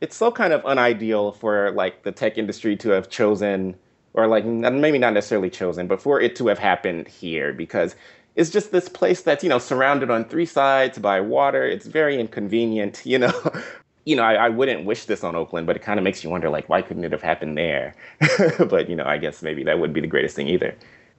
it's 0.00 0.16
so 0.16 0.30
kind 0.30 0.52
of 0.52 0.62
unideal 0.64 1.32
for 1.32 1.70
like 1.72 2.02
the 2.02 2.12
tech 2.12 2.38
industry 2.38 2.76
to 2.76 2.90
have 2.90 3.10
chosen, 3.10 3.76
or 4.14 4.26
like 4.26 4.44
maybe 4.44 4.98
not 4.98 5.12
necessarily 5.12 5.50
chosen, 5.50 5.86
but 5.86 6.00
for 6.00 6.20
it 6.20 6.36
to 6.36 6.46
have 6.48 6.58
happened 6.58 7.08
here 7.08 7.52
because 7.52 7.94
it's 8.36 8.50
just 8.50 8.70
this 8.70 8.88
place 8.88 9.22
that's 9.22 9.42
you 9.42 9.50
know 9.50 9.58
surrounded 9.58 10.10
on 10.10 10.24
three 10.24 10.46
sides 10.46 10.98
by 10.98 11.20
water. 11.20 11.64
It's 11.64 11.86
very 11.86 12.18
inconvenient, 12.18 13.02
you 13.04 13.18
know, 13.18 13.52
you 14.08 14.16
know, 14.16 14.22
I, 14.22 14.46
I, 14.46 14.48
wouldn't 14.48 14.86
wish 14.86 15.04
this 15.04 15.22
on 15.22 15.36
Oakland, 15.36 15.66
but 15.66 15.76
it 15.76 15.82
kind 15.82 16.00
of 16.00 16.04
makes 16.04 16.24
you 16.24 16.30
wonder, 16.30 16.48
like, 16.48 16.66
why 16.70 16.80
couldn't 16.80 17.04
it 17.04 17.12
have 17.12 17.20
happened 17.20 17.58
there? 17.58 17.94
but 18.58 18.88
you 18.88 18.96
know, 18.96 19.04
I 19.04 19.18
guess 19.18 19.42
maybe 19.42 19.62
that 19.64 19.78
wouldn't 19.78 19.92
be 19.92 20.00
the 20.00 20.06
greatest 20.06 20.34
thing 20.34 20.48
either. 20.48 20.74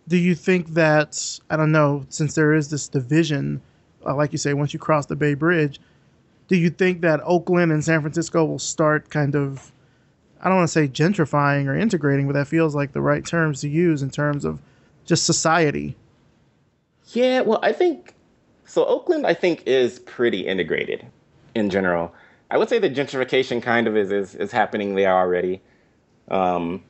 Do 0.08 0.18
you 0.18 0.34
think 0.34 0.70
that 0.70 1.40
I 1.52 1.56
don't 1.56 1.72
know, 1.72 2.04
since 2.10 2.34
there 2.34 2.52
is 2.52 2.72
this 2.72 2.88
division, 2.88 3.62
uh, 4.08 4.16
like 4.16 4.32
you 4.32 4.40
say, 4.40 4.56
once 4.56 4.74
you 4.74 4.80
cross 4.80 5.06
the 5.06 5.16
Bay 5.16 5.36
Bridge, 5.36 5.80
do 6.48 6.58
you 6.58 6.72
think 6.72 7.02
that 7.02 7.22
Oakland 7.24 7.72
and 7.72 7.86
San 7.86 8.02
Francisco 8.02 8.44
will 8.44 8.58
start 8.58 9.12
kind 9.12 9.36
of, 9.36 9.72
I 10.42 10.50
don't 10.50 10.58
want 10.58 10.68
to 10.68 10.74
say 10.74 10.88
gentrifying 10.88 11.68
or 11.68 11.78
integrating, 11.78 12.26
but 12.26 12.34
that 12.34 12.48
feels 12.48 12.74
like 12.74 12.94
the 12.94 13.02
right 13.02 13.24
terms 13.24 13.62
to 13.62 13.70
use 13.70 14.02
in 14.02 14.10
terms 14.10 14.46
of 14.46 14.60
just 15.06 15.28
society? 15.28 15.96
Yeah, 17.14 17.42
well, 17.42 17.60
I 17.62 17.72
think 17.72 18.16
so. 18.66 18.84
Oakland, 18.84 19.28
I 19.28 19.36
think, 19.36 19.62
is 19.68 20.00
pretty 20.00 20.48
integrated 20.48 21.06
in 21.54 21.70
general. 21.70 22.16
I 22.52 22.58
would 22.58 22.70
say 22.70 22.80
the 22.80 22.90
gentrification 22.90 23.62
kind 23.62 23.88
of 23.88 23.96
is 23.96 24.12
is, 24.12 24.36
is 24.36 24.52
happening 24.52 24.96
there 24.96 25.16
already. 25.16 25.62
Um, 26.30 26.84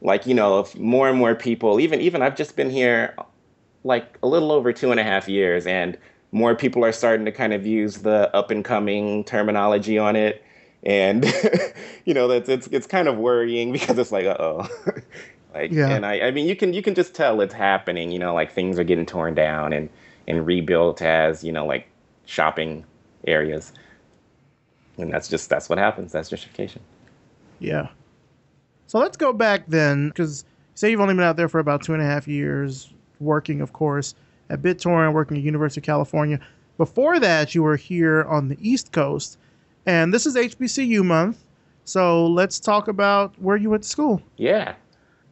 like 0.00 0.26
you 0.26 0.34
know, 0.34 0.60
if 0.60 0.76
more 0.76 1.08
and 1.08 1.18
more 1.18 1.34
people, 1.34 1.80
even 1.80 2.00
even 2.00 2.22
I've 2.22 2.36
just 2.36 2.56
been 2.56 2.70
here 2.70 3.14
like 3.84 4.18
a 4.22 4.26
little 4.26 4.52
over 4.52 4.72
two 4.72 4.90
and 4.90 5.00
a 5.00 5.04
half 5.04 5.28
years, 5.28 5.66
and 5.66 5.96
more 6.32 6.54
people 6.54 6.84
are 6.84 6.92
starting 6.92 7.24
to 7.26 7.32
kind 7.32 7.52
of 7.52 7.66
use 7.66 7.98
the 7.98 8.34
up 8.34 8.50
and 8.50 8.64
coming 8.64 9.24
terminology 9.24 9.98
on 9.98 10.16
it, 10.16 10.42
and 10.82 11.24
you 12.04 12.14
know 12.14 12.28
that's 12.28 12.48
it's 12.48 12.66
it's 12.68 12.86
kind 12.86 13.08
of 13.08 13.18
worrying 13.18 13.72
because 13.78 13.98
it's 13.98 14.12
like 14.12 14.26
uh 14.26 14.36
oh. 14.38 14.68
like 15.54 15.72
yeah. 15.72 15.88
and 15.88 16.06
I, 16.06 16.20
I 16.20 16.30
mean 16.30 16.46
you 16.46 16.56
can 16.56 16.72
you 16.72 16.82
can 16.82 16.94
just 16.94 17.14
tell 17.14 17.40
it's 17.40 17.54
happening 17.54 18.12
you 18.12 18.18
know 18.18 18.34
like 18.34 18.52
things 18.52 18.78
are 18.78 18.84
getting 18.84 19.06
torn 19.06 19.34
down 19.34 19.72
and 19.72 19.88
and 20.28 20.46
rebuilt 20.46 21.02
as 21.02 21.42
you 21.42 21.52
know 21.52 21.66
like 21.66 21.86
shopping 22.26 22.84
areas 23.26 23.72
and 24.98 25.12
that's 25.12 25.28
just 25.28 25.48
that's 25.48 25.68
what 25.68 25.78
happens. 25.78 26.12
That's 26.12 26.28
justification. 26.28 26.82
Yeah. 27.58 27.88
So 28.86 28.98
let's 28.98 29.16
go 29.16 29.32
back 29.32 29.64
then, 29.66 30.08
because 30.08 30.44
say 30.74 30.90
you've 30.90 31.00
only 31.00 31.14
been 31.14 31.24
out 31.24 31.36
there 31.36 31.48
for 31.48 31.58
about 31.58 31.82
two 31.82 31.92
and 31.92 32.02
a 32.02 32.06
half 32.06 32.28
years, 32.28 32.92
working, 33.18 33.60
of 33.60 33.72
course, 33.72 34.14
at 34.48 34.62
BitTorrent, 34.62 35.12
working 35.12 35.36
at 35.36 35.42
University 35.42 35.80
of 35.80 35.84
California. 35.84 36.38
Before 36.76 37.18
that, 37.18 37.54
you 37.54 37.62
were 37.62 37.76
here 37.76 38.24
on 38.24 38.48
the 38.48 38.58
East 38.60 38.92
Coast, 38.92 39.38
and 39.86 40.12
this 40.12 40.26
is 40.26 40.36
HBCU 40.36 41.04
month. 41.04 41.42
So 41.84 42.26
let's 42.26 42.60
talk 42.60 42.88
about 42.88 43.34
where 43.40 43.56
you 43.56 43.70
went 43.70 43.84
to 43.84 43.88
school. 43.88 44.20
Yeah. 44.36 44.74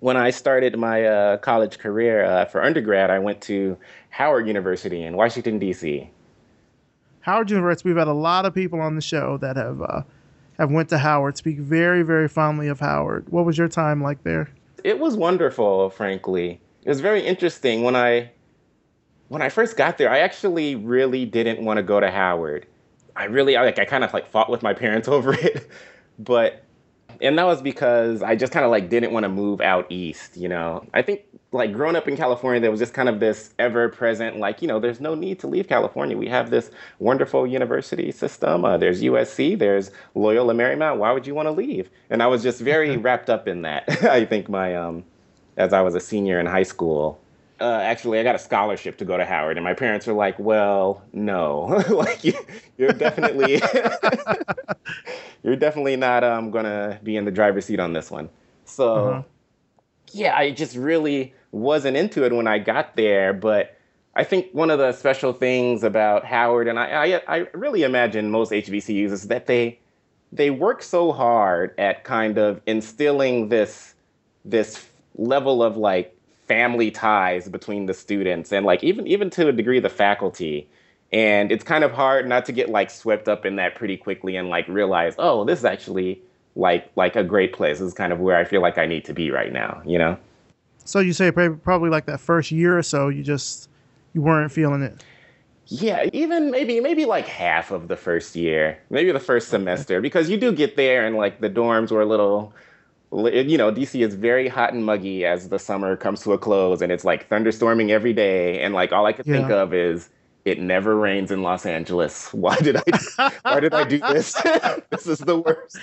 When 0.01 0.17
I 0.17 0.31
started 0.31 0.77
my 0.79 1.05
uh, 1.05 1.37
college 1.39 1.79
career 1.79 2.25
uh, 2.25 2.45
for 2.45 2.63
undergrad, 2.63 3.11
I 3.11 3.19
went 3.19 3.41
to 3.43 3.77
Howard 4.11 4.47
University 4.47 5.03
in 5.03 5.17
Washington, 5.17 5.59
D.C. 5.59 6.11
Howard 7.25 7.51
University. 7.51 7.89
We've 7.89 7.97
had 7.97 8.07
a 8.07 8.13
lot 8.13 8.45
of 8.45 8.55
people 8.55 8.83
on 8.83 8.97
the 8.97 9.01
show 9.01 9.39
that 9.39 9.57
have 9.57 9.81
uh, 9.81 10.03
have 10.59 10.71
went 10.71 10.91
to 10.91 10.99
Howard. 10.99 11.39
Speak 11.39 11.59
very 11.59 12.03
very 12.03 12.29
fondly 12.29 12.69
of 12.69 12.81
Howard. 12.81 13.31
What 13.31 13.47
was 13.47 13.57
your 13.57 13.69
time 13.69 14.03
like 14.03 14.23
there? 14.25 14.51
It 14.85 14.99
was 14.99 15.17
wonderful, 15.17 15.89
frankly. 15.89 16.61
It 16.85 16.89
was 16.91 17.01
very 17.01 17.23
interesting 17.27 17.83
when 17.83 17.97
I 17.97 18.31
when 19.29 19.41
I 19.41 19.49
first 19.49 19.79
got 19.79 19.97
there. 19.97 20.11
I 20.11 20.19
actually 20.19 20.75
really 20.75 21.25
didn't 21.25 21.65
want 21.65 21.79
to 21.79 21.83
go 21.83 21.99
to 21.99 22.11
Howard. 22.11 22.67
I 23.17 23.25
really 23.25 23.55
like 23.55 23.79
I 23.79 23.87
kind 23.87 24.05
of 24.05 24.13
like 24.13 24.29
fought 24.29 24.51
with 24.51 24.63
my 24.63 24.75
parents 24.75 25.09
over 25.17 25.33
it, 25.33 25.71
but 26.19 26.64
and 27.25 27.39
that 27.39 27.47
was 27.47 27.63
because 27.63 28.23
I 28.23 28.37
just 28.37 28.53
kind 28.53 28.65
of 28.65 28.71
like 28.71 28.91
didn't 28.91 29.13
want 29.13 29.25
to 29.25 29.29
move 29.29 29.61
out 29.61 29.87
east, 29.91 30.37
you 30.37 30.49
know. 30.49 30.87
I 30.93 31.01
think 31.01 31.23
like 31.53 31.73
growing 31.73 31.97
up 31.97 32.07
in 32.07 32.17
California, 32.17 32.61
there 32.61 32.71
was 32.71 32.81
just 32.81 32.93
kind 32.93 33.09
of 33.09 33.19
this 33.19 33.55
ever 33.59 33.89
present, 33.89 34.39
like, 34.39 34.61
you 34.61 34.69
know, 34.69 34.79
there's 34.79 35.01
no 35.01 35.15
need 35.15 35.39
to 35.39 35.47
leave 35.47 35.67
California. 35.67 36.17
We 36.17 36.29
have 36.29 36.51
this 36.51 36.71
wonderful 36.99 37.47
university 37.47 38.13
system. 38.13 38.65
Uh, 38.65 38.77
there's 38.77 39.03
USC, 39.03 39.59
there's 39.59 39.91
Loyola 40.15 40.53
Marymount. 40.53 40.99
Why 40.99 41.13
would 41.13 41.27
you 41.27 41.35
want 41.35 41.47
to 41.47 41.53
leave? 41.53 41.89
And 42.11 42.23
I 42.23 42.27
was 42.27 42.43
just 42.43 42.61
very 42.61 42.97
wrapped 42.99 43.31
up 43.31 43.49
in 43.49 43.63
that. 43.63 43.85
I 44.05 44.27
think 44.27 44.51
my, 44.51 44.77
um, 44.77 45.05
as 45.57 45.73
I 45.73 45.81
was 45.81 45.95
a 45.95 46.01
senior 46.01 46.39
in 46.39 46.47
high 46.47 46.63
school, 46.63 47.21
uh, 47.61 47.81
actually, 47.83 48.19
I 48.19 48.23
got 48.23 48.35
a 48.35 48.39
scholarship 48.39 48.99
to 48.99 49.05
go 49.05 49.17
to 49.17 49.25
Howard, 49.25 49.57
and 49.57 49.65
my 49.65 49.75
parents 49.75 50.07
were 50.07 50.13
like, 50.13 50.39
"Well, 50.39 51.03
no, 51.13 51.83
like 51.91 52.25
you, 52.25 52.35
are 52.81 52.93
definitely, 52.93 53.63
you're 55.43 55.57
definitely 55.57 55.97
not 55.97 56.25
um, 56.25 56.51
gonna 56.51 56.99
be 57.03 57.17
in 57.17 57.25
the 57.25 57.31
driver's 57.31 57.67
seat 57.67 57.81
on 57.81 57.93
this 57.93 58.11
one." 58.11 58.29
So, 58.65 58.95
uh-huh. 58.95 59.23
yeah, 60.13 60.37
I 60.37 60.51
just 60.51 60.77
really 60.77 61.35
wasn't 61.53 61.97
into 61.97 62.25
it 62.25 62.33
when 62.33 62.49
I 62.49 62.59
got 62.59 62.97
there, 62.97 63.33
but 63.33 63.79
I 64.17 64.25
think 64.25 64.53
one 64.53 64.71
of 64.71 64.79
the 64.79 64.93
special 64.93 65.33
things 65.33 65.85
about 65.85 66.25
Howard, 66.25 66.69
and 66.69 66.79
I, 66.79 67.15
I, 67.15 67.37
I 67.37 67.47
really 67.53 67.85
imagine 67.85 68.31
most 68.31 68.53
HBCUs, 68.53 69.13
is 69.13 69.29
that 69.29 69.47
they 69.47 69.79
they 70.33 70.51
work 70.51 70.83
so 70.83 71.13
hard 71.13 71.73
at 71.79 72.03
kind 72.03 72.39
of 72.39 72.61
instilling 72.67 73.49
this 73.49 73.95
this 74.45 74.89
level 75.17 75.63
of 75.63 75.77
like 75.77 76.14
family 76.47 76.91
ties 76.91 77.49
between 77.49 77.87
the 77.87 77.95
students 77.95 78.53
and 78.53 78.67
like 78.67 78.83
even 78.85 79.07
even 79.07 79.31
to 79.31 79.49
a 79.49 79.53
degree 79.53 79.81
the 79.81 79.89
faculty. 79.89 80.69
And 81.13 81.53
it's 81.53 81.63
kind 81.63 81.85
of 81.85 81.93
hard 81.93 82.29
not 82.29 82.45
to 82.47 82.53
get 82.53 82.69
like 82.69 82.91
swept 82.91 83.29
up 83.29 83.47
in 83.47 83.57
that 83.57 83.77
pretty 83.77 83.97
quickly 83.97 84.37
and 84.37 84.49
like 84.49 84.67
realize 84.69 85.15
oh 85.19 85.45
this 85.45 85.59
is 85.59 85.65
actually 85.65 86.21
like 86.57 86.91
like 86.97 87.17
a 87.17 87.25
great 87.25 87.53
place. 87.53 87.79
This 87.79 87.89
is 87.89 87.95
kind 87.95 88.13
of 88.13 88.21
where 88.21 88.37
i 88.37 88.45
feel 88.45 88.61
like 88.61 88.79
i 88.79 88.87
need 88.87 89.05
to 89.07 89.15
be 89.15 89.31
right 89.31 89.53
now 89.53 89.83
you 89.85 89.99
know? 89.99 90.17
So 90.85 91.01
you 91.01 91.13
say 91.13 91.31
probably 91.31 91.91
like 91.91 92.07
that 92.07 92.21
first 92.21 92.51
year 92.51 92.77
or 92.79 92.83
so 92.83 93.09
you 93.09 93.23
just 93.23 93.69
you 94.13 94.23
weren't 94.23 94.53
feeling 94.53 94.83
it? 94.83 95.03
Yeah, 95.67 96.09
even 96.13 96.51
maybe 96.51 96.81
maybe 96.81 97.05
like 97.07 97.27
half 97.27 97.71
of 97.71 97.89
the 97.89 97.97
first 97.97 98.37
year, 98.37 98.79
maybe 98.91 99.13
the 99.13 99.21
first 99.21 99.49
semester, 99.49 100.01
because 100.01 100.29
you 100.29 100.37
do 100.37 100.53
get 100.53 100.77
there 100.77 101.07
and 101.07 101.17
like 101.17 101.41
the 101.41 101.49
dorms 101.49 101.91
were 101.91 102.03
a 102.03 102.07
little, 102.07 102.53
you 103.15 103.57
know, 103.59 103.71
DC 103.73 104.05
is 104.05 104.15
very 104.15 104.49
hot 104.49 104.73
and 104.73 104.85
muggy 104.85 105.25
as 105.25 105.49
the 105.49 105.59
summer 105.59 105.97
comes 105.97 106.23
to 106.23 106.33
a 106.33 106.39
close, 106.39 106.83
and 106.83 106.91
it's 106.91 107.05
like 107.05 107.29
thunderstorming 107.29 107.91
every 107.91 108.13
day, 108.13 108.61
and 108.61 108.75
like 108.75 108.93
all 108.93 109.07
I 109.07 109.13
could 109.13 109.25
think 109.27 109.51
of 109.51 109.73
is 109.73 110.11
it 110.45 110.61
never 110.61 110.97
rains 110.97 111.31
in 111.31 111.43
Los 111.43 111.65
Angeles. 111.65 112.29
Why 112.35 112.57
did 112.57 112.77
I 112.77 113.31
why 113.43 113.61
did 113.61 113.73
I 113.75 113.85
do 113.85 113.99
this? 113.99 114.33
this 114.91 115.07
is 115.07 115.19
the 115.19 115.39
worst. 115.39 115.79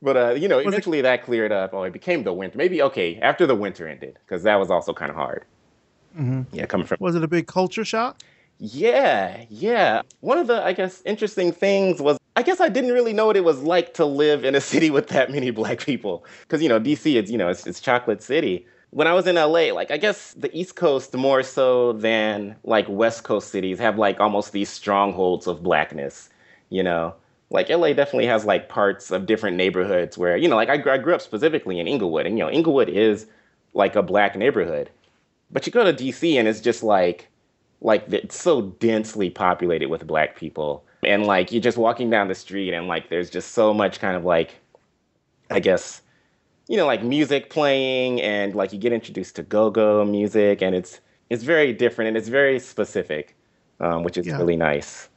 But 0.00 0.16
uh, 0.16 0.30
you 0.30 0.46
know, 0.48 0.56
Was 0.58 0.66
it- 0.66 0.68
eventually 0.68 1.00
that 1.02 1.24
cleared 1.24 1.50
up. 1.52 1.74
Oh, 1.74 1.82
it 1.82 1.92
became 1.92 2.22
the 2.22 2.32
winter. 2.32 2.56
Maybe 2.56 2.80
okay 2.82 3.18
after 3.20 3.46
the 3.46 3.54
winter 3.56 3.88
ended, 3.88 4.16
because 4.24 4.42
that 4.44 4.56
was 4.56 4.70
also 4.70 4.92
kind 4.94 5.10
of 5.10 5.16
hard. 5.16 5.44
Mhm. 6.18 6.46
Yeah, 6.52 6.66
coming 6.66 6.86
from 6.86 6.98
Was 7.00 7.14
it 7.16 7.22
a 7.24 7.28
big 7.28 7.46
culture 7.46 7.84
shock? 7.84 8.16
yeah, 8.60 9.44
yeah. 9.50 10.02
One 10.20 10.36
of 10.38 10.48
the, 10.48 10.64
I 10.64 10.72
guess, 10.72 11.00
interesting 11.04 11.52
things 11.52 12.00
was 12.00 12.17
I 12.38 12.42
guess 12.42 12.60
I 12.60 12.68
didn't 12.68 12.92
really 12.92 13.12
know 13.12 13.26
what 13.26 13.36
it 13.36 13.42
was 13.42 13.64
like 13.64 13.94
to 13.94 14.04
live 14.04 14.44
in 14.44 14.54
a 14.54 14.60
city 14.72 14.90
with 14.90 15.08
that 15.08 15.32
many 15.32 15.50
black 15.50 15.80
people. 15.80 16.24
Because, 16.42 16.62
you 16.62 16.68
know, 16.68 16.78
DC, 16.78 17.16
it's, 17.16 17.32
you 17.32 17.36
know, 17.36 17.48
it's, 17.48 17.66
it's 17.66 17.80
Chocolate 17.80 18.22
City. 18.22 18.64
When 18.90 19.08
I 19.08 19.12
was 19.12 19.26
in 19.26 19.34
LA, 19.34 19.74
like, 19.74 19.90
I 19.90 19.96
guess 19.96 20.34
the 20.34 20.56
East 20.56 20.76
Coast 20.76 21.12
more 21.14 21.42
so 21.42 21.94
than 21.94 22.54
like 22.62 22.86
West 22.88 23.24
Coast 23.24 23.50
cities 23.50 23.80
have 23.80 23.98
like 23.98 24.20
almost 24.20 24.52
these 24.52 24.68
strongholds 24.68 25.48
of 25.48 25.64
blackness, 25.64 26.28
you 26.70 26.80
know? 26.80 27.12
Like, 27.50 27.70
LA 27.70 27.92
definitely 27.92 28.26
has 28.26 28.44
like 28.44 28.68
parts 28.68 29.10
of 29.10 29.26
different 29.26 29.56
neighborhoods 29.56 30.16
where, 30.16 30.36
you 30.36 30.46
know, 30.46 30.54
like 30.54 30.68
I, 30.68 30.92
I 30.92 30.98
grew 30.98 31.16
up 31.16 31.20
specifically 31.20 31.80
in 31.80 31.88
Inglewood, 31.88 32.24
and, 32.24 32.38
you 32.38 32.44
know, 32.44 32.50
Inglewood 32.52 32.88
is 32.88 33.26
like 33.74 33.96
a 33.96 34.02
black 34.02 34.36
neighborhood. 34.36 34.90
But 35.50 35.66
you 35.66 35.72
go 35.72 35.82
to 35.82 35.92
DC 35.92 36.38
and 36.38 36.46
it's 36.46 36.60
just 36.60 36.84
like, 36.84 37.26
like 37.80 38.04
it's 38.12 38.40
so 38.40 38.62
densely 38.62 39.28
populated 39.28 39.88
with 39.88 40.06
black 40.06 40.36
people 40.36 40.84
and 41.04 41.26
like 41.26 41.52
you're 41.52 41.62
just 41.62 41.78
walking 41.78 42.10
down 42.10 42.28
the 42.28 42.34
street 42.34 42.72
and 42.74 42.88
like 42.88 43.08
there's 43.08 43.30
just 43.30 43.52
so 43.52 43.72
much 43.72 44.00
kind 44.00 44.16
of 44.16 44.24
like 44.24 44.56
i 45.50 45.60
guess 45.60 46.02
you 46.66 46.76
know 46.76 46.86
like 46.86 47.02
music 47.02 47.50
playing 47.50 48.20
and 48.20 48.54
like 48.54 48.72
you 48.72 48.78
get 48.78 48.92
introduced 48.92 49.36
to 49.36 49.42
go-go 49.42 50.04
music 50.04 50.60
and 50.62 50.74
it's 50.74 51.00
it's 51.30 51.42
very 51.44 51.72
different 51.72 52.08
and 52.08 52.16
it's 52.16 52.28
very 52.28 52.58
specific 52.58 53.36
um, 53.80 54.02
which 54.02 54.18
is 54.18 54.26
Yeah. 54.26 54.38
really 54.38 54.56
nice 54.56 55.08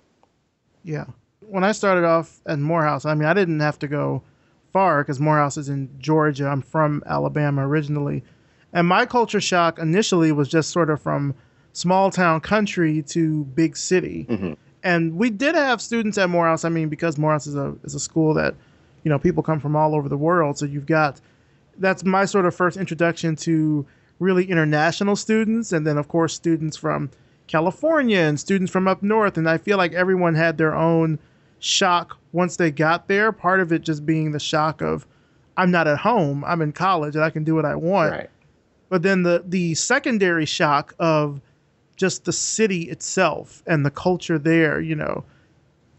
Yeah. 0.83 1.05
When 1.41 1.63
I 1.63 1.73
started 1.73 2.05
off 2.05 2.39
at 2.45 2.59
Morehouse, 2.59 3.03
I 3.05 3.13
mean, 3.13 3.25
I 3.27 3.33
didn't 3.33 3.59
have 3.59 3.77
to 3.79 3.87
go 3.87 4.23
far 4.71 5.03
because 5.03 5.19
Morehouse 5.19 5.57
is 5.57 5.67
in 5.67 5.89
Georgia. 5.99 6.47
I'm 6.47 6.61
from 6.61 7.03
Alabama 7.05 7.67
originally. 7.67 8.23
And 8.71 8.87
my 8.87 9.05
culture 9.05 9.41
shock 9.41 9.77
initially 9.79 10.31
was 10.31 10.47
just 10.47 10.69
sort 10.71 10.89
of 10.89 11.01
from 11.01 11.35
small 11.73 12.09
town 12.09 12.39
country 12.39 13.01
to 13.09 13.43
big 13.45 13.75
city. 13.75 14.25
Mhm. 14.29 14.55
And 14.83 15.15
we 15.15 15.29
did 15.29 15.55
have 15.55 15.81
students 15.81 16.17
at 16.17 16.29
Morehouse. 16.29 16.65
I 16.65 16.69
mean, 16.69 16.89
because 16.89 17.17
Morehouse 17.17 17.47
is 17.47 17.55
a, 17.55 17.75
is 17.83 17.95
a 17.95 17.99
school 17.99 18.33
that, 18.35 18.55
you 19.03 19.09
know, 19.09 19.19
people 19.19 19.43
come 19.43 19.59
from 19.59 19.75
all 19.75 19.95
over 19.95 20.09
the 20.09 20.17
world. 20.17 20.57
So 20.57 20.65
you've 20.65 20.85
got, 20.85 21.21
that's 21.77 22.03
my 22.03 22.25
sort 22.25 22.45
of 22.45 22.55
first 22.55 22.77
introduction 22.77 23.35
to 23.37 23.85
really 24.19 24.45
international 24.49 25.15
students. 25.15 25.71
And 25.71 25.85
then, 25.85 25.97
of 25.97 26.07
course, 26.07 26.33
students 26.33 26.77
from 26.77 27.11
California 27.47 28.19
and 28.19 28.39
students 28.39 28.71
from 28.71 28.87
up 28.87 29.03
north. 29.03 29.37
And 29.37 29.49
I 29.49 29.57
feel 29.57 29.77
like 29.77 29.93
everyone 29.93 30.35
had 30.35 30.57
their 30.57 30.75
own 30.75 31.19
shock 31.59 32.17
once 32.31 32.55
they 32.55 32.71
got 32.71 33.07
there. 33.07 33.31
Part 33.31 33.59
of 33.59 33.71
it 33.71 33.83
just 33.83 34.05
being 34.05 34.31
the 34.31 34.39
shock 34.39 34.81
of, 34.81 35.05
I'm 35.57 35.69
not 35.69 35.87
at 35.87 35.99
home, 35.99 36.43
I'm 36.45 36.61
in 36.61 36.71
college, 36.71 37.15
and 37.15 37.23
I 37.23 37.29
can 37.29 37.43
do 37.43 37.53
what 37.53 37.65
I 37.65 37.75
want. 37.75 38.11
right 38.11 38.29
But 38.89 39.03
then 39.03 39.23
the 39.23 39.43
the 39.45 39.75
secondary 39.75 40.45
shock 40.45 40.95
of 40.97 41.41
just 41.95 42.25
the 42.25 42.33
city 42.33 42.83
itself 42.89 43.63
and 43.67 43.85
the 43.85 43.91
culture 43.91 44.39
there, 44.39 44.79
you 44.81 44.95
know. 44.95 45.25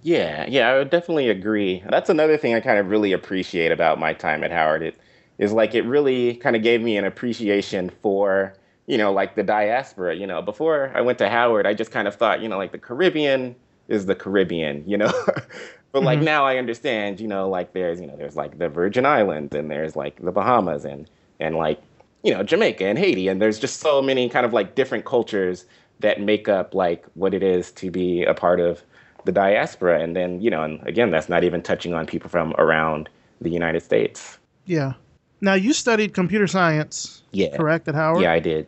Yeah, 0.01 0.47
yeah, 0.49 0.69
I 0.69 0.79
would 0.79 0.91
definitely 0.91 1.29
agree. 1.29 1.83
That's 1.89 2.11
another 2.11 2.37
thing 2.37 2.55
I 2.55 2.61
kind 2.61 2.79
of 2.79 2.89
really 2.91 3.13
appreciate 3.13 3.71
about 3.71 4.01
my 4.01 4.13
time 4.15 4.43
at 4.43 4.51
Howard. 4.51 4.83
It 4.83 4.99
is 5.39 5.53
like 5.53 5.75
it 5.75 5.83
really 5.83 6.35
kind 6.37 6.57
of 6.57 6.63
gave 6.63 6.83
me 6.83 6.97
an 6.97 7.05
appreciation 7.05 7.89
for, 7.89 8.55
you 8.87 8.99
know, 8.99 9.13
like 9.13 9.37
the 9.37 9.45
diaspora. 9.45 10.17
You 10.17 10.27
know, 10.27 10.43
before 10.43 10.91
I 10.95 11.01
went 11.03 11.19
to 11.19 11.29
Howard, 11.29 11.67
I 11.67 11.75
just 11.75 11.93
kind 11.93 12.09
of 12.09 12.17
thought, 12.17 12.41
you 12.43 12.49
know, 12.49 12.59
like 12.59 12.73
the 12.73 12.79
Caribbean 12.79 13.55
is 13.89 14.07
the 14.07 14.17
Caribbean, 14.17 14.83
you 14.89 14.97
know. 14.97 15.13
but 15.93 16.03
like 16.03 16.21
Mhm. 16.21 16.23
now 16.23 16.45
I 16.45 16.57
understand, 16.57 17.21
you 17.21 17.29
know, 17.29 17.49
like 17.49 17.73
there's, 17.73 18.01
you 18.01 18.07
know, 18.09 18.17
there's 18.17 18.37
like 18.37 18.59
the 18.59 18.69
Virgin 18.69 19.07
Islands 19.07 19.55
and 19.55 19.71
there's 19.71 19.95
like 19.95 20.21
the 20.23 20.33
Bahamas 20.33 20.85
and 20.85 21.09
and 21.39 21.55
like, 21.57 21.81
you 22.25 22.33
know, 22.35 22.43
Jamaica 22.43 22.85
and 22.85 22.99
Haiti 22.99 23.29
and 23.29 23.41
there's 23.41 23.59
just 23.61 23.81
so 23.81 24.03
many 24.03 24.29
kind 24.29 24.47
of 24.47 24.53
like 24.53 24.75
different 24.75 25.05
cultures 25.05 25.65
that 26.03 26.21
make 26.21 26.49
up 26.49 26.75
like 26.75 27.05
what 27.15 27.33
it 27.35 27.43
is 27.43 27.73
to 27.73 27.91
be 27.91 28.23
a 28.25 28.35
part 28.35 28.61
of 28.61 28.83
the 29.25 29.33
diaspora 29.33 30.01
and 30.03 30.15
then 30.17 30.41
you 30.41 30.51
know 30.51 30.63
and 30.63 30.85
again 30.87 31.11
that's 31.11 31.29
not 31.29 31.45
even 31.45 31.63
touching 31.63 31.95
on 31.95 32.07
people 32.07 32.29
from 32.29 32.53
around 32.59 33.09
the 33.41 33.51
united 33.51 33.81
states 33.83 34.39
Yeah. 34.67 34.93
Now 35.41 35.55
you 35.55 35.73
studied 35.73 36.15
computer 36.15 36.47
science, 36.47 37.23
yeah 37.33 37.57
correct, 37.57 37.89
at 37.89 37.95
Howard? 37.97 38.23
yeah 38.23 38.33
i 38.33 38.39
did 38.41 38.67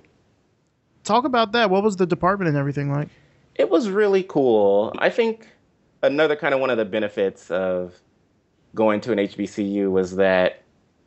Talk 1.05 1.27
about 1.27 1.53
that. 1.53 1.68
What 1.68 1.83
was 1.83 1.97
the 1.97 2.07
department 2.07 2.49
and 2.49 2.57
everything 2.57 2.90
like? 2.90 3.09
it 3.57 3.70
was 3.70 3.88
really 3.88 4.25
cool 4.25 4.92
i 4.99 5.09
think 5.11 5.47
another 6.03 6.35
kind 6.35 6.53
of 6.55 6.59
one 6.61 6.70
of 6.70 6.77
the 6.77 6.85
benefits 6.85 7.51
of 7.53 7.94
going 8.75 9.01
to 9.01 9.12
an 9.12 9.18
hbcu 9.18 9.90
was 9.92 10.16
that 10.16 10.63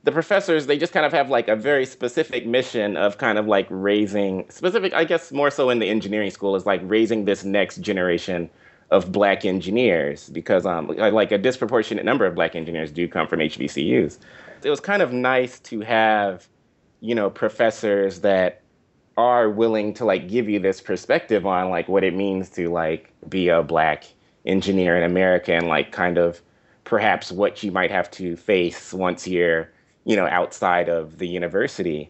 the 0.08 0.12
professors 0.14 0.68
they 0.68 0.78
just 0.78 0.94
kind 0.94 1.06
of 1.06 1.12
have 1.12 1.30
like 1.30 1.50
a 1.50 1.56
very 1.56 1.86
specific 1.86 2.48
mission 2.48 2.96
of 2.96 3.18
kind 3.18 3.38
of 3.38 3.46
like 3.46 3.68
raising 3.70 4.50
specific 4.50 4.94
i 4.94 5.04
guess 5.04 5.34
more 5.34 5.52
so 5.52 5.70
in 5.70 5.80
the 5.80 5.90
engineering 5.90 6.32
school 6.32 6.56
is 6.56 6.66
like 6.66 6.80
raising 6.86 7.26
this 7.26 7.44
next 7.44 7.82
generation 7.82 8.50
of 8.90 9.12
black 9.12 9.44
engineers 9.44 10.30
because 10.30 10.66
um 10.66 10.88
like 10.88 11.34
a 11.34 11.38
disproportionate 11.38 12.06
number 12.06 12.26
of 12.26 12.36
black 12.36 12.56
engineers 12.56 12.90
do 12.90 13.06
come 13.06 13.28
from 13.28 13.42
hbcus 13.42 14.18
it 14.64 14.70
was 14.70 14.80
kind 14.80 15.02
of 15.02 15.12
nice 15.12 15.60
to 15.60 15.82
have 15.82 16.48
you 17.02 17.14
know 17.14 17.30
professors 17.30 18.22
that 18.22 18.62
are 19.18 19.50
willing 19.50 19.94
to 19.94 20.06
like 20.06 20.30
give 20.30 20.48
you 20.48 20.58
this 20.58 20.80
perspective 20.80 21.46
on 21.46 21.70
like 21.70 21.90
what 21.90 22.06
it 22.06 22.16
means 22.16 22.48
to 22.48 22.70
like 22.70 23.12
be 23.28 23.50
a 23.50 23.62
black 23.62 24.06
engineer 24.46 24.96
in 24.96 25.04
America 25.04 25.52
and 25.52 25.68
like 25.68 25.92
kind 25.92 26.18
of 26.18 26.42
perhaps 26.86 27.30
what 27.30 27.62
you 27.62 27.72
might 27.72 27.92
have 27.92 28.10
to 28.12 28.38
face 28.38 28.94
once 28.94 29.28
you're 29.28 29.70
you 30.08 30.16
know 30.16 30.26
outside 30.28 30.88
of 30.90 31.20
the 31.20 31.28
university. 31.28 32.10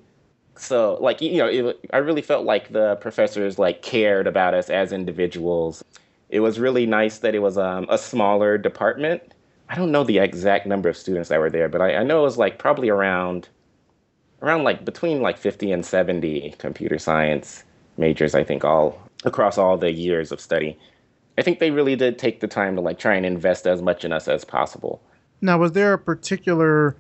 So 0.55 0.97
like 1.01 1.19
you 1.21 1.37
know 1.37 1.47
it, 1.47 1.79
i 1.91 1.97
really 1.97 2.21
felt 2.21 2.45
like 2.45 2.71
the 2.71 2.95
professors 2.97 3.59
like 3.59 3.81
cared 3.81 4.27
about 4.27 4.53
us 4.53 4.69
as 4.69 4.93
individuals. 4.93 5.83
It 6.29 6.41
was 6.41 6.59
really 6.59 6.85
nice 6.85 7.19
that 7.19 7.35
it 7.35 7.39
was 7.39 7.57
um, 7.57 7.87
a 7.89 7.97
smaller 7.97 8.57
department. 8.57 9.21
I 9.69 9.75
don't 9.75 9.91
know 9.91 10.03
the 10.03 10.19
exact 10.19 10.65
number 10.65 10.89
of 10.89 10.95
students 10.95 11.29
that 11.29 11.39
were 11.39 11.49
there 11.49 11.67
but 11.67 11.81
I, 11.81 11.95
I 11.97 12.03
know 12.03 12.19
it 12.19 12.23
was 12.23 12.37
like 12.37 12.59
probably 12.59 12.89
around 12.89 13.49
around 14.41 14.63
like 14.63 14.85
between 14.85 15.21
like 15.21 15.37
50 15.37 15.71
and 15.71 15.85
70 15.85 16.55
computer 16.59 16.99
science 16.99 17.63
majors 17.97 18.35
i 18.35 18.43
think 18.43 18.63
all 18.63 19.01
across 19.25 19.57
all 19.57 19.77
the 19.77 19.91
years 19.91 20.31
of 20.31 20.39
study. 20.39 20.77
I 21.37 21.41
think 21.41 21.59
they 21.59 21.71
really 21.71 21.95
did 21.95 22.17
take 22.17 22.39
the 22.39 22.47
time 22.47 22.75
to 22.75 22.81
like 22.81 22.99
try 22.99 23.15
and 23.15 23.25
invest 23.25 23.67
as 23.67 23.81
much 23.81 24.03
in 24.03 24.11
us 24.11 24.27
as 24.27 24.43
possible. 24.43 25.01
Now, 25.41 25.59
was 25.59 25.73
there 25.73 25.93
a 25.93 25.99
particular 25.99 26.95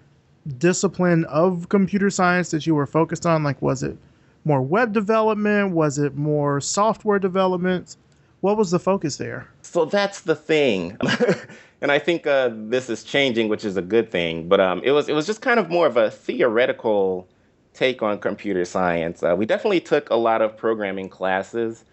discipline 0.47 1.25
of 1.25 1.69
computer 1.69 2.09
science 2.09 2.51
that 2.51 2.65
you 2.65 2.75
were 2.75 2.85
focused 2.85 3.25
on? 3.25 3.43
Like, 3.43 3.61
was 3.61 3.83
it 3.83 3.97
more 4.45 4.61
web 4.61 4.93
development? 4.93 5.71
Was 5.71 5.97
it 5.97 6.15
more 6.15 6.61
software 6.61 7.19
development? 7.19 7.97
What 8.41 8.57
was 8.57 8.71
the 8.71 8.79
focus 8.79 9.17
there? 9.17 9.47
So 9.61 9.85
that's 9.85 10.21
the 10.21 10.35
thing, 10.35 10.97
and 11.81 11.91
I 11.91 11.99
think 11.99 12.27
uh, 12.27 12.51
this 12.53 12.89
is 12.89 13.03
changing, 13.03 13.49
which 13.49 13.65
is 13.65 13.77
a 13.77 13.81
good 13.81 14.11
thing. 14.11 14.47
But 14.47 14.59
um, 14.59 14.81
it 14.83 14.91
was 14.91 15.09
it 15.09 15.13
was 15.13 15.25
just 15.25 15.41
kind 15.41 15.59
of 15.59 15.69
more 15.69 15.87
of 15.87 15.97
a 15.97 16.11
theoretical 16.11 17.27
take 17.73 18.01
on 18.01 18.19
computer 18.19 18.65
science. 18.65 19.23
Uh, 19.23 19.35
we 19.37 19.45
definitely 19.45 19.81
took 19.81 20.09
a 20.09 20.15
lot 20.15 20.41
of 20.41 20.57
programming 20.57 21.09
classes. 21.09 21.83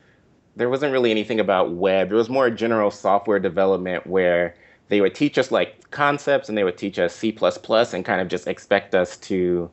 There 0.57 0.71
wasn't 0.71 0.93
really 0.93 1.11
anything 1.11 1.41
about 1.41 1.73
web. 1.73 2.13
It 2.13 2.15
was 2.15 2.29
more 2.29 2.49
general 2.51 2.91
software 2.91 3.39
development 3.39 4.07
where 4.07 4.55
they 4.89 5.01
would 5.01 5.15
teach 5.15 5.39
us 5.39 5.51
like 5.51 5.91
concepts 5.91 6.49
and 6.49 6.59
they 6.59 6.65
would 6.65 6.77
teach 6.77 6.99
us 6.99 7.15
C++ 7.15 7.37
and 7.41 8.05
kind 8.05 8.21
of 8.21 8.29
just 8.29 8.47
expect 8.47 8.95
us 8.95 9.17
to 9.19 9.71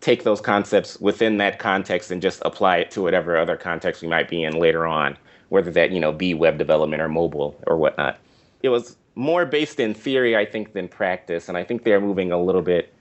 take 0.00 0.24
those 0.24 0.40
concepts 0.40 1.00
within 1.00 1.38
that 1.38 1.58
context 1.58 2.10
and 2.10 2.20
just 2.20 2.42
apply 2.44 2.78
it 2.78 2.90
to 2.90 3.02
whatever 3.02 3.36
other 3.36 3.56
context 3.56 4.02
we 4.02 4.08
might 4.08 4.28
be 4.28 4.42
in 4.42 4.58
later 4.58 4.86
on, 4.86 5.16
whether 5.48 5.70
that, 5.70 5.92
you 5.92 6.00
know, 6.00 6.12
be 6.12 6.34
web 6.34 6.58
development 6.58 7.00
or 7.00 7.08
mobile 7.08 7.56
or 7.66 7.76
whatnot. 7.76 8.18
It 8.62 8.68
was 8.68 8.96
more 9.14 9.46
based 9.46 9.78
in 9.78 9.94
theory, 9.94 10.36
I 10.36 10.44
think, 10.44 10.72
than 10.72 10.88
practice. 10.88 11.48
And 11.48 11.56
I 11.56 11.64
think 11.64 11.84
they're 11.84 12.00
moving 12.00 12.32
a 12.32 12.40
little 12.40 12.62
bit 12.62 12.92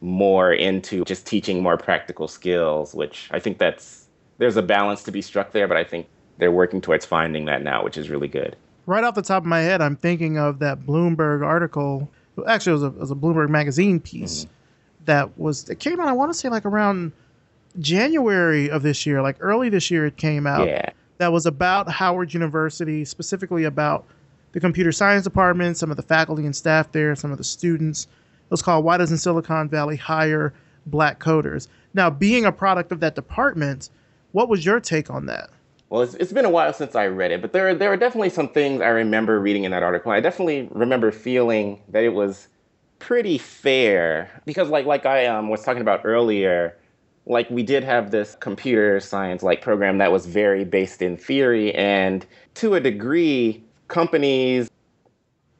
more 0.00 0.52
into 0.52 1.04
just 1.04 1.26
teaching 1.26 1.62
more 1.62 1.76
practical 1.76 2.28
skills, 2.28 2.94
which 2.94 3.28
I 3.30 3.40
think 3.40 3.58
that's 3.58 4.06
there's 4.38 4.56
a 4.56 4.62
balance 4.62 5.02
to 5.02 5.10
be 5.10 5.20
struck 5.20 5.52
there, 5.52 5.66
but 5.66 5.76
I 5.76 5.84
think 5.84 6.06
they're 6.38 6.52
working 6.52 6.80
towards 6.80 7.04
finding 7.04 7.46
that 7.46 7.62
now, 7.62 7.82
which 7.82 7.96
is 7.96 8.08
really 8.08 8.28
good. 8.28 8.56
Right 8.88 9.04
off 9.04 9.14
the 9.14 9.20
top 9.20 9.42
of 9.42 9.46
my 9.46 9.60
head, 9.60 9.82
I'm 9.82 9.96
thinking 9.96 10.38
of 10.38 10.60
that 10.60 10.80
Bloomberg 10.80 11.44
article. 11.44 12.10
Actually, 12.46 12.70
it 12.70 12.72
was 12.72 12.82
a, 12.84 12.86
it 12.86 12.96
was 12.96 13.10
a 13.10 13.14
Bloomberg 13.14 13.50
magazine 13.50 14.00
piece 14.00 14.46
mm-hmm. 14.46 15.04
that 15.04 15.38
was 15.38 15.68
it 15.68 15.78
came 15.78 16.00
out. 16.00 16.08
I 16.08 16.12
want 16.12 16.32
to 16.32 16.38
say 16.38 16.48
like 16.48 16.64
around 16.64 17.12
January 17.80 18.70
of 18.70 18.82
this 18.82 19.04
year, 19.04 19.20
like 19.20 19.36
early 19.40 19.68
this 19.68 19.90
year, 19.90 20.06
it 20.06 20.16
came 20.16 20.46
out. 20.46 20.66
Yeah. 20.66 20.88
that 21.18 21.30
was 21.30 21.44
about 21.44 21.86
Howard 21.90 22.32
University, 22.32 23.04
specifically 23.04 23.64
about 23.64 24.06
the 24.52 24.60
computer 24.60 24.90
science 24.90 25.22
department, 25.22 25.76
some 25.76 25.90
of 25.90 25.98
the 25.98 26.02
faculty 26.02 26.46
and 26.46 26.56
staff 26.56 26.90
there, 26.90 27.14
some 27.14 27.30
of 27.30 27.36
the 27.36 27.44
students. 27.44 28.04
It 28.04 28.50
was 28.50 28.62
called 28.62 28.86
Why 28.86 28.96
Doesn't 28.96 29.18
Silicon 29.18 29.68
Valley 29.68 29.96
Hire 29.96 30.54
Black 30.86 31.20
Coders? 31.20 31.68
Now, 31.92 32.08
being 32.08 32.46
a 32.46 32.52
product 32.52 32.90
of 32.90 33.00
that 33.00 33.14
department, 33.14 33.90
what 34.32 34.48
was 34.48 34.64
your 34.64 34.80
take 34.80 35.10
on 35.10 35.26
that? 35.26 35.50
Well, 35.90 36.02
it's, 36.02 36.14
it's 36.14 36.32
been 36.32 36.44
a 36.44 36.50
while 36.50 36.72
since 36.72 36.94
I 36.94 37.06
read 37.06 37.30
it, 37.30 37.40
but 37.40 37.52
there, 37.52 37.74
there 37.74 37.90
are 37.90 37.96
definitely 37.96 38.30
some 38.30 38.48
things 38.48 38.82
I 38.82 38.88
remember 38.88 39.40
reading 39.40 39.64
in 39.64 39.70
that 39.70 39.82
article. 39.82 40.12
I 40.12 40.20
definitely 40.20 40.68
remember 40.72 41.10
feeling 41.10 41.80
that 41.88 42.04
it 42.04 42.12
was 42.12 42.48
pretty 42.98 43.38
fair 43.38 44.30
because, 44.44 44.68
like, 44.68 44.84
like 44.84 45.06
I 45.06 45.26
um, 45.26 45.48
was 45.48 45.62
talking 45.62 45.80
about 45.80 46.02
earlier, 46.04 46.76
like 47.24 47.48
we 47.48 47.62
did 47.62 47.84
have 47.84 48.10
this 48.10 48.36
computer 48.40 49.00
science 49.00 49.42
like 49.42 49.62
program 49.62 49.98
that 49.98 50.12
was 50.12 50.26
very 50.26 50.64
based 50.64 51.00
in 51.00 51.16
theory, 51.16 51.74
and 51.74 52.26
to 52.54 52.74
a 52.74 52.80
degree, 52.80 53.64
companies 53.88 54.70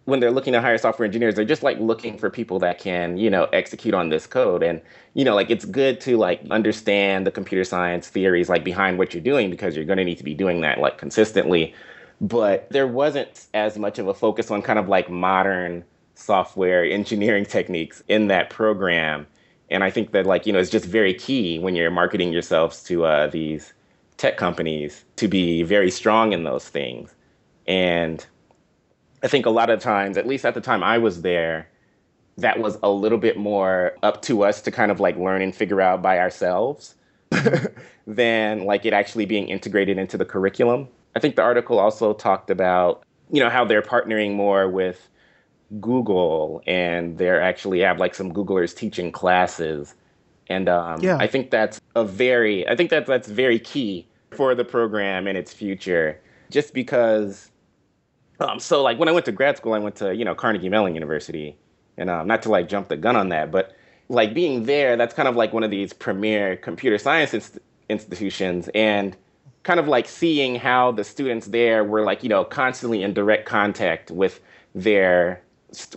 when 0.09 0.21
they're 0.21 0.31
looking 0.31 0.55
to 0.55 0.61
hire 0.63 0.79
software 0.79 1.05
engineers, 1.05 1.35
they're 1.35 1.45
just 1.45 1.63
like 1.63 1.79
looking 1.81 2.17
for 2.17 2.31
people 2.31 2.59
that 2.59 2.79
can, 2.79 3.19
you 3.19 3.29
know, 3.29 3.45
execute 3.53 3.93
on 3.93 4.09
this 4.09 4.27
code. 4.27 4.63
And, 4.63 4.81
you 5.13 5.23
know, 5.23 5.35
like 5.35 5.51
it's 5.51 5.67
good 5.67 6.01
to 6.01 6.17
like 6.17 6.41
understand 6.51 7.27
the 7.27 7.31
computer 7.31 7.63
science 7.63 8.09
theories 8.09 8.49
like 8.49 8.65
behind 8.65 8.97
what 8.97 9.13
you're 9.13 9.23
doing 9.23 9.51
because 9.51 9.77
you're 9.77 9.85
going 9.85 9.99
to 9.99 10.07
need 10.07 10.17
to 10.17 10.25
be 10.25 10.33
doing 10.33 10.63
that 10.63 10.79
like 10.79 10.97
consistently. 10.97 11.75
But 12.23 12.71
there 12.71 12.87
wasn't 12.87 13.49
as 13.53 13.79
much 13.79 13.99
of 13.99 14.09
a 14.09 14.15
focus 14.15 14.51
on 14.51 14.63
kind 14.63 14.79
of 14.79 14.89
like 14.89 15.11
modern 15.11 15.85
software 16.15 16.85
engineering 16.85 17.45
techniques 17.57 18.03
in 18.09 18.29
that 18.29 18.49
program. 18.49 19.27
And 19.71 19.85
I 19.85 19.91
think 19.91 20.13
that 20.13 20.25
like, 20.25 20.47
you 20.47 20.55
know, 20.55 20.59
it's 20.59 20.71
just 20.71 20.87
very 20.87 21.13
key 21.13 21.59
when 21.59 21.75
you're 21.75 21.91
marketing 21.91 22.33
yourselves 22.33 22.83
to 22.85 23.05
uh, 23.05 23.27
these 23.27 23.75
tech 24.17 24.39
companies 24.39 25.05
to 25.17 25.29
be 25.29 25.65
very 25.65 25.91
strong 25.91 26.33
in 26.33 26.45
those 26.45 26.67
things. 26.67 27.15
And 27.67 28.27
I 29.23 29.29
think 29.29 29.47
a 29.47 29.51
lot 29.51 29.71
of 29.71 29.81
times, 29.81 30.17
at 30.17 30.27
least 30.27 30.45
at 30.45 30.55
the 30.55 30.61
time 30.61 30.83
I 30.83 30.99
was 30.99 31.23
there, 31.23 31.69
that 32.37 32.61
was 32.61 32.79
a 32.83 32.91
little 32.91 33.19
bit 33.19 33.37
more 33.37 33.97
up 34.03 34.23
to 34.23 34.45
us 34.45 34.63
to 34.63 34.71
kind 34.71 34.93
of 34.93 35.01
like 35.01 35.17
learn 35.17 35.43
and 35.43 35.55
figure 35.55 35.81
out 35.81 36.03
by 36.03 36.19
ourselves 36.19 36.95
than 38.07 38.65
like 38.65 38.87
it 38.87 38.93
actually 38.93 39.27
being 39.27 39.49
integrated 39.49 39.99
into 39.99 40.17
the 40.17 40.25
curriculum. 40.25 40.89
I 41.17 41.21
think 41.21 41.35
the 41.35 41.43
article 41.43 41.81
also 41.81 42.15
talked 42.15 42.49
about, 42.49 43.03
you 43.31 43.41
know, 43.41 43.51
how 43.51 43.65
they're 43.65 43.83
partnering 43.83 44.35
more 44.35 44.69
with 44.69 45.09
Google 45.81 46.63
and 46.67 47.19
they're 47.19 47.43
actually 47.43 47.81
have 47.81 47.99
like 47.99 48.15
some 48.15 48.33
Googlers 48.33 48.75
teaching 48.75 49.11
classes. 49.11 49.95
And 50.47 50.69
um, 50.69 51.01
yeah. 51.03 51.17
I 51.17 51.27
think 51.27 51.51
that's 51.51 51.81
a 51.97 52.05
very, 52.05 52.67
I 52.69 52.77
think 52.77 52.91
that 52.91 53.07
that's 53.07 53.29
very 53.29 53.59
key 53.59 54.07
for 54.31 54.55
the 54.55 54.65
program 54.65 55.27
and 55.27 55.37
its 55.37 55.53
future, 55.53 56.21
just 56.51 56.73
because 56.73 57.51
um, 58.41 58.61
so 58.61 58.83
like 58.83 58.99
when 58.99 59.09
I 59.09 59.13
went 59.13 59.27
to 59.27 59.33
grad 59.33 59.57
school, 59.57 59.73
I 59.73 59.79
went 59.79 59.97
to 59.97 60.15
you 60.15 60.25
know 60.25 60.35
Carnegie 60.35 60.69
Mellon 60.69 60.95
University, 60.95 61.57
and 61.97 62.11
um, 62.11 62.27
not 62.27 62.43
to 62.43 62.51
like 62.51 62.69
jump 62.69 62.89
the 62.89 62.97
gun 62.97 63.17
on 63.17 63.31
that, 63.31 63.51
but 63.51 63.75
like 64.09 64.35
being 64.35 64.65
there, 64.65 64.97
that's 64.97 65.15
kind 65.15 65.29
of 65.29 65.37
like 65.37 65.53
one 65.53 65.65
of 65.65 65.71
these 65.71 65.93
premier 65.93 66.57
computer 66.57 66.99
science 66.99 67.35
inst- 67.35 67.59
institutions, 67.89 68.69
and 68.75 69.17
kind 69.65 69.81
of 69.81 69.89
like 69.89 70.09
seeing 70.09 70.55
how 70.55 70.93
the 70.93 71.05
students 71.05 71.49
there 71.49 71.85
were 71.85 72.03
like 72.03 72.23
you 72.23 72.29
know 72.29 72.45
constantly 72.45 73.03
in 73.03 73.13
direct 73.13 73.47
contact 73.47 74.11
with 74.11 74.41
their 74.75 75.43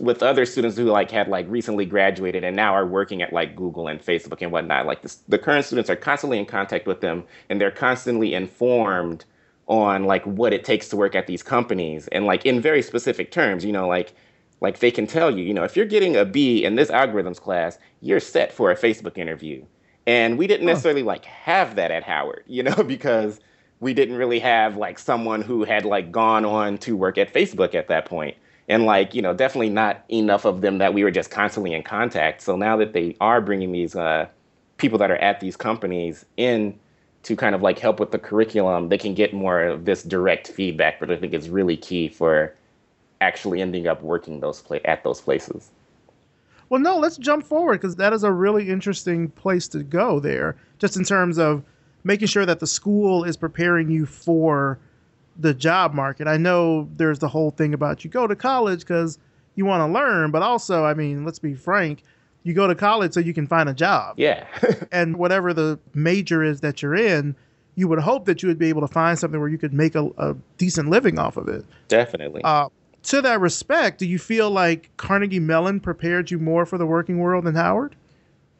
with 0.00 0.22
other 0.22 0.44
students 0.44 0.76
who 0.76 0.84
like 0.84 1.10
had 1.10 1.28
like 1.28 1.46
recently 1.48 1.86
graduated 1.86 2.44
and 2.44 2.54
now 2.54 2.74
are 2.74 2.86
working 2.86 3.22
at 3.22 3.32
like 3.32 3.56
Google 3.56 3.88
and 3.88 4.00
Facebook 4.04 4.42
and 4.42 4.52
whatnot. 4.52 4.84
Like 4.84 5.00
the, 5.02 5.16
the 5.28 5.38
current 5.38 5.64
students 5.64 5.88
are 5.88 5.96
constantly 5.96 6.38
in 6.38 6.44
contact 6.44 6.86
with 6.86 7.00
them, 7.00 7.24
and 7.48 7.60
they're 7.60 7.70
constantly 7.70 8.34
informed 8.34 9.24
on 9.72 10.04
like 10.04 10.22
what 10.26 10.52
it 10.52 10.64
takes 10.64 10.88
to 10.90 10.96
work 10.96 11.14
at 11.14 11.26
these 11.26 11.42
companies. 11.42 12.06
And 12.08 12.26
like 12.26 12.44
in 12.44 12.60
very 12.60 12.82
specific 12.82 13.30
terms 13.32 13.64
you 13.64 13.72
know 13.72 13.88
like 13.88 14.14
like 14.60 14.78
they 14.78 14.90
can 14.90 15.06
tell 15.06 15.36
you 15.36 15.42
you 15.44 15.54
know 15.54 15.64
if 15.64 15.76
you're 15.76 15.86
getting 15.86 16.14
a 16.14 16.24
b 16.24 16.62
in 16.64 16.76
this 16.76 16.90
algorithms 16.90 17.40
class 17.40 17.78
you're 18.00 18.20
set 18.20 18.52
for 18.52 18.70
a 18.70 18.76
facebook 18.76 19.16
interview. 19.16 19.64
And 20.06 20.36
we 20.36 20.46
didn't 20.46 20.66
necessarily 20.66 21.02
like 21.02 21.24
have 21.24 21.76
that 21.76 21.90
at 21.90 22.02
howard 22.02 22.44
you 22.46 22.62
know 22.62 22.82
because 22.86 23.40
we 23.80 23.94
didn't 23.94 24.16
really 24.16 24.38
have 24.40 24.76
like 24.76 24.98
someone 24.98 25.40
who 25.42 25.64
had 25.64 25.84
like 25.84 26.12
gone 26.12 26.44
on 26.44 26.76
to 26.78 26.94
work 26.96 27.16
at 27.16 27.32
facebook 27.32 27.74
at 27.74 27.88
that 27.88 28.04
point. 28.04 28.36
And 28.68 28.84
like 28.84 29.14
you 29.14 29.22
know 29.22 29.32
definitely 29.32 29.70
not 29.70 30.04
enough 30.10 30.44
of 30.44 30.60
them 30.60 30.78
that 30.78 30.92
we 30.92 31.02
were 31.02 31.10
just 31.10 31.30
constantly 31.30 31.72
in 31.72 31.82
contact. 31.82 32.42
So 32.42 32.56
now 32.56 32.76
that 32.76 32.92
they 32.92 33.16
are 33.22 33.40
bringing 33.40 33.72
these 33.72 33.96
uh, 33.96 34.26
people 34.76 34.98
that 34.98 35.10
are 35.10 35.16
at 35.16 35.40
these 35.40 35.56
companies 35.56 36.26
in 36.36 36.78
to 37.22 37.36
kind 37.36 37.54
of 37.54 37.62
like 37.62 37.78
help 37.78 38.00
with 38.00 38.10
the 38.10 38.18
curriculum, 38.18 38.88
they 38.88 38.98
can 38.98 39.14
get 39.14 39.32
more 39.32 39.62
of 39.62 39.84
this 39.84 40.02
direct 40.02 40.48
feedback, 40.48 40.98
but 40.98 41.10
I 41.10 41.16
think 41.16 41.32
is 41.34 41.48
really 41.48 41.76
key 41.76 42.08
for 42.08 42.54
actually 43.20 43.62
ending 43.62 43.86
up 43.86 44.02
working 44.02 44.40
those 44.40 44.60
pla- 44.60 44.78
at 44.84 45.04
those 45.04 45.20
places. 45.20 45.70
Well, 46.68 46.80
no, 46.80 46.98
let's 46.98 47.18
jump 47.18 47.44
forward 47.44 47.80
because 47.80 47.96
that 47.96 48.12
is 48.12 48.24
a 48.24 48.32
really 48.32 48.70
interesting 48.70 49.28
place 49.28 49.68
to 49.68 49.82
go 49.82 50.18
there, 50.18 50.56
just 50.78 50.96
in 50.96 51.04
terms 51.04 51.38
of 51.38 51.62
making 52.02 52.28
sure 52.28 52.46
that 52.46 52.60
the 52.60 52.66
school 52.66 53.24
is 53.24 53.36
preparing 53.36 53.90
you 53.90 54.06
for 54.06 54.78
the 55.38 55.54
job 55.54 55.94
market. 55.94 56.26
I 56.26 56.36
know 56.36 56.88
there's 56.96 57.18
the 57.18 57.28
whole 57.28 57.50
thing 57.50 57.74
about 57.74 58.04
you 58.04 58.10
go 58.10 58.26
to 58.26 58.34
college 58.34 58.80
because 58.80 59.18
you 59.54 59.64
want 59.64 59.80
to 59.80 59.92
learn, 59.92 60.30
but 60.30 60.42
also, 60.42 60.84
I 60.84 60.94
mean, 60.94 61.24
let's 61.24 61.38
be 61.38 61.54
frank, 61.54 62.02
you 62.42 62.54
go 62.54 62.66
to 62.66 62.74
college 62.74 63.12
so 63.12 63.20
you 63.20 63.34
can 63.34 63.46
find 63.46 63.68
a 63.68 63.74
job. 63.74 64.14
Yeah. 64.18 64.46
and 64.92 65.16
whatever 65.16 65.52
the 65.52 65.78
major 65.94 66.42
is 66.42 66.60
that 66.60 66.82
you're 66.82 66.94
in, 66.94 67.36
you 67.74 67.88
would 67.88 68.00
hope 68.00 68.26
that 68.26 68.42
you 68.42 68.48
would 68.48 68.58
be 68.58 68.68
able 68.68 68.80
to 68.82 68.88
find 68.88 69.18
something 69.18 69.40
where 69.40 69.48
you 69.48 69.58
could 69.58 69.72
make 69.72 69.94
a, 69.94 70.10
a 70.18 70.36
decent 70.58 70.90
living 70.90 71.18
off 71.18 71.36
of 71.36 71.48
it. 71.48 71.64
Definitely. 71.88 72.42
Uh, 72.44 72.68
to 73.04 73.22
that 73.22 73.40
respect, 73.40 73.98
do 73.98 74.06
you 74.06 74.18
feel 74.18 74.50
like 74.50 74.90
Carnegie 74.96 75.40
Mellon 75.40 75.80
prepared 75.80 76.30
you 76.30 76.38
more 76.38 76.66
for 76.66 76.78
the 76.78 76.86
working 76.86 77.18
world 77.18 77.44
than 77.44 77.54
Howard? 77.54 77.96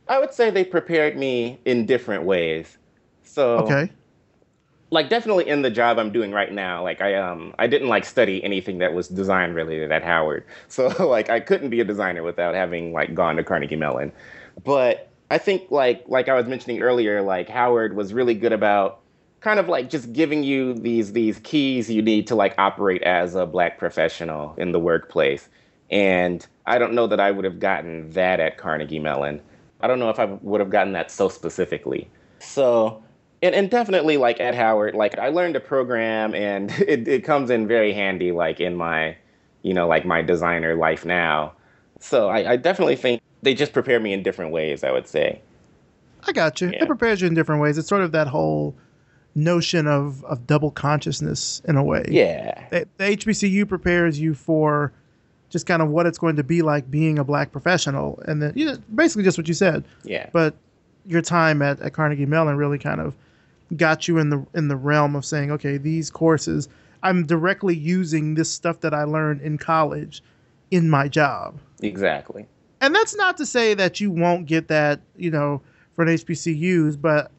I 0.09 0.18
would 0.18 0.35
say 0.35 0.51
they 0.51 0.64
prepared 0.64 1.16
me 1.16 1.59
in 1.64 1.87
different 1.87 2.25
ways. 2.25 2.77
So 3.23 3.59
okay 3.59 3.90
like 4.92 5.09
definitely 5.09 5.48
in 5.48 5.62
the 5.62 5.70
job 5.70 5.98
I'm 5.98 6.12
doing 6.12 6.33
right 6.33 6.52
now, 6.52 6.83
like 6.83 7.00
I 7.00 7.14
um 7.14 7.55
I 7.59 7.66
didn't 7.66 7.88
like 7.88 8.05
study 8.05 8.44
anything 8.44 8.78
that 8.78 8.92
was 8.92 9.09
design 9.09 9.55
related 9.55 9.90
at 9.90 10.05
Howard. 10.05 10.44
So 10.68 10.88
like 11.07 11.31
I 11.31 11.40
couldn't 11.40 11.70
be 11.70 11.81
a 11.81 11.85
designer 11.85 12.22
without 12.22 12.55
having 12.55 12.92
like 12.92 13.14
gone 13.14 13.37
to 13.37 13.44
Carnegie 13.44 13.76
Mellon. 13.76 14.12
But 14.62 15.09
I 15.31 15.38
think 15.38 15.70
like 15.70 16.05
like 16.09 16.28
I 16.28 16.35
was 16.35 16.46
mentioning 16.46 16.83
earlier, 16.83 17.22
like 17.22 17.48
Howard 17.48 17.96
was 17.96 18.12
really 18.12 18.35
good 18.35 18.52
about 18.52 19.00
kind 19.40 19.59
of 19.59 19.66
like 19.66 19.88
just 19.88 20.12
giving 20.12 20.44
you 20.44 20.74
these 20.74 21.12
these 21.12 21.40
keys 21.40 21.90
you 21.90 22.02
need 22.02 22.26
to 22.26 22.35
like 22.35 22.55
operate 22.59 23.02
as 23.02 23.35
a 23.35 23.46
black 23.46 23.78
professional 23.78 24.55
in 24.59 24.72
the 24.72 24.78
workplace. 24.78 25.48
And 25.90 26.46
I 26.66 26.76
don't 26.76 26.92
know 26.92 27.07
that 27.07 27.18
I 27.18 27.31
would 27.31 27.46
have 27.46 27.59
gotten 27.59 28.11
that 28.12 28.40
at 28.40 28.59
Carnegie 28.59 28.98
Mellon. 28.98 29.40
I 29.81 29.87
don't 29.88 29.98
know 29.98 30.11
if 30.11 30.18
I 30.18 30.26
would 30.26 30.61
have 30.61 30.70
gotten 30.70 30.92
that 30.92 31.11
so 31.11 31.31
specifically. 31.31 32.11
So 32.40 33.02
and, 33.42 33.55
and 33.55 33.70
definitely 33.70 34.16
like 34.16 34.40
at 34.40 34.55
Howard, 34.55 34.94
like 34.94 35.18
I 35.18 35.28
learned 35.28 35.55
to 35.55 35.61
program 35.61 36.35
and 36.35 36.70
it, 36.87 37.07
it 37.09 37.24
comes 37.24 37.50
in 37.50 37.66
very 37.66 37.92
handy 37.92 38.33
like 38.33 38.61
in 38.61 38.76
my, 38.76 39.16
you 39.62 39.74
know, 39.74 39.87
like 39.87 40.05
my 40.05 40.22
designer 40.22 40.74
life 40.74 41.05
now. 41.05 41.52
So 42.00 42.28
I, 42.28 42.52
I 42.52 42.57
definitely 42.57 42.96
think 42.96 43.20
they 43.42 43.55
just 43.55 43.72
prepare 43.72 44.00
me 44.00 44.12
in 44.12 44.22
different 44.22 44.52
ways, 44.52 44.85
I 44.85 44.92
would 44.92 45.07
say. 45.07 45.40
I 46.24 46.33
got 46.33 46.61
you. 46.61 46.70
Yeah. 46.70 46.85
It 46.85 46.87
prepares 46.87 47.20
you 47.20 47.26
in 47.26 47.35
different 47.35 47.61
ways. 47.61 47.78
It's 47.78 47.88
sort 47.88 48.02
of 48.02 48.12
that 48.12 48.28
whole 48.28 48.74
notion 49.35 49.87
of, 49.87 50.24
of 50.24 50.46
double 50.46 50.70
consciousness 50.70 51.62
in 51.66 51.76
a 51.76 51.83
way. 51.83 52.05
Yeah. 52.09 52.68
The, 52.70 52.88
the 52.96 53.05
HBCU 53.16 53.68
prepares 53.68 54.20
you 54.20 54.35
for 54.35 54.92
just 55.50 55.66
kind 55.66 55.83
of 55.83 55.88
what 55.88 56.07
it's 56.07 56.18
going 56.18 56.37
to 56.37 56.44
be 56.44 56.62
like 56.62 56.90
being 56.90 57.18
a 57.18 57.24
black 57.24 57.50
professional. 57.50 58.22
And 58.26 58.40
then, 58.40 58.52
you 58.55 58.66
know, 58.66 58.76
basically 58.94 59.24
just 59.24 59.37
what 59.37 59.48
you 59.48 59.55
said. 59.55 59.85
Yeah. 60.05 60.28
But 60.33 60.55
your 61.07 61.22
time 61.22 61.61
at, 61.61 61.81
at 61.81 61.92
Carnegie 61.92 62.26
Mellon 62.26 62.57
really 62.57 62.78
kind 62.78 63.00
of 63.00 63.14
got 63.77 64.09
you 64.09 64.19
in 64.19 64.31
the 64.31 64.47
in 64.55 64.69
the 64.69 64.77
realm 64.77 65.17
of 65.17 65.25
saying, 65.25 65.51
okay, 65.51 65.77
these 65.77 66.11
courses, 66.11 66.69
I'm 67.03 67.27
directly 67.27 67.77
using 67.77 68.35
this 68.35 68.51
stuff 68.51 68.81
that 68.81 68.95
I 68.95 69.05
learned 69.05 69.41
in 69.41 69.59
college 69.59 70.23
in 70.71 70.89
my 70.89 71.09
job. 71.09 71.59
Exactly. 71.83 72.47
And 72.81 72.95
that's 72.95 73.15
not 73.15 73.37
to 73.37 73.47
say 73.47 73.75
that 73.75 74.01
you 74.01 74.11
won't 74.11 74.47
get 74.47 74.69
that, 74.69 75.01
you 75.17 75.31
know, 75.31 75.61
for 75.95 76.03
an 76.03 76.09
HBCUs, 76.09 77.01
but 77.01 77.31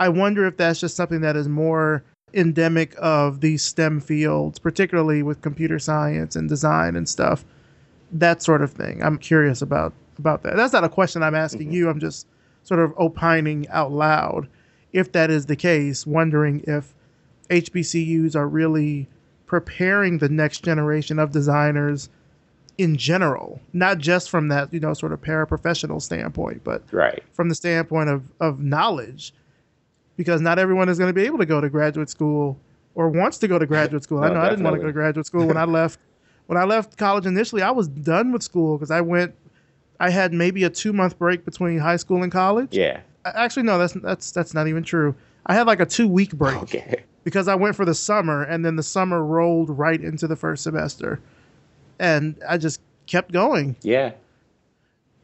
I 0.00 0.08
wonder 0.08 0.46
if 0.46 0.56
that's 0.56 0.80
just 0.80 0.96
something 0.96 1.20
that 1.20 1.36
is 1.36 1.48
more 1.48 2.02
endemic 2.34 2.94
of 2.98 3.40
these 3.40 3.62
STEM 3.62 4.00
fields, 4.00 4.58
particularly 4.58 5.22
with 5.22 5.42
computer 5.42 5.78
science 5.78 6.36
and 6.36 6.48
design 6.48 6.96
and 6.96 7.08
stuff. 7.08 7.44
That 8.12 8.42
sort 8.42 8.62
of 8.62 8.72
thing. 8.72 9.02
I'm 9.02 9.18
curious 9.18 9.62
about 9.62 9.92
about 10.18 10.42
that. 10.44 10.56
That's 10.56 10.72
not 10.72 10.84
a 10.84 10.88
question 10.88 11.22
I'm 11.22 11.34
asking 11.34 11.68
mm-hmm. 11.68 11.72
you. 11.72 11.90
I'm 11.90 12.00
just 12.00 12.26
sort 12.62 12.80
of 12.80 12.94
opining 12.96 13.68
out 13.68 13.92
loud 13.92 14.48
if 14.96 15.12
that 15.12 15.30
is 15.30 15.44
the 15.44 15.56
case, 15.56 16.06
wondering 16.06 16.64
if 16.66 16.94
HBCUs 17.50 18.34
are 18.34 18.48
really 18.48 19.06
preparing 19.44 20.18
the 20.18 20.28
next 20.30 20.64
generation 20.64 21.18
of 21.18 21.30
designers 21.32 22.08
in 22.78 22.96
general, 22.96 23.60
not 23.74 23.98
just 23.98 24.30
from 24.30 24.48
that, 24.48 24.72
you 24.72 24.80
know, 24.80 24.94
sort 24.94 25.12
of 25.12 25.20
paraprofessional 25.20 26.00
standpoint, 26.00 26.64
but 26.64 26.82
right. 26.92 27.22
from 27.34 27.50
the 27.50 27.54
standpoint 27.54 28.08
of, 28.08 28.24
of 28.40 28.58
knowledge. 28.58 29.34
Because 30.16 30.40
not 30.40 30.58
everyone 30.58 30.88
is 30.88 30.98
going 30.98 31.10
to 31.10 31.14
be 31.14 31.26
able 31.26 31.38
to 31.38 31.46
go 31.46 31.60
to 31.60 31.68
graduate 31.68 32.08
school 32.08 32.58
or 32.94 33.10
wants 33.10 33.36
to 33.38 33.48
go 33.48 33.58
to 33.58 33.66
graduate 33.66 34.02
school. 34.02 34.24
I 34.24 34.28
No, 34.28 34.34
know 34.34 34.40
I 34.40 34.48
didn't 34.48 34.64
want 34.64 34.76
to 34.76 34.80
go 34.80 34.86
to 34.86 34.92
graduate 34.94 35.26
school 35.26 35.46
when 35.46 35.58
I 35.58 35.64
left. 35.78 36.00
When 36.46 36.56
I 36.56 36.64
left 36.64 36.96
college 36.96 37.26
initially, 37.26 37.60
I 37.60 37.70
was 37.70 37.86
done 37.86 38.32
with 38.32 38.42
school 38.42 38.78
because 38.78 38.90
I 38.90 39.02
went. 39.02 39.34
I 40.00 40.08
had 40.08 40.32
maybe 40.32 40.64
a 40.64 40.70
two 40.70 40.94
month 40.94 41.18
break 41.18 41.44
between 41.44 41.78
high 41.78 41.96
school 41.96 42.22
and 42.22 42.32
college. 42.32 42.74
Yeah. 42.74 43.00
Actually, 43.34 43.64
no, 43.64 43.78
that's 43.78 43.92
that's 43.94 44.30
that's 44.30 44.54
not 44.54 44.68
even 44.68 44.82
true. 44.82 45.14
I 45.46 45.54
had 45.54 45.66
like 45.66 45.80
a 45.80 45.86
two 45.86 46.08
week 46.08 46.32
break 46.34 46.56
Okay. 46.62 47.02
because 47.24 47.48
I 47.48 47.54
went 47.54 47.76
for 47.76 47.84
the 47.84 47.94
summer, 47.94 48.42
and 48.42 48.64
then 48.64 48.76
the 48.76 48.82
summer 48.82 49.24
rolled 49.24 49.70
right 49.70 50.00
into 50.00 50.26
the 50.26 50.36
first 50.36 50.62
semester, 50.62 51.20
and 51.98 52.36
I 52.48 52.58
just 52.58 52.80
kept 53.06 53.32
going. 53.32 53.76
Yeah. 53.82 54.12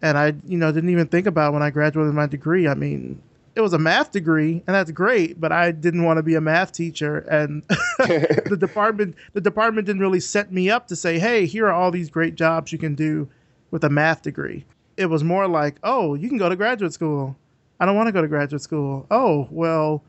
And 0.00 0.18
I, 0.18 0.34
you 0.46 0.58
know, 0.58 0.72
didn't 0.72 0.90
even 0.90 1.06
think 1.06 1.26
about 1.26 1.52
when 1.52 1.62
I 1.62 1.70
graduated 1.70 2.12
my 2.14 2.26
degree. 2.26 2.66
I 2.66 2.74
mean, 2.74 3.22
it 3.54 3.60
was 3.60 3.72
a 3.72 3.78
math 3.78 4.10
degree, 4.10 4.62
and 4.66 4.74
that's 4.74 4.90
great, 4.90 5.40
but 5.40 5.52
I 5.52 5.70
didn't 5.70 6.02
want 6.02 6.16
to 6.16 6.24
be 6.24 6.34
a 6.34 6.40
math 6.40 6.72
teacher, 6.72 7.18
and 7.30 7.62
the 7.98 8.56
department 8.58 9.14
the 9.32 9.40
department 9.40 9.86
didn't 9.86 10.02
really 10.02 10.20
set 10.20 10.52
me 10.52 10.70
up 10.70 10.88
to 10.88 10.96
say, 10.96 11.18
"Hey, 11.18 11.46
here 11.46 11.66
are 11.66 11.72
all 11.72 11.90
these 11.90 12.10
great 12.10 12.34
jobs 12.34 12.72
you 12.72 12.78
can 12.78 12.94
do 12.94 13.28
with 13.70 13.84
a 13.84 13.90
math 13.90 14.22
degree." 14.22 14.64
It 14.96 15.06
was 15.06 15.22
more 15.22 15.46
like, 15.46 15.76
"Oh, 15.84 16.14
you 16.14 16.28
can 16.28 16.38
go 16.38 16.48
to 16.48 16.56
graduate 16.56 16.92
school." 16.92 17.36
I 17.82 17.84
don't 17.84 17.96
want 17.96 18.06
to 18.06 18.12
go 18.12 18.22
to 18.22 18.28
graduate 18.28 18.62
school. 18.62 19.08
Oh, 19.10 19.48
well, 19.50 20.04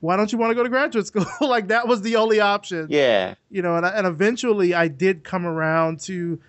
why 0.00 0.16
don't 0.16 0.32
you 0.32 0.36
want 0.38 0.50
to 0.50 0.56
go 0.56 0.64
to 0.64 0.68
graduate 0.68 1.06
school? 1.06 1.24
like 1.40 1.68
that 1.68 1.86
was 1.86 2.02
the 2.02 2.16
only 2.16 2.40
option 2.40 2.88
Yeah. 2.90 3.36
you 3.50 3.62
know, 3.62 3.76
and, 3.76 3.86
I- 3.86 3.90
and 3.90 4.04
eventually 4.04 4.74
I 4.74 4.88
did 4.88 5.22
come 5.22 5.46
around 5.46 6.00
to 6.00 6.40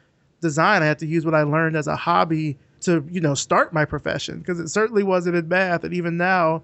design. 0.41 0.81
I 0.81 0.87
had 0.87 0.97
to 0.99 1.05
use 1.05 1.23
what 1.23 1.35
I 1.35 1.43
learned 1.43 1.75
as 1.75 1.85
a 1.85 1.95
hobby 1.95 2.57
to, 2.81 3.05
you 3.11 3.21
know, 3.21 3.35
start 3.35 3.73
my 3.73 3.85
profession 3.85 4.39
because 4.39 4.59
it 4.59 4.69
certainly 4.69 5.03
wasn't 5.03 5.35
in 5.35 5.47
math. 5.47 5.83
And 5.83 5.93
even 5.93 6.17
now, 6.17 6.63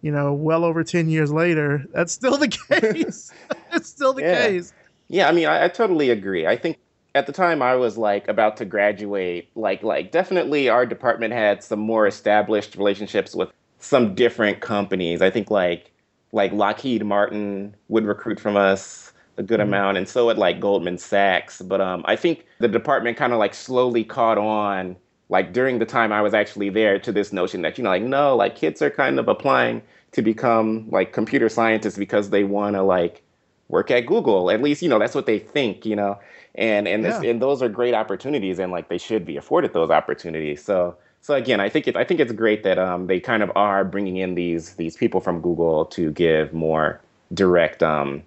you 0.00 0.12
know, 0.12 0.32
well 0.32 0.62
over 0.64 0.84
10 0.84 1.08
years 1.08 1.32
later, 1.32 1.84
that's 1.92 2.12
still 2.12 2.36
the 2.38 2.46
case. 2.68 3.32
it's 3.72 3.88
still 3.88 4.12
the 4.12 4.22
Yeah. 4.22 4.46
case. 4.46 4.72
Yeah, 5.08 5.28
I 5.28 5.32
mean, 5.32 5.46
I, 5.46 5.64
I 5.64 5.68
totally 5.68 6.10
agree. 6.10 6.46
I 6.46 6.56
think 6.56 6.78
at 7.14 7.26
the 7.26 7.32
time 7.32 7.62
I 7.62 7.76
was 7.76 7.96
like 7.96 8.26
about 8.28 8.56
to 8.58 8.64
graduate, 8.64 9.48
like 9.54 9.82
like 9.82 10.10
definitely 10.10 10.68
our 10.68 10.84
department 10.84 11.32
had 11.32 11.62
some 11.62 11.78
more 11.78 12.06
established 12.06 12.76
relationships 12.76 13.34
with 13.34 13.50
some 13.78 14.14
different 14.14 14.60
companies. 14.60 15.22
I 15.22 15.30
think 15.30 15.50
like 15.50 15.92
like 16.32 16.52
Lockheed 16.52 17.04
Martin 17.04 17.76
would 17.88 18.04
recruit 18.04 18.40
from 18.40 18.56
us 18.56 19.12
a 19.36 19.42
good 19.42 19.60
amount, 19.60 19.96
and 19.96 20.08
so 20.08 20.26
would 20.26 20.38
like 20.38 20.60
Goldman 20.60 20.98
Sachs. 20.98 21.62
But 21.62 21.80
um, 21.80 22.04
I 22.06 22.16
think 22.16 22.46
the 22.58 22.68
department 22.68 23.16
kind 23.16 23.32
of 23.32 23.38
like 23.38 23.54
slowly 23.54 24.04
caught 24.04 24.38
on, 24.38 24.96
like 25.28 25.52
during 25.52 25.78
the 25.78 25.86
time 25.86 26.12
I 26.12 26.22
was 26.22 26.34
actually 26.34 26.70
there, 26.70 26.98
to 26.98 27.12
this 27.12 27.32
notion 27.32 27.62
that 27.62 27.78
you 27.78 27.84
know, 27.84 27.90
like 27.90 28.02
no, 28.02 28.36
like 28.36 28.56
kids 28.56 28.82
are 28.82 28.90
kind 28.90 29.18
of 29.20 29.28
applying 29.28 29.82
to 30.12 30.22
become 30.22 30.88
like 30.90 31.12
computer 31.12 31.48
scientists 31.48 31.98
because 31.98 32.30
they 32.30 32.44
want 32.44 32.74
to 32.74 32.82
like 32.82 33.23
work 33.68 33.90
at 33.90 34.06
Google. 34.06 34.50
At 34.50 34.62
least, 34.62 34.82
you 34.82 34.88
know, 34.88 34.98
that's 34.98 35.14
what 35.14 35.26
they 35.26 35.38
think, 35.38 35.86
you 35.86 35.96
know. 35.96 36.18
And 36.54 36.86
and 36.86 37.04
this, 37.04 37.22
Yeah. 37.22 37.30
and 37.30 37.42
those 37.42 37.62
are 37.62 37.68
great 37.68 37.94
opportunities 37.94 38.58
and 38.58 38.70
like 38.70 38.88
they 38.88 38.98
should 38.98 39.24
be 39.24 39.36
afforded 39.36 39.72
those 39.72 39.90
opportunities. 39.90 40.62
So 40.64 40.96
so 41.20 41.34
again, 41.34 41.58
I 41.58 41.68
think 41.68 41.88
it, 41.88 41.96
I 41.96 42.04
think 42.04 42.20
it's 42.20 42.32
great 42.32 42.62
that 42.64 42.78
um, 42.78 43.06
they 43.06 43.18
kind 43.18 43.42
of 43.42 43.50
are 43.56 43.84
bringing 43.84 44.18
in 44.18 44.34
these 44.34 44.74
these 44.74 44.96
people 44.96 45.20
from 45.20 45.40
Google 45.40 45.86
to 45.86 46.10
give 46.12 46.52
more 46.52 47.00
direct 47.32 47.82
um, 47.82 48.22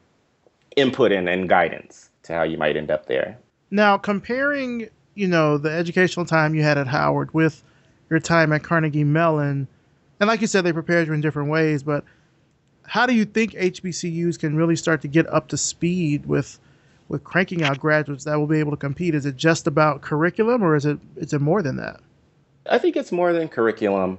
input 0.75 1.11
and, 1.11 1.29
and 1.29 1.47
guidance 1.47 2.09
to 2.23 2.33
how 2.33 2.43
you 2.43 2.57
might 2.57 2.75
end 2.75 2.91
up 2.91 3.05
there. 3.05 3.37
Now, 3.71 3.97
comparing, 3.97 4.89
you 5.15 5.27
know, 5.27 5.57
the 5.57 5.71
educational 5.71 6.25
time 6.25 6.55
you 6.55 6.63
had 6.63 6.77
at 6.77 6.87
Howard 6.87 7.33
with 7.33 7.63
your 8.09 8.19
time 8.19 8.51
at 8.51 8.63
Carnegie 8.63 9.03
Mellon, 9.03 9.67
and 10.19 10.27
like 10.27 10.41
you 10.41 10.47
said, 10.47 10.63
they 10.65 10.73
prepared 10.73 11.07
you 11.07 11.13
in 11.13 11.21
different 11.21 11.49
ways, 11.49 11.83
but 11.83 12.03
how 12.87 13.05
do 13.05 13.13
you 13.13 13.25
think 13.25 13.51
HBCUs 13.51 14.39
can 14.39 14.55
really 14.55 14.75
start 14.75 15.01
to 15.01 15.07
get 15.07 15.27
up 15.31 15.49
to 15.49 15.57
speed 15.57 16.25
with 16.25 16.59
with 17.09 17.23
cranking 17.23 17.63
out 17.63 17.79
graduates 17.79 18.25
that 18.25 18.37
will 18.37 18.47
be 18.47 18.59
able 18.59 18.71
to 18.71 18.77
compete? 18.77 19.13
Is 19.13 19.25
it 19.25 19.35
just 19.35 19.67
about 19.67 20.01
curriculum 20.01 20.63
or 20.63 20.75
is 20.75 20.85
it 20.85 20.97
is 21.17 21.33
it 21.33 21.41
more 21.41 21.61
than 21.61 21.75
that? 21.75 21.99
I 22.69 22.77
think 22.77 22.95
it's 22.95 23.11
more 23.11 23.33
than 23.33 23.49
curriculum, 23.49 24.17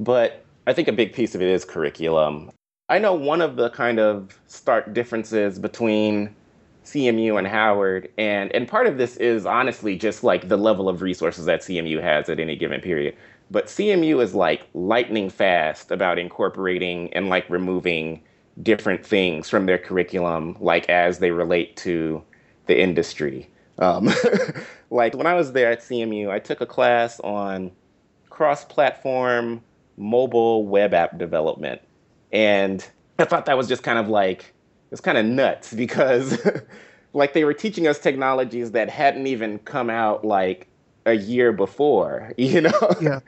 but 0.00 0.44
I 0.66 0.72
think 0.72 0.88
a 0.88 0.92
big 0.92 1.12
piece 1.12 1.34
of 1.34 1.42
it 1.42 1.48
is 1.48 1.64
curriculum. 1.64 2.50
I 2.88 2.98
know 2.98 3.14
one 3.14 3.42
of 3.42 3.56
the 3.56 3.70
kind 3.70 3.98
of 3.98 4.38
stark 4.46 4.94
differences 4.94 5.58
between 5.58 6.34
CMU 6.84 7.36
and 7.36 7.46
Howard, 7.46 8.08
and 8.16 8.52
and 8.52 8.66
part 8.66 8.86
of 8.86 8.96
this 8.96 9.16
is 9.16 9.44
honestly 9.44 9.96
just 9.96 10.22
like 10.22 10.48
the 10.48 10.56
level 10.56 10.88
of 10.88 11.02
resources 11.02 11.46
that 11.46 11.60
CMU 11.60 12.00
has 12.00 12.28
at 12.28 12.38
any 12.38 12.56
given 12.56 12.80
period. 12.80 13.16
But 13.50 13.66
CMU 13.66 14.22
is 14.22 14.34
like 14.34 14.66
lightning 14.74 15.30
fast 15.30 15.90
about 15.90 16.18
incorporating 16.18 17.12
and 17.14 17.28
like 17.28 17.48
removing 17.48 18.22
different 18.62 19.04
things 19.04 19.48
from 19.48 19.66
their 19.66 19.78
curriculum, 19.78 20.56
like 20.60 20.88
as 20.88 21.18
they 21.18 21.30
relate 21.30 21.76
to 21.78 22.22
the 22.66 22.78
industry. 22.78 23.48
Um, 23.78 24.10
like 24.90 25.14
when 25.14 25.26
I 25.26 25.34
was 25.34 25.52
there 25.52 25.70
at 25.70 25.80
CMU, 25.80 26.30
I 26.30 26.38
took 26.38 26.60
a 26.60 26.66
class 26.66 27.20
on 27.20 27.70
cross-platform 28.28 29.62
mobile 29.96 30.66
web 30.66 30.94
app 30.94 31.18
development, 31.18 31.80
and 32.32 32.86
I 33.18 33.24
thought 33.24 33.46
that 33.46 33.56
was 33.56 33.68
just 33.68 33.82
kind 33.82 33.98
of 33.98 34.08
like 34.08 34.52
it's 34.90 35.00
kind 35.00 35.18
of 35.18 35.24
nuts 35.24 35.72
because 35.74 36.38
like 37.12 37.32
they 37.32 37.44
were 37.44 37.54
teaching 37.54 37.86
us 37.86 37.98
technologies 37.98 38.72
that 38.72 38.90
hadn't 38.90 39.26
even 39.26 39.58
come 39.60 39.90
out 39.90 40.24
like 40.24 40.68
a 41.08 41.16
year 41.16 41.52
before, 41.52 42.32
you 42.38 42.60
know? 42.60 42.90
Yeah. 43.00 43.20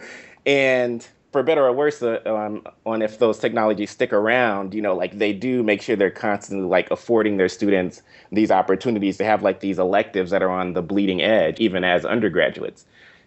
and 0.46 1.06
for 1.32 1.42
better 1.42 1.64
or 1.64 1.72
worse, 1.72 2.02
uh, 2.02 2.20
um, 2.26 2.66
on 2.84 3.02
if 3.02 3.18
those 3.18 3.38
technologies 3.38 3.90
stick 3.90 4.12
around, 4.12 4.74
you 4.74 4.82
know, 4.82 4.96
like 4.96 5.18
they 5.18 5.32
do 5.32 5.62
make 5.62 5.80
sure 5.80 5.94
they're 5.94 6.10
constantly 6.10 6.66
like 6.66 6.90
affording 6.90 7.36
their 7.36 7.48
students 7.48 8.02
these 8.32 8.50
opportunities 8.50 9.16
to 9.18 9.24
have 9.24 9.42
like 9.42 9.60
these 9.60 9.78
electives 9.78 10.30
that 10.30 10.42
are 10.42 10.50
on 10.50 10.72
the 10.72 10.82
bleeding 10.82 11.22
edge, 11.22 11.60
even 11.60 11.84
as 11.84 12.04
undergraduates. 12.04 12.84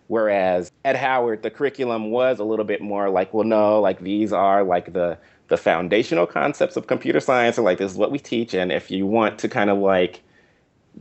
Whereas 0.08 0.72
at 0.84 0.96
Howard, 0.96 1.44
the 1.44 1.50
curriculum 1.50 2.12
was 2.12 2.40
a 2.40 2.44
little 2.44 2.66
bit 2.66 2.82
more 2.82 3.10
like, 3.10 3.34
well, 3.34 3.46
no, 3.46 3.80
like 3.80 4.02
these 4.02 4.34
are 4.34 4.64
like 4.64 4.94
the 4.94 5.18
the 5.50 5.58
foundational 5.58 6.26
concepts 6.26 6.76
of 6.78 6.88
computer 6.88 7.20
science, 7.20 7.58
and 7.58 7.66
like 7.66 7.78
this 7.78 7.92
is 7.92 7.98
what 7.98 8.12
we 8.12 8.20
teach. 8.20 8.54
And 8.54 8.72
if 8.72 8.92
you 8.92 9.06
want 9.06 9.40
to 9.40 9.50
kind 9.50 9.70
of 9.70 9.78
like 9.78 10.22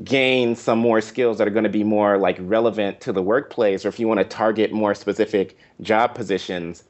gain 0.04 0.56
some 0.56 0.78
more 0.78 1.00
skills 1.00 1.38
that 1.38 1.46
are 1.46 1.50
going 1.50 1.64
to 1.64 1.70
be 1.70 1.84
more 1.84 2.18
like 2.18 2.36
relevant 2.40 3.00
to 3.02 3.12
the 3.12 3.22
workplace, 3.22 3.84
or 3.84 3.88
if 3.88 4.00
you 4.00 4.08
want 4.08 4.18
to 4.18 4.24
target 4.24 4.72
more 4.72 4.94
specific 4.94 5.56
job 5.80 6.14
positions, 6.14 6.84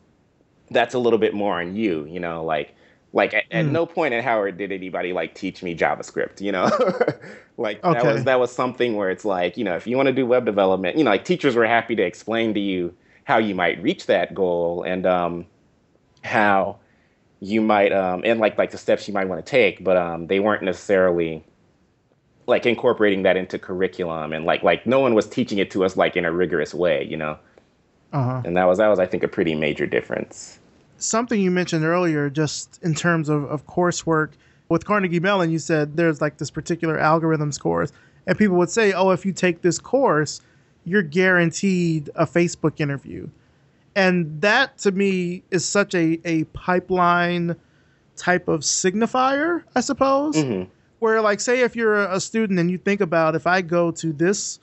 that's 0.71 0.95
a 0.95 0.99
little 0.99 1.19
bit 1.19 1.35
more 1.35 1.61
on 1.61 1.75
you. 1.75 2.07
You 2.07 2.21
know, 2.21 2.45
like 2.45 2.75
like 3.13 3.35
at, 3.35 3.45
at 3.51 3.67
no 3.67 3.85
point 3.87 4.15
at 4.15 4.25
Howard 4.25 4.57
did 4.57 4.73
anybody 4.73 5.13
like 5.13 5.35
teach 5.35 5.63
me 5.63 5.77
JavaScript. 5.77 6.41
You 6.41 6.53
know, 6.53 6.71
like 7.57 7.83
that 7.83 8.05
was 8.05 8.25
that 8.25 8.39
was 8.39 8.53
something 8.53 8.95
where 8.97 9.11
it's 9.11 9.25
like 9.25 9.57
you 9.57 9.65
know 9.65 9.75
if 9.75 9.87
you 9.87 9.97
want 9.97 10.07
to 10.07 10.13
do 10.13 10.25
web 10.25 10.45
development, 10.45 10.97
you 10.97 11.05
know, 11.05 11.11
like 11.11 11.25
teachers 11.25 11.57
were 11.57 11.67
happy 11.67 11.97
to 11.97 12.03
explain 12.03 12.55
to 12.55 12.61
you 12.61 12.95
how 13.25 13.39
you 13.39 13.55
might 13.55 13.83
reach 13.83 14.07
that 14.07 14.35
goal 14.35 14.83
and 14.85 15.07
um, 15.07 15.47
how 16.23 16.79
you 17.41 17.61
might 17.61 17.93
um, 17.93 18.23
and 18.25 18.39
like 18.39 18.57
like 18.57 18.71
the 18.71 18.79
steps 18.79 19.09
you 19.09 19.15
might 19.15 19.27
want 19.27 19.45
to 19.45 19.51
take, 19.51 19.83
but 19.83 19.97
um, 19.97 20.29
they 20.29 20.39
weren't 20.39 20.63
necessarily 20.63 21.45
like 22.47 22.67
incorporating 22.67 23.23
that 23.23 23.37
into 23.37 23.59
curriculum 23.59 24.33
and 24.33 24.45
like 24.45 24.63
like 24.63 24.87
no 24.87 25.01
one 25.01 25.15
was 25.15 25.29
teaching 25.29 25.59
it 25.59 25.71
to 25.71 25.85
us 25.85 25.97
like 25.97 26.17
in 26.17 26.25
a 26.25 26.33
rigorous 26.33 26.75
way, 26.75 27.05
you 27.05 27.17
know. 27.17 27.39
Uh-huh. 28.13 28.43
And 28.45 28.57
that 28.57 28.65
was 28.65 28.79
that 28.79 28.89
was 28.89 28.99
I 28.99 29.07
think 29.07 29.23
a 29.23 29.29
pretty 29.29 29.55
major 29.55 29.87
difference. 29.87 30.59
Something 30.99 31.41
you 31.41 31.51
mentioned 31.51 31.85
earlier, 31.85 32.31
just 32.31 32.81
in 32.83 32.95
terms 32.95 33.29
of, 33.29 33.45
of 33.45 33.67
coursework, 33.67 34.31
with 34.69 34.85
Carnegie 34.85 35.21
Mellon, 35.21 35.51
you 35.51 35.59
said 35.59 35.97
there's 35.97 36.21
like 36.21 36.39
this 36.39 36.51
particular 36.51 36.97
algorithms 36.97 37.59
course, 37.59 37.93
and 38.27 38.39
people 38.39 38.57
would 38.57 38.71
say, 38.71 38.93
oh, 38.93 39.11
if 39.11 39.27
you 39.27 39.33
take 39.33 39.63
this 39.63 39.79
course, 39.79 40.41
you're 40.85 41.03
guaranteed 41.03 42.11
a 42.15 42.25
Facebook 42.25 42.81
interview. 42.81 43.29
And 43.95 44.41
that 44.41 44.79
to 44.79 44.93
me 44.93 45.43
is 45.51 45.69
such 45.69 45.95
a, 45.95 46.21
a 46.25 46.45
pipeline 46.45 47.57
type 48.17 48.49
of 48.49 48.61
signifier, 48.61 49.63
I 49.75 49.81
suppose. 49.81 50.37
Mhm. 50.37 50.69
Where, 51.03 51.21
like, 51.21 51.41
say 51.41 51.63
if 51.63 51.75
you're 51.75 51.97
a 51.97 52.21
student 52.21 52.61
and 52.61 52.71
you 52.71 52.79
think 52.79 53.01
about 53.01 53.35
if 53.35 53.45
I 53.45 53.61
go 53.61 53.91
to 53.91 54.13
this 54.13 54.61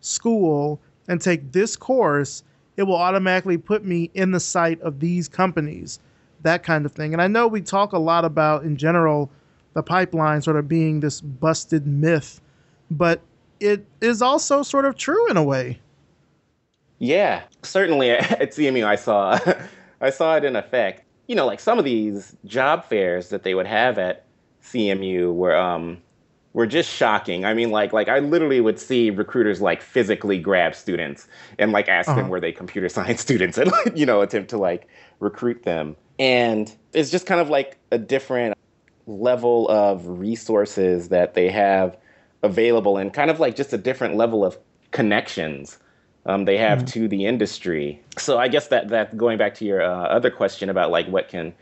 school 0.00 0.78
and 1.08 1.18
take 1.18 1.52
this 1.52 1.76
course, 1.76 2.42
it 2.76 2.82
will 2.82 2.96
automatically 2.96 3.56
put 3.56 3.86
me 3.86 4.10
in 4.12 4.32
the 4.32 4.38
sight 4.38 4.78
of 4.82 5.00
these 5.00 5.30
companies, 5.30 5.98
that 6.42 6.62
kind 6.62 6.84
of 6.84 6.92
thing. 6.92 7.14
And 7.14 7.22
I 7.22 7.26
know 7.26 7.48
we 7.48 7.62
talk 7.62 7.94
a 7.94 7.98
lot 7.98 8.26
about, 8.26 8.64
in 8.64 8.76
general, 8.76 9.30
the 9.72 9.82
pipeline 9.82 10.42
sort 10.42 10.56
of 10.56 10.68
being 10.68 11.00
this 11.00 11.22
busted 11.22 11.86
myth, 11.86 12.42
but 12.90 13.22
it 13.58 13.86
is 14.02 14.20
also 14.20 14.62
sort 14.62 14.84
of 14.84 14.94
true 14.94 15.30
in 15.30 15.38
a 15.38 15.42
way. 15.42 15.80
Yeah, 16.98 17.44
certainly 17.62 18.10
at 18.10 18.50
CMU 18.50 18.84
I 18.84 18.96
saw 18.96 19.38
I 20.02 20.10
saw 20.10 20.36
it 20.36 20.44
in 20.44 20.54
effect. 20.54 21.04
You 21.28 21.34
know, 21.34 21.46
like 21.46 21.60
some 21.60 21.78
of 21.78 21.86
these 21.86 22.36
job 22.44 22.84
fairs 22.84 23.30
that 23.30 23.42
they 23.42 23.54
would 23.54 23.66
have 23.66 23.96
at 23.96 24.26
CMU 24.72 25.34
were 25.34 25.56
um 25.56 25.98
were 26.52 26.66
just 26.66 26.90
shocking. 26.90 27.44
I 27.44 27.54
mean, 27.54 27.70
like 27.70 27.92
like 27.92 28.08
I 28.08 28.18
literally 28.18 28.60
would 28.60 28.78
see 28.78 29.10
recruiters 29.10 29.60
like 29.60 29.82
physically 29.82 30.38
grab 30.38 30.74
students 30.74 31.28
and 31.58 31.72
like 31.72 31.88
ask 31.88 32.06
them 32.06 32.18
Uh-huh. 32.18 32.28
were 32.28 32.40
they 32.40 32.52
computer 32.52 32.88
science 32.96 33.20
students 33.20 33.58
and 33.58 33.70
like, 33.70 33.96
you 33.96 34.06
know 34.06 34.20
attempt 34.20 34.50
to 34.50 34.58
like 34.58 34.88
recruit 35.20 35.62
them. 35.64 35.96
And 36.18 36.74
it's 36.92 37.10
just 37.10 37.26
kind 37.26 37.40
of 37.40 37.48
like 37.48 37.78
a 37.92 37.98
different 37.98 38.56
level 39.06 39.68
of 39.68 40.06
resources 40.06 41.08
that 41.08 41.34
they 41.34 41.48
have 41.50 41.96
available 42.42 42.96
and 42.96 43.12
kind 43.12 43.30
of 43.30 43.40
like 43.40 43.56
just 43.56 43.72
a 43.72 43.78
different 43.78 44.16
level 44.16 44.44
of 44.44 44.58
connections 44.90 45.78
um, 46.26 46.44
they 46.44 46.58
have 46.58 46.80
mm-hmm. 46.80 46.86
to 46.86 47.08
the 47.08 47.24
industry. 47.24 48.02
So 48.18 48.38
I 48.38 48.48
guess 48.48 48.68
that 48.68 48.88
that 48.88 49.16
going 49.16 49.38
back 49.38 49.54
to 49.54 49.64
your 49.64 49.82
uh, 49.82 50.08
other 50.08 50.30
question 50.30 50.68
about 50.68 50.90
like 50.90 51.06
what 51.08 51.28
can 51.28 51.54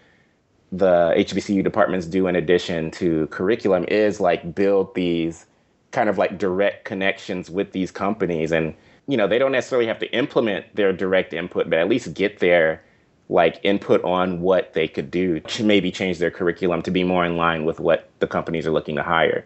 the 0.73 1.15
HBCU 1.17 1.63
departments 1.63 2.07
do 2.07 2.27
in 2.27 2.37
addition 2.37 2.91
to 2.93 3.27
curriculum 3.29 3.85
is 3.89 4.21
like 4.21 4.55
build 4.55 4.95
these 4.95 5.47
kind 5.93 6.09
of 6.09 6.19
like 6.19 6.39
direct 6.39 6.85
connections 6.85 7.49
with 7.49 7.73
these 7.73 7.91
companies 7.91 8.53
and 8.53 8.75
you 9.07 9.17
know 9.17 9.29
they 9.29 9.39
don't 9.39 9.53
necessarily 9.53 9.87
have 9.87 9.99
to 10.01 10.13
implement 10.13 10.67
their 10.75 10.93
direct 10.93 11.33
input 11.33 11.71
but 11.71 11.79
at 11.79 11.89
least 11.89 12.13
get 12.15 12.41
their 12.41 12.83
like 13.29 13.59
input 13.63 14.03
on 14.05 14.41
what 14.41 14.73
they 14.73 14.87
could 14.87 15.11
do 15.11 15.41
to 15.41 15.65
maybe 15.65 15.91
change 15.91 16.19
their 16.19 16.31
curriculum 16.31 16.83
to 16.83 16.91
be 16.91 17.03
more 17.03 17.25
in 17.25 17.37
line 17.37 17.65
with 17.65 17.81
what 17.81 18.09
the 18.21 18.27
companies 18.27 18.67
are 18.67 18.71
looking 18.71 18.95
to 18.97 19.03
hire. 19.03 19.45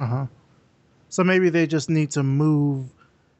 Uh-huh. 0.00 0.26
So 1.10 1.22
maybe 1.22 1.50
they 1.50 1.66
just 1.66 1.90
need 1.90 2.10
to 2.12 2.22
move 2.22 2.86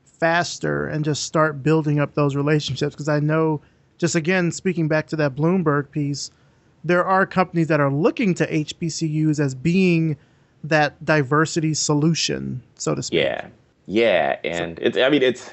faster 0.04 0.86
and 0.86 1.04
just 1.04 1.24
start 1.24 1.62
building 1.62 1.98
up 1.98 2.14
those 2.14 2.36
relationships 2.36 2.94
because 2.94 3.08
I 3.08 3.20
know 3.20 3.60
just 3.98 4.14
again 4.14 4.52
speaking 4.52 4.86
back 4.86 5.06
to 5.08 5.16
that 5.16 5.34
Bloomberg 5.34 5.90
piece, 5.90 6.30
there 6.84 7.04
are 7.04 7.26
companies 7.26 7.68
that 7.68 7.80
are 7.80 7.90
looking 7.90 8.34
to 8.34 8.46
HBCUs 8.46 9.40
as 9.40 9.54
being 9.54 10.16
that 10.62 11.02
diversity 11.04 11.74
solution, 11.74 12.62
so 12.76 12.94
to 12.94 13.02
speak. 13.02 13.20
Yeah. 13.20 13.48
Yeah, 13.86 14.38
and 14.44 14.78
so, 14.78 14.84
it's 14.84 14.96
I 14.96 15.08
mean 15.10 15.22
it's 15.22 15.50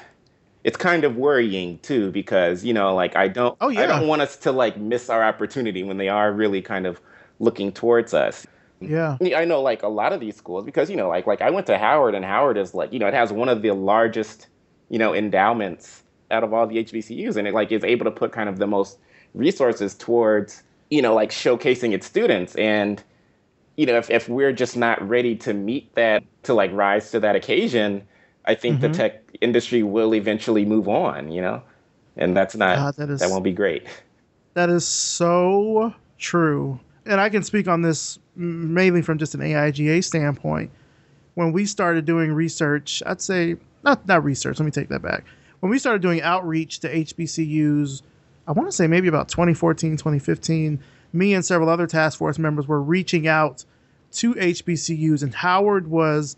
it's 0.64 0.76
kind 0.76 1.04
of 1.04 1.16
worrying 1.16 1.78
too 1.80 2.10
because 2.12 2.64
you 2.64 2.72
know 2.72 2.94
like 2.94 3.16
I 3.16 3.28
don't 3.28 3.56
oh, 3.60 3.68
yeah. 3.68 3.82
I 3.82 3.86
don't 3.86 4.06
want 4.06 4.22
us 4.22 4.36
to 4.38 4.52
like 4.52 4.76
miss 4.76 5.10
our 5.10 5.22
opportunity 5.22 5.82
when 5.82 5.98
they 5.98 6.08
are 6.08 6.32
really 6.32 6.62
kind 6.62 6.86
of 6.86 7.00
looking 7.40 7.72
towards 7.72 8.14
us. 8.14 8.46
Yeah. 8.80 9.16
I 9.36 9.44
know 9.44 9.60
like 9.60 9.82
a 9.82 9.88
lot 9.88 10.12
of 10.12 10.20
these 10.20 10.36
schools 10.36 10.64
because 10.64 10.88
you 10.88 10.96
know 10.96 11.08
like 11.08 11.26
like 11.26 11.42
I 11.42 11.50
went 11.50 11.66
to 11.66 11.78
Howard 11.78 12.14
and 12.14 12.24
Howard 12.24 12.56
is 12.56 12.74
like 12.74 12.92
you 12.92 12.98
know 12.98 13.06
it 13.06 13.14
has 13.14 13.32
one 13.32 13.48
of 13.48 13.62
the 13.62 13.72
largest 13.72 14.48
you 14.88 14.98
know 14.98 15.14
endowments 15.14 16.02
out 16.30 16.42
of 16.42 16.54
all 16.54 16.66
the 16.66 16.82
HBCUs 16.82 17.36
and 17.36 17.46
it 17.46 17.52
like 17.52 17.70
is 17.70 17.84
able 17.84 18.04
to 18.06 18.10
put 18.10 18.32
kind 18.32 18.48
of 18.48 18.58
the 18.58 18.66
most 18.66 18.98
resources 19.34 19.94
towards 19.94 20.62
you 20.92 21.00
know 21.00 21.14
like 21.14 21.30
showcasing 21.30 21.92
its 21.92 22.06
students 22.06 22.54
and 22.56 23.02
you 23.76 23.86
know 23.86 23.96
if 23.96 24.10
if 24.10 24.28
we're 24.28 24.52
just 24.52 24.76
not 24.76 25.00
ready 25.08 25.34
to 25.34 25.54
meet 25.54 25.94
that 25.94 26.22
to 26.42 26.52
like 26.52 26.70
rise 26.72 27.10
to 27.10 27.20
that 27.20 27.34
occasion 27.34 28.06
I 28.44 28.54
think 28.54 28.80
mm-hmm. 28.80 28.92
the 28.92 28.98
tech 28.98 29.22
industry 29.40 29.82
will 29.82 30.14
eventually 30.14 30.64
move 30.64 30.88
on, 30.88 31.30
you 31.30 31.40
know, 31.40 31.62
and 32.16 32.36
that's 32.36 32.56
not 32.56 32.76
God, 32.76 32.96
that, 32.96 33.10
is, 33.10 33.20
that 33.20 33.30
won't 33.30 33.44
be 33.44 33.52
great. 33.52 33.86
That 34.54 34.68
is 34.68 34.86
so 34.86 35.94
true, 36.18 36.78
and 37.06 37.20
I 37.20 37.28
can 37.28 37.42
speak 37.42 37.68
on 37.68 37.82
this 37.82 38.18
mainly 38.36 39.00
from 39.02 39.18
just 39.18 39.34
an 39.34 39.40
AIGA 39.40 40.04
standpoint. 40.04 40.70
When 41.34 41.52
we 41.52 41.64
started 41.64 42.04
doing 42.04 42.32
research, 42.32 43.02
I'd 43.06 43.22
say 43.22 43.56
not 43.82 44.06
not 44.06 44.22
research. 44.24 44.58
Let 44.58 44.66
me 44.66 44.72
take 44.72 44.88
that 44.90 45.00
back. 45.00 45.24
When 45.60 45.70
we 45.70 45.78
started 45.78 46.02
doing 46.02 46.20
outreach 46.20 46.80
to 46.80 46.92
HBCUs, 46.92 48.02
I 48.46 48.52
want 48.52 48.68
to 48.68 48.72
say 48.72 48.86
maybe 48.86 49.08
about 49.08 49.28
2014, 49.28 49.96
2015. 49.96 50.80
Me 51.12 51.34
and 51.34 51.44
several 51.44 51.68
other 51.68 51.86
task 51.86 52.18
force 52.18 52.38
members 52.38 52.66
were 52.66 52.82
reaching 52.82 53.28
out 53.28 53.64
to 54.12 54.34
HBCUs, 54.34 55.22
and 55.22 55.34
Howard 55.34 55.88
was 55.88 56.36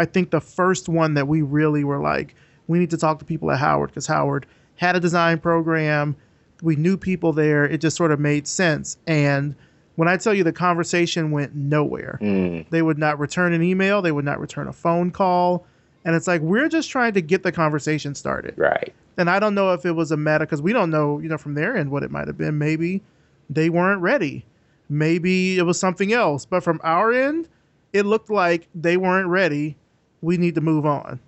I 0.00 0.06
think 0.06 0.30
the 0.30 0.40
first 0.40 0.88
one 0.88 1.14
that 1.14 1.28
we 1.28 1.42
really 1.42 1.84
were 1.84 2.00
like, 2.00 2.34
we 2.66 2.78
need 2.78 2.90
to 2.90 2.96
talk 2.96 3.18
to 3.18 3.24
people 3.24 3.50
at 3.50 3.58
Howard 3.58 3.90
because 3.90 4.06
Howard 4.06 4.46
had 4.76 4.96
a 4.96 5.00
design 5.00 5.38
program. 5.38 6.16
We 6.62 6.76
knew 6.76 6.96
people 6.96 7.32
there. 7.32 7.64
It 7.64 7.82
just 7.82 7.96
sort 7.96 8.10
of 8.10 8.18
made 8.18 8.48
sense. 8.48 8.96
And 9.06 9.54
when 9.96 10.08
I 10.08 10.16
tell 10.16 10.32
you 10.32 10.42
the 10.42 10.52
conversation 10.52 11.30
went 11.30 11.54
nowhere, 11.54 12.18
mm. 12.22 12.68
they 12.70 12.80
would 12.80 12.96
not 12.96 13.18
return 13.18 13.52
an 13.52 13.62
email, 13.62 14.00
they 14.00 14.12
would 14.12 14.24
not 14.24 14.40
return 14.40 14.68
a 14.68 14.72
phone 14.72 15.10
call. 15.10 15.66
And 16.04 16.16
it's 16.16 16.26
like, 16.26 16.40
we're 16.40 16.68
just 16.68 16.90
trying 16.90 17.12
to 17.14 17.20
get 17.20 17.42
the 17.42 17.52
conversation 17.52 18.14
started. 18.14 18.54
Right. 18.56 18.94
And 19.16 19.28
I 19.28 19.38
don't 19.38 19.54
know 19.54 19.72
if 19.74 19.84
it 19.84 19.92
was 19.92 20.10
a 20.10 20.16
meta 20.16 20.40
because 20.40 20.62
we 20.62 20.72
don't 20.72 20.90
know, 20.90 21.18
you 21.18 21.28
know, 21.28 21.36
from 21.36 21.54
their 21.54 21.76
end 21.76 21.90
what 21.90 22.02
it 22.02 22.10
might 22.10 22.26
have 22.26 22.38
been. 22.38 22.58
Maybe 22.58 23.02
they 23.50 23.68
weren't 23.68 24.00
ready. 24.00 24.44
Maybe 24.88 25.58
it 25.58 25.62
was 25.62 25.78
something 25.78 26.12
else. 26.12 26.46
But 26.46 26.64
from 26.64 26.80
our 26.82 27.12
end, 27.12 27.48
it 27.92 28.06
looked 28.06 28.30
like 28.30 28.68
they 28.74 28.96
weren't 28.96 29.28
ready 29.28 29.76
we 30.22 30.36
need 30.36 30.54
to 30.54 30.60
move 30.60 30.86
on. 30.86 31.20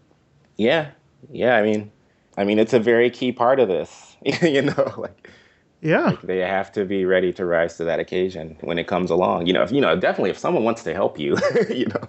Yeah, 0.57 0.91
yeah. 1.31 1.57
I 1.57 1.63
mean, 1.63 1.91
I 2.37 2.45
mean, 2.45 2.59
it's 2.59 2.73
a 2.73 2.81
very 2.81 3.11
key 3.11 3.33
part 3.33 3.61
of 3.61 3.69
this. 3.69 4.17
you 4.43 4.63
know, 4.63 4.95
like 4.99 5.31
yeah, 5.81 6.07
like 6.07 6.23
they 6.23 6.39
have 6.39 6.71
to 6.73 6.85
be 6.85 7.05
ready 7.05 7.33
to 7.35 7.45
rise 7.45 7.77
to 7.79 7.85
that 7.85 7.99
occasion 7.99 8.57
when 8.61 8.79
it 8.79 8.87
comes 8.87 9.11
along. 9.11 9.47
You 9.47 9.53
know, 9.53 9.63
if 9.63 9.73
you 9.73 9.81
know, 9.81 9.97
definitely 9.97 10.31
if 10.31 10.39
someone 10.39 10.65
wants 10.65 10.83
to 10.85 10.95
help 10.95 11.19
you, 11.19 11.37
you 11.71 11.87
know, 11.87 12.09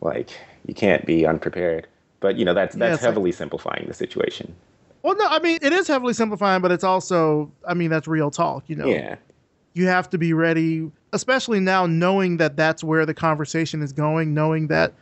like 0.00 0.30
you 0.66 0.74
can't 0.74 1.04
be 1.06 1.26
unprepared. 1.26 1.86
But 2.20 2.36
you 2.36 2.44
know, 2.44 2.54
that's 2.54 2.76
that's 2.76 3.00
yeah, 3.00 3.08
heavily 3.08 3.30
like, 3.30 3.38
simplifying 3.38 3.86
the 3.86 3.94
situation. 3.94 4.54
Well, 5.02 5.16
no, 5.16 5.26
I 5.26 5.38
mean 5.38 5.58
it 5.62 5.72
is 5.72 5.88
heavily 5.88 6.12
simplifying, 6.12 6.60
but 6.60 6.70
it's 6.70 6.84
also, 6.84 7.50
I 7.66 7.74
mean, 7.74 7.90
that's 7.90 8.06
real 8.06 8.30
talk. 8.30 8.64
You 8.68 8.76
know, 8.76 8.86
yeah, 8.86 9.16
you 9.74 9.86
have 9.86 10.10
to 10.10 10.18
be 10.18 10.32
ready, 10.32 10.90
especially 11.12 11.60
now 11.60 11.86
knowing 11.86 12.36
that 12.36 12.56
that's 12.56 12.84
where 12.84 13.06
the 13.06 13.14
conversation 13.14 13.82
is 13.82 13.92
going, 13.92 14.34
knowing 14.34 14.66
that 14.66 14.92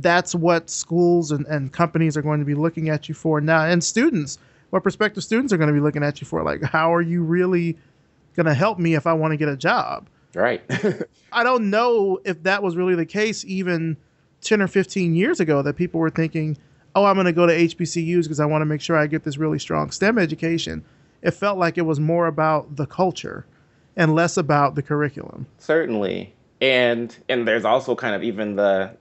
that's 0.00 0.34
what 0.34 0.70
schools 0.70 1.30
and, 1.30 1.46
and 1.46 1.72
companies 1.72 2.16
are 2.16 2.22
going 2.22 2.40
to 2.40 2.46
be 2.46 2.54
looking 2.54 2.88
at 2.88 3.08
you 3.08 3.14
for 3.14 3.40
now 3.40 3.64
and 3.64 3.84
students 3.84 4.38
what 4.70 4.82
prospective 4.82 5.22
students 5.22 5.52
are 5.52 5.58
going 5.58 5.68
to 5.68 5.74
be 5.74 5.80
looking 5.80 6.02
at 6.02 6.18
you 6.20 6.26
for 6.26 6.42
like 6.42 6.62
how 6.62 6.92
are 6.94 7.02
you 7.02 7.22
really 7.22 7.76
going 8.34 8.46
to 8.46 8.54
help 8.54 8.78
me 8.78 8.94
if 8.94 9.06
i 9.06 9.12
want 9.12 9.32
to 9.32 9.36
get 9.36 9.48
a 9.48 9.56
job 9.56 10.08
right 10.34 10.62
i 11.32 11.42
don't 11.44 11.68
know 11.68 12.18
if 12.24 12.42
that 12.42 12.62
was 12.62 12.74
really 12.74 12.94
the 12.94 13.04
case 13.04 13.44
even 13.44 13.96
10 14.42 14.62
or 14.62 14.68
15 14.68 15.14
years 15.14 15.40
ago 15.40 15.62
that 15.62 15.76
people 15.76 15.98
were 15.98 16.10
thinking 16.10 16.56
oh 16.94 17.04
i'm 17.04 17.14
going 17.14 17.26
to 17.26 17.32
go 17.32 17.46
to 17.46 17.52
hbcus 17.52 18.22
because 18.22 18.40
i 18.40 18.44
want 18.44 18.62
to 18.62 18.66
make 18.66 18.80
sure 18.80 18.96
i 18.96 19.06
get 19.06 19.24
this 19.24 19.38
really 19.38 19.58
strong 19.58 19.90
stem 19.90 20.18
education. 20.18 20.84
It 21.22 21.30
felt 21.30 21.56
like 21.56 21.78
it 21.78 21.82
was 21.82 22.00
more 22.00 22.26
about 22.26 22.76
the 22.76 22.86
culture 22.86 23.46
and 23.96 24.14
less 24.14 24.36
about 24.36 24.74
the 24.74 24.82
curriculum. 24.82 25.46
Certainly. 25.58 26.34
And 26.60 27.16
and 27.28 27.46
there's 27.46 27.64
also 27.64 27.94
kind 27.94 28.14
of 28.14 28.22
even 28.22 28.56
the 28.56 28.96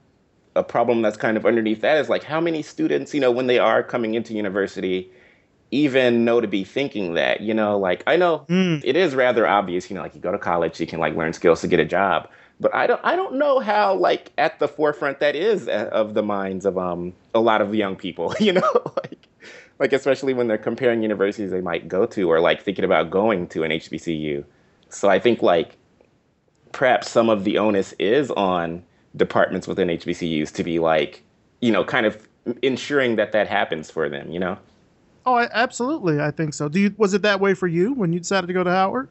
a 0.56 0.64
problem 0.64 1.02
that's 1.02 1.18
kind 1.18 1.38
of 1.38 1.46
underneath 1.46 1.82
that 1.82 1.98
is 1.98 2.10
like 2.10 2.24
how 2.24 2.42
many 2.42 2.62
students, 2.62 3.14
you 3.14 3.22
know, 3.22 3.32
when 3.32 3.48
they 3.48 3.58
are 3.58 3.82
coming 3.84 4.16
into 4.16 4.34
university, 4.34 5.10
even 5.72 6.26
know 6.26 6.42
to 6.42 6.48
be 6.48 6.64
thinking 6.64 7.14
that, 7.14 7.42
you 7.42 7.54
know, 7.54 7.78
like 7.80 8.04
I 8.06 8.18
know 8.18 8.46
mm. 8.50 8.82
it 8.84 8.96
is 8.96 9.16
rather 9.16 9.48
obvious, 9.48 9.90
you 9.90 9.96
know, 9.96 10.02
like 10.02 10.14
you 10.14 10.22
go 10.22 10.32
to 10.32 10.38
college, 10.38 10.80
you 10.80 10.88
can 10.88 11.00
like 11.00 11.16
learn 11.16 11.34
skills 11.34 11.62
to 11.62 11.68
get 11.68 11.80
a 11.80 11.86
job, 11.86 12.30
but 12.62 12.74
I 12.74 12.88
don't 12.88 13.02
I 13.04 13.16
don't 13.16 13.36
know 13.36 13.60
how 13.60 13.96
like 13.96 14.32
at 14.38 14.60
the 14.60 14.68
forefront 14.68 15.20
that 15.20 15.36
is 15.36 15.68
uh, 15.68 15.90
of 15.92 16.14
the 16.14 16.22
minds 16.22 16.66
of 16.66 16.78
um 16.78 17.14
a 17.34 17.42
lot 17.42 17.62
of 17.62 17.74
young 17.74 17.96
people, 17.96 18.34
you 18.40 18.54
know, 18.54 18.72
like 19.04 19.28
like 19.80 19.94
especially 19.94 20.34
when 20.34 20.48
they're 20.48 20.58
comparing 20.58 21.02
universities 21.02 21.52
they 21.52 21.62
might 21.62 21.88
go 21.88 22.06
to 22.06 22.32
or 22.32 22.40
like 22.40 22.62
thinking 22.62 22.86
about 22.86 23.10
going 23.10 23.48
to 23.48 23.64
an 23.64 23.72
HBCU. 23.72 24.46
So 24.90 25.10
I 25.10 25.20
think 25.20 25.42
like 25.42 25.76
perhaps 26.72 27.10
some 27.10 27.30
of 27.30 27.44
the 27.44 27.58
onus 27.58 27.94
is 27.94 28.30
on 28.32 28.84
departments 29.16 29.68
within 29.68 29.88
HBCUs 29.90 30.54
to 30.54 30.64
be 30.64 30.80
like, 30.80 31.24
you 31.62 31.72
know, 31.72 31.84
kind 31.84 32.06
of 32.06 32.28
ensuring 32.62 33.16
that 33.16 33.32
that 33.32 33.48
happens 33.48 33.90
for 33.90 34.08
them, 34.08 34.32
you 34.32 34.40
know? 34.40 34.58
Oh, 35.26 35.36
I, 35.36 35.50
absolutely. 35.52 36.22
I 36.22 36.32
think 36.32 36.54
so. 36.54 36.70
Do 36.70 36.80
you 36.80 36.94
was 36.98 37.14
it 37.14 37.24
that 37.24 37.40
way 37.40 37.56
for 37.56 37.68
you 37.68 37.94
when 37.94 38.14
you 38.14 38.20
decided 38.20 38.48
to 38.48 38.54
go 38.54 38.64
to 38.64 38.70
Howard? 38.72 39.10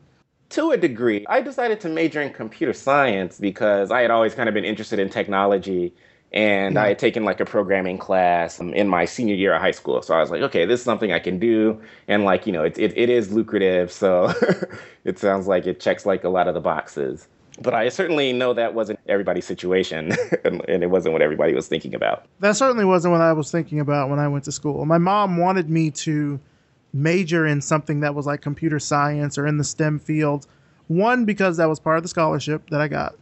To 0.51 0.73
a 0.73 0.77
degree. 0.77 1.25
I 1.29 1.41
decided 1.41 1.81
to 1.81 1.89
major 1.89 2.21
in 2.21 2.33
computer 2.33 2.73
science 2.73 3.39
because 3.39 3.91
I 3.91 4.03
had 4.03 4.11
always 4.11 4.35
kind 4.35 4.49
of 4.49 4.55
been 4.55 4.65
interested 4.65 4.99
in 4.99 5.09
technology 5.09 5.93
and 6.33 6.79
I 6.79 6.83
mm-hmm. 6.83 6.89
had 6.89 6.99
taken 6.99 7.25
like 7.25 7.41
a 7.41 7.45
programming 7.45 7.99
class 7.99 8.61
um, 8.61 8.73
in 8.75 8.89
my 8.89 9.05
senior 9.05 9.35
year 9.35 9.55
of 9.55 9.61
high 9.61 9.71
school. 9.73 10.03
So 10.03 10.15
I 10.15 10.21
was 10.21 10.31
like, 10.31 10.43
okay, 10.43 10.65
this 10.65 10.81
is 10.81 10.85
something 10.85 11.13
I 11.13 11.19
can 11.19 11.39
do. 11.39 11.81
And 12.07 12.25
like, 12.25 12.47
you 12.47 12.53
know, 12.53 12.65
it, 12.65 12.79
it, 12.79 12.97
it 12.97 13.11
is 13.11 13.33
lucrative. 13.33 13.91
So 13.91 14.33
it 15.05 15.19
sounds 15.19 15.47
like 15.47 15.67
it 15.67 15.81
checks 15.81 16.07
like 16.07 16.25
a 16.25 16.29
lot 16.29 16.47
of 16.47 16.55
the 16.55 16.61
boxes 16.61 17.27
but 17.61 17.75
I 17.75 17.89
certainly 17.89 18.33
know 18.33 18.55
that 18.55 18.75
wasn't 18.75 19.01
everybody's 19.07 19.47
situation, 19.47 20.13
and, 20.45 20.63
and, 20.69 20.83
it 20.83 20.89
wasn't 20.89 21.13
what 21.13 21.23
everybody 21.23 21.55
was 21.55 21.69
thinking 21.69 21.95
about. 21.95 22.27
That 22.41 22.57
certainly 22.57 22.85
wasn't 22.85 23.13
what 23.13 23.21
I 23.21 23.33
was 23.33 23.51
thinking 23.51 23.81
about 23.81 24.09
when 24.09 24.19
I 24.19 24.29
went 24.29 24.45
to 24.45 24.53
school. 24.53 24.85
My 24.87 24.99
mom 24.99 25.37
wanted 25.37 25.69
me 25.69 25.91
to 25.91 26.41
major 26.93 27.47
in 27.47 27.61
something 27.61 28.01
that 28.01 28.15
was 28.15 28.27
like 28.27 28.41
computer 28.41 28.79
science 28.79 29.39
or 29.39 29.47
in 29.47 29.59
the 29.59 29.65
STEM 29.65 29.99
field. 29.99 30.47
One, 30.89 31.25
because 31.25 31.57
that 31.59 31.69
was 31.69 31.79
part 31.79 31.97
of 31.99 32.03
the 32.03 32.09
scholarship 32.09 32.69
that 32.71 32.81
I 32.81 32.89
got. 32.89 33.15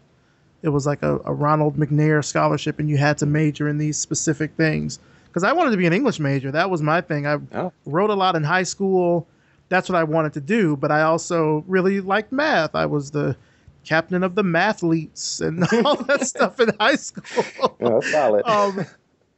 It 0.62 0.70
was 0.70 0.86
like 0.86 1.02
a, 1.02 1.20
a 1.24 1.32
Ronald 1.32 1.76
McNair 1.76 2.24
scholarship, 2.24 2.78
and 2.78 2.88
you 2.88 2.96
had 2.96 3.18
to 3.18 3.26
major 3.26 3.68
in 3.68 3.78
these 3.78 3.96
specific 3.96 4.52
things. 4.56 4.98
Because 5.26 5.44
I 5.44 5.52
wanted 5.52 5.72
to 5.72 5.76
be 5.76 5.86
an 5.86 5.92
English 5.92 6.18
major. 6.18 6.50
That 6.50 6.70
was 6.70 6.82
my 6.82 7.00
thing. 7.00 7.26
I 7.26 7.38
oh. 7.54 7.72
wrote 7.84 8.10
a 8.10 8.14
lot 8.14 8.34
in 8.34 8.42
high 8.42 8.62
school. 8.62 9.26
That's 9.68 9.88
what 9.88 9.96
I 9.96 10.04
wanted 10.04 10.32
to 10.32 10.40
do. 10.40 10.76
But 10.76 10.90
I 10.90 11.02
also 11.02 11.62
really 11.68 12.00
liked 12.00 12.32
math. 12.32 12.74
I 12.74 12.86
was 12.86 13.10
the 13.10 13.36
captain 13.84 14.24
of 14.24 14.34
the 14.34 14.42
mathletes 14.42 15.40
and 15.40 15.62
all 15.86 15.96
that 15.96 16.26
stuff 16.26 16.58
in 16.58 16.72
high 16.80 16.96
school. 16.96 17.76
Oh, 17.80 18.00
solid. 18.00 18.46
Um, 18.46 18.84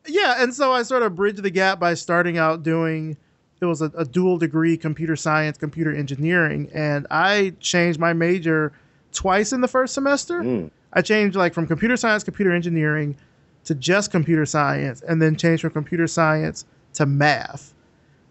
yeah, 0.06 0.42
and 0.42 0.54
so 0.54 0.72
I 0.72 0.82
sort 0.82 1.02
of 1.02 1.14
bridged 1.14 1.42
the 1.42 1.50
gap 1.50 1.78
by 1.78 1.94
starting 1.94 2.38
out 2.38 2.62
doing 2.62 3.16
it 3.60 3.66
was 3.66 3.82
a, 3.82 3.92
a, 3.96 4.04
dual 4.04 4.38
degree 4.38 4.76
computer 4.76 5.16
science, 5.16 5.58
computer 5.58 5.94
engineering, 5.94 6.70
and 6.72 7.06
I 7.10 7.54
changed 7.60 8.00
my 8.00 8.12
major 8.12 8.72
twice 9.12 9.52
in 9.52 9.60
the 9.60 9.68
first 9.68 9.94
semester. 9.94 10.42
Mm. 10.42 10.70
I 10.92 11.02
changed 11.02 11.36
like 11.36 11.52
from 11.52 11.66
computer 11.66 11.96
science, 11.96 12.24
computer 12.24 12.52
engineering 12.52 13.16
to 13.64 13.74
just 13.74 14.10
computer 14.10 14.46
science, 14.46 15.02
and 15.02 15.20
then 15.20 15.36
changed 15.36 15.62
from 15.62 15.72
computer 15.72 16.06
science 16.06 16.64
to 16.94 17.06
math 17.06 17.74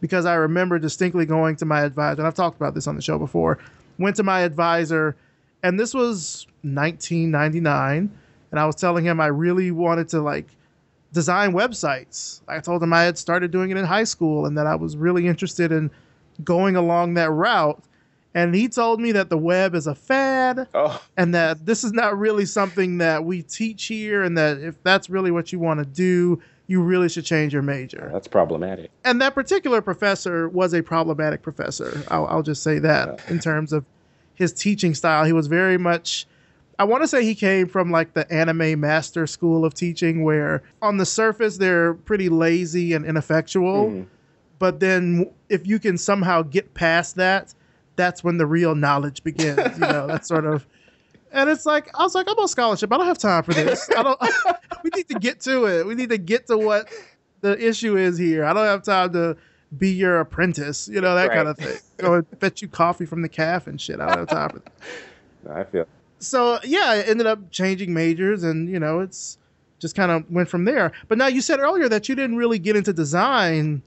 because 0.02 0.26
I 0.26 0.36
remember 0.36 0.80
distinctly 0.80 1.26
going 1.26 1.56
to 1.58 1.66
my 1.66 1.82
advisor, 1.82 2.22
and 2.22 2.28
I've 2.28 2.36
talked 2.36 2.58
about 2.58 2.74
this 2.74 2.88
on 2.88 2.96
the 2.96 3.02
show 3.02 3.20
before. 3.20 3.60
Went 3.98 4.16
to 4.16 4.24
my 4.24 4.42
advisor, 4.42 5.16
and 5.62 5.80
this 5.80 5.94
was 5.94 6.48
1999, 6.62 8.12
and 8.52 8.60
I 8.60 8.66
was 8.66 8.76
telling 8.76 9.06
him 9.06 9.20
I 9.20 9.28
really 9.28 9.72
wanted 9.72 10.10
to 10.10 10.22
like 10.22 10.48
design 11.12 11.54
websites. 11.54 12.42
I 12.48 12.60
told 12.60 12.84
him 12.84 12.94
I 12.94 13.04
had 13.04 13.18
started 13.18 13.52
doing 13.52 13.72
it 13.72 13.78
in 13.78 13.86
high 13.86 14.04
school 14.04 14.46
and 14.46 14.58
that 14.58 14.68
I 14.68 14.76
was 14.76 14.96
really 14.96 15.28
interested 15.28 15.72
in 15.72 15.90
going 16.44 16.76
along 16.76 17.16
that 17.16 17.32
route. 17.32 17.82
And 18.36 18.54
he 18.54 18.68
told 18.68 19.02
me 19.02 19.12
that 19.14 19.30
the 19.30 19.38
web 19.38 19.74
is 19.74 19.88
a 19.88 19.96
fad 19.96 20.68
Oh, 20.76 21.02
and 21.18 21.34
that 21.34 21.66
this 21.66 21.84
is 21.84 21.94
not 21.94 22.18
really 22.18 22.46
something 22.46 23.00
that 23.00 23.26
we 23.26 23.42
teach 23.42 23.86
here, 23.86 24.22
and 24.22 24.38
that 24.38 24.60
if 24.60 24.82
that's 24.84 25.10
really 25.10 25.32
what 25.32 25.52
you 25.52 25.58
want 25.58 25.80
to 25.80 25.86
do, 25.86 26.40
you 26.68 26.80
really 26.80 27.10
should 27.10 27.26
change 27.26 27.54
your 27.54 27.64
major. 27.64 28.12
that's 28.14 28.28
problematic. 28.28 28.92
And 29.04 29.20
that 29.24 29.34
particular 29.34 29.82
professor 29.82 30.48
was 30.48 30.76
a 30.76 30.84
problematic 30.84 31.42
professor. 31.42 32.04
I'll, 32.10 32.28
I'll 32.28 32.44
just 32.44 32.62
say 32.62 32.78
that 32.78 33.28
in 33.32 33.40
terms 33.40 33.74
of 33.74 33.84
his 34.36 34.54
teaching 34.54 34.94
style. 34.94 35.26
He 35.26 35.34
was 35.34 35.48
very 35.48 35.80
much, 35.80 36.28
I 36.80 36.86
want 36.86 37.04
to 37.04 37.08
say 37.08 37.24
he 37.26 37.36
came 37.36 37.68
from 37.68 37.92
like 37.92 38.14
the 38.14 38.32
anime 38.32 38.80
master 38.80 39.28
school 39.28 39.66
of 39.66 39.74
teaching, 39.74 40.24
where 40.24 40.64
on 40.82 40.98
the 40.98 41.06
surface 41.06 41.58
they're 41.58 41.94
pretty 41.94 42.30
lazy 42.30 42.94
and 42.94 43.06
ineffectual. 43.06 43.90
Mhm. 43.92 44.06
But 44.60 44.80
then 44.80 45.30
if 45.50 45.68
you 45.68 45.78
can 45.80 45.98
somehow 45.98 46.42
get 46.42 46.74
past 46.74 47.16
that, 47.18 47.54
that's 47.96 48.24
when 48.24 48.38
the 48.38 48.46
real 48.46 48.76
knowledge 48.76 49.24
begins. 49.24 49.78
You 49.78 49.86
know, 49.88 50.08
that's 50.08 50.28
sort 50.28 50.46
of. 50.46 50.66
And 51.32 51.48
it's 51.48 51.64
like 51.64 51.92
I 51.96 52.02
was 52.02 52.16
like, 52.16 52.26
I'm 52.28 52.40
on 52.40 52.48
scholarship. 52.48 52.92
I 52.92 52.98
don't 52.98 53.06
have 53.06 53.20
time 53.20 53.44
for 53.44 53.54
this. 53.54 53.88
I 53.96 54.02
don't. 54.02 54.20
we 54.84 54.90
need 54.96 55.08
to 55.10 55.20
get 55.20 55.40
to 55.42 55.66
it. 55.68 55.86
We 55.86 55.94
need 55.94 56.10
to 56.10 56.18
get 56.18 56.48
to 56.48 56.58
what 56.58 56.90
the 57.42 57.56
issue 57.64 57.98
is 57.98 58.18
here. 58.18 58.46
I 58.46 58.52
don't 58.54 58.66
have 58.66 58.82
time 58.82 59.14
to 59.14 59.38
be 59.78 59.92
your 59.92 60.22
apprentice. 60.22 60.88
You 60.88 61.02
know 61.02 61.14
that 61.14 61.28
Right. 61.28 61.36
kind 61.36 61.48
of 61.48 61.56
thing. 61.56 61.78
Go 61.98 62.14
and 62.16 62.26
fetch 62.40 62.64
you 62.64 62.68
coffee 62.68 63.06
from 63.06 63.22
the 63.22 63.30
calf 63.30 63.68
and 63.68 63.80
shit. 63.80 64.00
I 64.00 64.08
don't 64.08 64.18
have 64.18 64.28
time 64.28 64.50
for 64.50 64.60
that. 65.44 65.56
I 65.56 65.64
feel. 65.66 65.86
So 66.20 66.60
yeah, 66.64 66.86
I 66.86 67.02
ended 67.02 67.28
up 67.28 67.52
changing 67.52 67.94
majors, 67.94 68.44
and 68.44 68.70
you 68.70 68.80
know, 68.80 69.00
it's 69.00 69.38
just 69.80 69.96
kind 69.96 70.12
of 70.12 70.30
went 70.30 70.50
from 70.50 70.66
there. 70.66 70.92
But 71.08 71.18
now 71.18 71.28
you 71.28 71.42
said 71.42 71.60
earlier 71.60 71.90
that 71.90 72.10
you 72.10 72.16
didn't 72.16 72.36
really 72.36 72.60
get 72.60 72.76
into 72.76 72.94
design, 72.94 73.82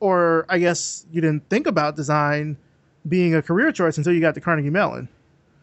or 0.00 0.46
I 0.48 0.58
guess 0.58 1.06
you 1.12 1.20
didn't 1.20 1.48
think 1.48 1.66
about 1.66 1.96
design 1.96 2.56
being 3.08 3.34
a 3.34 3.42
career 3.42 3.70
choice 3.70 3.98
until 3.98 4.12
you 4.12 4.20
got 4.20 4.34
to 4.34 4.40
Carnegie 4.40 4.70
Mellon. 4.70 5.08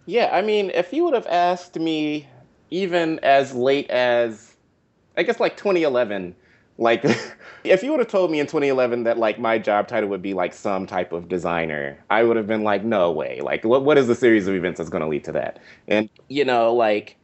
Yeah, 0.06 0.30
I 0.32 0.42
mean, 0.42 0.72
if 0.72 0.94
you 0.94 1.04
would 1.06 1.14
have 1.14 1.28
asked 1.28 1.76
me 1.78 2.28
even 2.70 3.20
as 3.20 3.54
late 3.54 3.90
as, 3.90 4.56
I 5.18 5.24
guess, 5.24 5.40
like 5.40 5.58
2011, 5.58 6.36
like, 6.82 7.06
if 7.64 7.84
you 7.84 7.92
would 7.92 8.00
have 8.00 8.10
told 8.10 8.32
me 8.32 8.40
in 8.40 8.48
2011 8.48 9.04
that, 9.04 9.18
like, 9.18 9.40
my 9.40 9.58
job 9.60 9.88
title 9.88 10.10
would 10.10 10.22
be, 10.22 10.34
like, 10.34 10.54
some 10.54 10.86
type 10.88 11.14
of 11.14 11.30
designer, 11.30 11.98
I 12.10 12.24
would 12.24 12.36
have 12.36 12.48
been 12.48 12.64
like, 12.64 12.84
no 12.84 13.12
way. 13.12 13.40
Like, 13.42 13.64
what, 13.64 13.86
what 13.86 13.98
is 13.98 14.08
the 14.08 14.16
series 14.16 14.48
of 14.48 14.56
events 14.56 14.80
that's 14.80 14.90
going 14.90 15.04
to 15.04 15.08
lead 15.08 15.24
to 15.26 15.32
that? 15.34 15.60
And, 15.88 16.10
you 16.28 16.44
know, 16.44 16.74
like, 16.74 17.18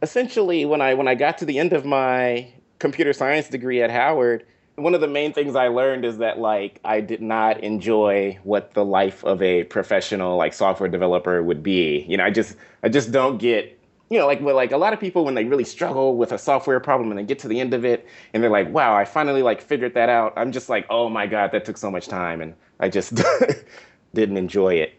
essentially, 0.00 0.64
when 0.64 0.80
I, 0.80 0.94
when 0.94 1.08
I 1.08 1.16
got 1.16 1.38
to 1.38 1.44
the 1.44 1.58
end 1.58 1.72
of 1.72 1.84
my 1.84 2.48
computer 2.78 3.12
science 3.12 3.48
degree 3.48 3.82
at 3.82 3.90
Howard, 3.90 4.46
one 4.76 4.94
of 4.94 5.00
the 5.00 5.08
main 5.08 5.32
things 5.32 5.54
I 5.54 5.68
learned 5.68 6.04
is 6.04 6.18
that 6.18 6.40
like 6.40 6.80
I 6.84 7.00
did 7.00 7.22
not 7.22 7.60
enjoy 7.60 8.40
what 8.42 8.74
the 8.74 8.84
life 8.84 9.24
of 9.24 9.40
a 9.40 9.62
professional 9.62 10.36
like 10.36 10.52
software 10.52 10.88
developer 10.88 11.42
would 11.44 11.62
be. 11.62 12.04
You 12.08 12.16
know, 12.16 12.24
I 12.24 12.30
just 12.30 12.56
I 12.82 12.88
just 12.88 13.12
don't 13.12 13.38
get 13.38 13.78
you 14.10 14.18
know 14.18 14.26
like 14.26 14.40
with 14.40 14.54
like 14.54 14.72
a 14.72 14.76
lot 14.76 14.92
of 14.92 15.00
people 15.00 15.24
when 15.24 15.34
they 15.34 15.44
really 15.44 15.64
struggle 15.64 16.16
with 16.16 16.32
a 16.32 16.38
software 16.38 16.80
problem 16.80 17.10
and 17.10 17.18
they 17.18 17.24
get 17.24 17.38
to 17.40 17.48
the 17.48 17.60
end 17.60 17.74
of 17.74 17.84
it 17.84 18.06
and 18.32 18.42
they're 18.42 18.50
like, 18.50 18.68
wow, 18.70 18.94
I 18.94 19.04
finally 19.04 19.42
like 19.42 19.60
figured 19.60 19.94
that 19.94 20.08
out. 20.08 20.32
I'm 20.36 20.52
just 20.52 20.68
like, 20.68 20.86
oh 20.90 21.08
my 21.08 21.26
god, 21.26 21.52
that 21.52 21.64
took 21.64 21.76
so 21.76 21.90
much 21.90 22.08
time 22.08 22.40
and 22.40 22.54
I 22.80 22.88
just 22.88 23.22
didn't 24.14 24.36
enjoy 24.36 24.74
it. 24.74 24.94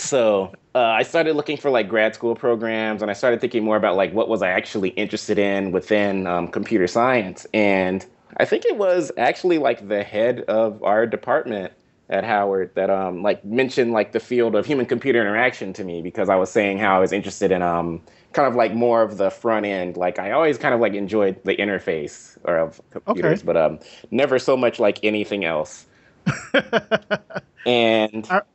So 0.00 0.52
uh, 0.74 0.78
I 0.78 1.02
started 1.02 1.36
looking 1.36 1.56
for 1.56 1.70
like 1.70 1.88
grad 1.88 2.14
school 2.14 2.34
programs, 2.34 3.02
and 3.02 3.10
I 3.10 3.14
started 3.14 3.40
thinking 3.40 3.64
more 3.64 3.76
about 3.76 3.96
like 3.96 4.12
what 4.12 4.28
was 4.28 4.42
I 4.42 4.48
actually 4.50 4.90
interested 4.90 5.38
in 5.38 5.72
within 5.72 6.26
um, 6.26 6.48
computer 6.48 6.86
science. 6.86 7.46
And 7.52 8.06
I 8.36 8.44
think 8.44 8.64
it 8.64 8.76
was 8.76 9.12
actually 9.18 9.58
like 9.58 9.88
the 9.88 10.02
head 10.02 10.40
of 10.42 10.82
our 10.82 11.06
department 11.06 11.72
at 12.10 12.24
Howard 12.24 12.74
that 12.74 12.90
um 12.90 13.22
like 13.22 13.44
mentioned 13.44 13.92
like 13.92 14.12
the 14.12 14.20
field 14.20 14.54
of 14.56 14.66
human 14.66 14.84
computer 14.84 15.20
interaction 15.20 15.72
to 15.74 15.84
me 15.84 16.02
because 16.02 16.28
I 16.28 16.34
was 16.36 16.50
saying 16.50 16.78
how 16.78 16.96
I 16.96 16.98
was 16.98 17.12
interested 17.12 17.52
in 17.52 17.62
um 17.62 18.02
kind 18.32 18.46
of 18.48 18.54
like 18.56 18.74
more 18.74 19.02
of 19.02 19.16
the 19.16 19.30
front 19.30 19.64
end. 19.64 19.96
Like 19.96 20.18
I 20.18 20.32
always 20.32 20.58
kind 20.58 20.74
of 20.74 20.80
like 20.80 20.94
enjoyed 20.94 21.42
the 21.44 21.56
interface 21.56 22.36
or 22.44 22.58
of 22.58 22.80
computers, 22.90 23.40
Okay. 23.40 23.46
but 23.46 23.56
um 23.56 23.78
never 24.10 24.38
so 24.38 24.56
much 24.56 24.78
like 24.80 24.98
anything 25.04 25.44
else. 25.44 25.86
and 27.66 28.26
Are- 28.30 28.46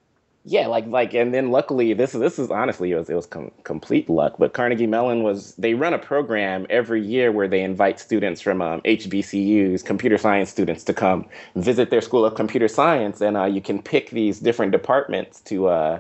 yeah, 0.47 0.67
like 0.67 0.85
like, 0.85 1.15
and 1.15 1.33
then 1.33 1.49
luckily, 1.49 1.93
this 1.93 2.11
this 2.11 2.37
is 2.37 2.51
honestly 2.51 2.91
it 2.91 2.95
was 2.95 3.09
it 3.09 3.15
was 3.15 3.25
com- 3.25 3.51
complete 3.63 4.07
luck. 4.07 4.35
But 4.37 4.53
Carnegie 4.53 4.85
Mellon 4.85 5.23
was 5.23 5.55
they 5.55 5.73
run 5.73 5.91
a 5.91 5.97
program 5.97 6.67
every 6.69 7.03
year 7.03 7.31
where 7.31 7.47
they 7.47 7.63
invite 7.63 7.99
students 7.99 8.41
from 8.41 8.61
um, 8.61 8.79
HBCUs, 8.81 9.83
computer 9.83 10.19
science 10.19 10.51
students, 10.51 10.83
to 10.83 10.93
come 10.93 11.25
visit 11.55 11.89
their 11.89 12.01
school 12.01 12.23
of 12.23 12.35
computer 12.35 12.67
science, 12.67 13.21
and 13.21 13.35
uh, 13.35 13.45
you 13.45 13.59
can 13.59 13.81
pick 13.81 14.11
these 14.11 14.39
different 14.39 14.71
departments 14.71 15.41
to 15.41 15.67
uh, 15.67 15.99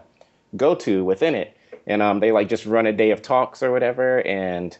go 0.55 0.75
to 0.75 1.03
within 1.03 1.33
it, 1.33 1.57
and 1.87 2.03
um, 2.03 2.19
they 2.19 2.31
like 2.31 2.47
just 2.47 2.67
run 2.67 2.85
a 2.85 2.93
day 2.93 3.09
of 3.09 3.23
talks 3.23 3.63
or 3.63 3.71
whatever, 3.71 4.19
and 4.27 4.77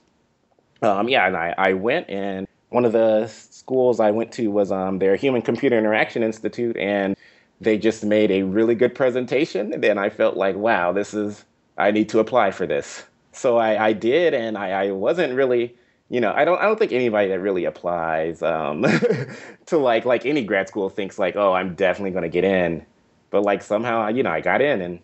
um, 0.83 1.09
yeah, 1.09 1.25
and 1.25 1.35
I, 1.35 1.55
I 1.57 1.73
went 1.73 2.07
and 2.07 2.47
one 2.69 2.85
of 2.85 2.91
the 2.91 3.25
schools 3.27 3.99
I 3.99 4.11
went 4.11 4.31
to 4.33 4.51
was 4.51 4.71
um, 4.71 4.99
their 4.99 5.15
Human 5.15 5.41
Computer 5.41 5.75
Interaction 5.75 6.21
Institute, 6.21 6.77
and 6.77 7.15
they 7.61 7.77
just 7.77 8.03
made 8.03 8.31
a 8.31 8.43
really 8.43 8.75
good 8.75 8.93
presentation. 8.93 9.73
And 9.73 9.83
then 9.83 9.97
I 9.97 10.09
felt 10.09 10.37
like, 10.37 10.55
wow, 10.55 10.91
this 10.91 11.13
is, 11.13 11.45
I 11.77 11.91
need 11.91 12.09
to 12.09 12.19
apply 12.19 12.51
for 12.51 12.65
this. 12.67 13.03
So 13.31 13.57
I, 13.57 13.87
I 13.87 13.93
did, 13.93 14.33
and 14.33 14.57
I, 14.57 14.85
I 14.85 14.91
wasn't 14.91 15.33
really, 15.33 15.75
you 16.09 16.21
know, 16.21 16.31
I 16.33 16.45
don't, 16.45 16.59
I 16.59 16.63
don't 16.63 16.79
think 16.79 16.91
anybody 16.91 17.29
that 17.29 17.39
really 17.39 17.65
applies 17.65 18.41
um, 18.41 18.85
to 19.65 19.77
like, 19.77 20.05
like 20.05 20.25
any 20.25 20.43
grad 20.43 20.67
school 20.67 20.89
thinks 20.89 21.19
like, 21.19 21.35
oh, 21.35 21.53
I'm 21.53 21.75
definitely 21.75 22.11
going 22.11 22.23
to 22.23 22.29
get 22.29 22.43
in. 22.43 22.85
But 23.29 23.43
like 23.43 23.61
somehow, 23.61 24.07
you 24.07 24.23
know, 24.23 24.31
I 24.31 24.39
got 24.39 24.61
in, 24.61 24.79
and 24.79 24.99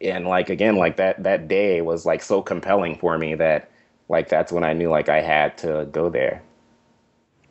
and 0.00 0.26
like 0.26 0.48
again, 0.48 0.76
like 0.76 0.96
that 0.96 1.22
that 1.22 1.48
day 1.48 1.82
was 1.82 2.06
like 2.06 2.22
so 2.22 2.40
compelling 2.40 2.96
for 2.96 3.18
me 3.18 3.34
that 3.34 3.70
like 4.08 4.28
that's 4.28 4.50
when 4.50 4.64
I 4.64 4.72
knew 4.72 4.88
like 4.88 5.10
I 5.10 5.20
had 5.20 5.58
to 5.58 5.86
go 5.92 6.08
there. 6.08 6.42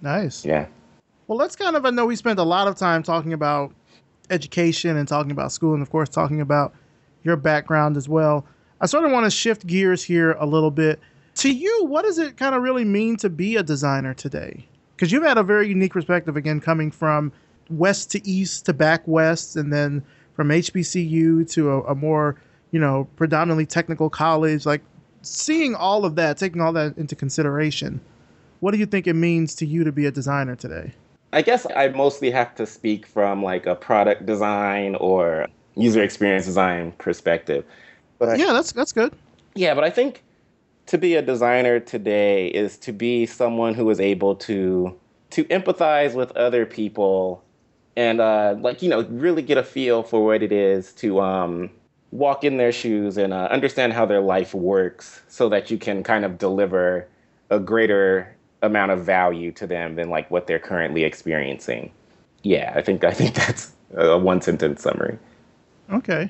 Nice. 0.02 0.44
Yeah. 0.44 0.66
Well, 1.28 1.38
let's 1.38 1.56
kind 1.56 1.76
of. 1.76 1.86
I 1.86 1.92
know 1.92 2.08
we 2.08 2.16
spent 2.16 2.40
a 2.40 2.44
lot 2.44 2.68
of 2.68 2.76
time 2.76 3.04
talking 3.04 3.32
about 3.32 3.72
education 4.32 4.98
and 4.98 5.08
talking 5.08 5.32
about 5.32 5.52
school, 5.52 5.74
and 5.74 5.82
of 5.82 5.90
course, 5.90 6.10
talking 6.10 6.42
about 6.42 6.74
your 7.24 7.36
background 7.36 7.98
as 7.98 8.10
well. 8.10 8.46
I 8.80 8.88
sort 8.88 9.06
of 9.06 9.12
want 9.12 9.26
to 9.26 9.32
shift 9.32 9.68
gears 9.68 10.04
here 10.04 10.32
a 10.34 10.46
little 10.46 10.72
bit. 10.72 11.00
To 11.36 11.52
you, 11.52 11.86
what 11.86 12.04
does 12.04 12.18
it 12.18 12.38
kind 12.38 12.56
of 12.56 12.64
really 12.64 12.84
mean 12.84 13.16
to 13.18 13.30
be 13.30 13.56
a 13.56 13.64
designer 13.64 14.14
today? 14.14 14.66
Because 14.96 15.12
you've 15.12 15.24
had 15.24 15.38
a 15.38 15.44
very 15.44 15.68
unique 15.68 15.94
perspective, 15.94 16.36
again, 16.36 16.60
coming 16.60 16.92
from 16.92 17.32
west 17.70 18.12
to 18.12 18.28
east 18.28 18.66
to 18.66 18.74
back 18.74 19.04
west, 19.08 19.56
and 19.56 19.72
then 19.72 20.04
from 20.34 20.50
HBCU 20.50 21.50
to 21.52 21.72
a, 21.72 21.82
a 21.84 21.96
more, 21.96 22.36
you 22.72 22.80
know, 22.80 23.08
predominantly 23.16 23.66
technical 23.66 24.10
college. 24.10 24.66
Like 24.66 24.82
seeing 25.22 25.76
all 25.76 26.06
of 26.06 26.16
that, 26.16 26.38
taking 26.38 26.62
all 26.62 26.74
that 26.74 26.98
into 26.98 27.16
consideration, 27.16 28.02
what 28.60 28.72
do 28.72 28.78
you 28.78 28.86
think 28.86 29.08
it 29.08 29.14
means 29.14 29.56
to 29.56 29.66
you 29.66 29.84
to 29.84 29.92
be 29.92 30.06
a 30.06 30.12
designer 30.12 30.56
today? 30.56 30.94
I 31.34 31.42
guess 31.42 31.66
I 31.76 31.88
mostly 31.90 32.32
have 32.32 32.54
to 32.56 32.66
speak 32.66 33.06
from 33.06 33.44
like 33.44 33.66
a 33.66 33.76
product 33.76 34.26
design 34.26 34.96
or 34.96 35.48
user 35.76 36.04
experience 36.04 36.46
design 36.46 36.92
perspective. 36.94 37.66
But 38.20 38.30
I, 38.30 38.36
yeah, 38.36 38.54
that's 38.54 38.72
that's 38.72 38.92
good. 38.92 39.14
Yeah, 39.56 39.74
but 39.74 39.84
I 39.84 39.90
think 39.90 40.24
to 40.88 40.98
be 40.98 41.16
a 41.16 41.22
designer 41.22 41.80
today 41.80 42.48
is 42.48 42.78
to 42.80 42.92
be 42.92 43.26
someone 43.26 43.74
who 43.74 43.90
is 43.90 44.00
able 44.00 44.36
to 44.36 44.98
to 45.32 45.46
empathize 45.46 46.14
with 46.14 46.32
other 46.32 46.66
people 46.66 47.44
and 47.96 48.20
uh, 48.20 48.56
like 48.60 48.82
you 48.82 48.90
know 48.90 49.04
really 49.04 49.42
get 49.42 49.58
a 49.58 49.64
feel 49.64 50.04
for 50.04 50.26
what 50.26 50.44
it 50.44 50.52
is 50.52 50.94
to 50.94 51.22
um, 51.22 51.70
walk 52.12 52.44
in 52.44 52.58
their 52.58 52.72
shoes 52.72 53.18
and 53.18 53.34
uh, 53.34 53.48
understand 53.52 53.94
how 53.94 54.06
their 54.06 54.22
life 54.22 54.54
works, 54.54 55.22
so 55.28 55.50
that 55.50 55.72
you 55.72 55.78
can 55.78 56.04
kind 56.04 56.26
of 56.26 56.38
deliver 56.38 57.08
a 57.50 57.60
greater 57.60 58.36
amount 58.62 58.92
of 58.92 59.04
value 59.04 59.52
to 59.54 59.68
them 59.68 59.96
than 59.96 60.10
like 60.10 60.30
what 60.30 60.48
they're 60.48 60.60
currently 60.60 61.04
experiencing. 61.04 61.92
Yeah, 62.44 62.74
I 62.76 62.82
think 62.82 63.04
I 63.04 63.12
think 63.12 63.36
that's 63.36 63.72
a 63.96 64.18
one 64.18 64.42
sentence 64.42 64.82
summary. 64.82 65.18
Okay. 65.92 66.30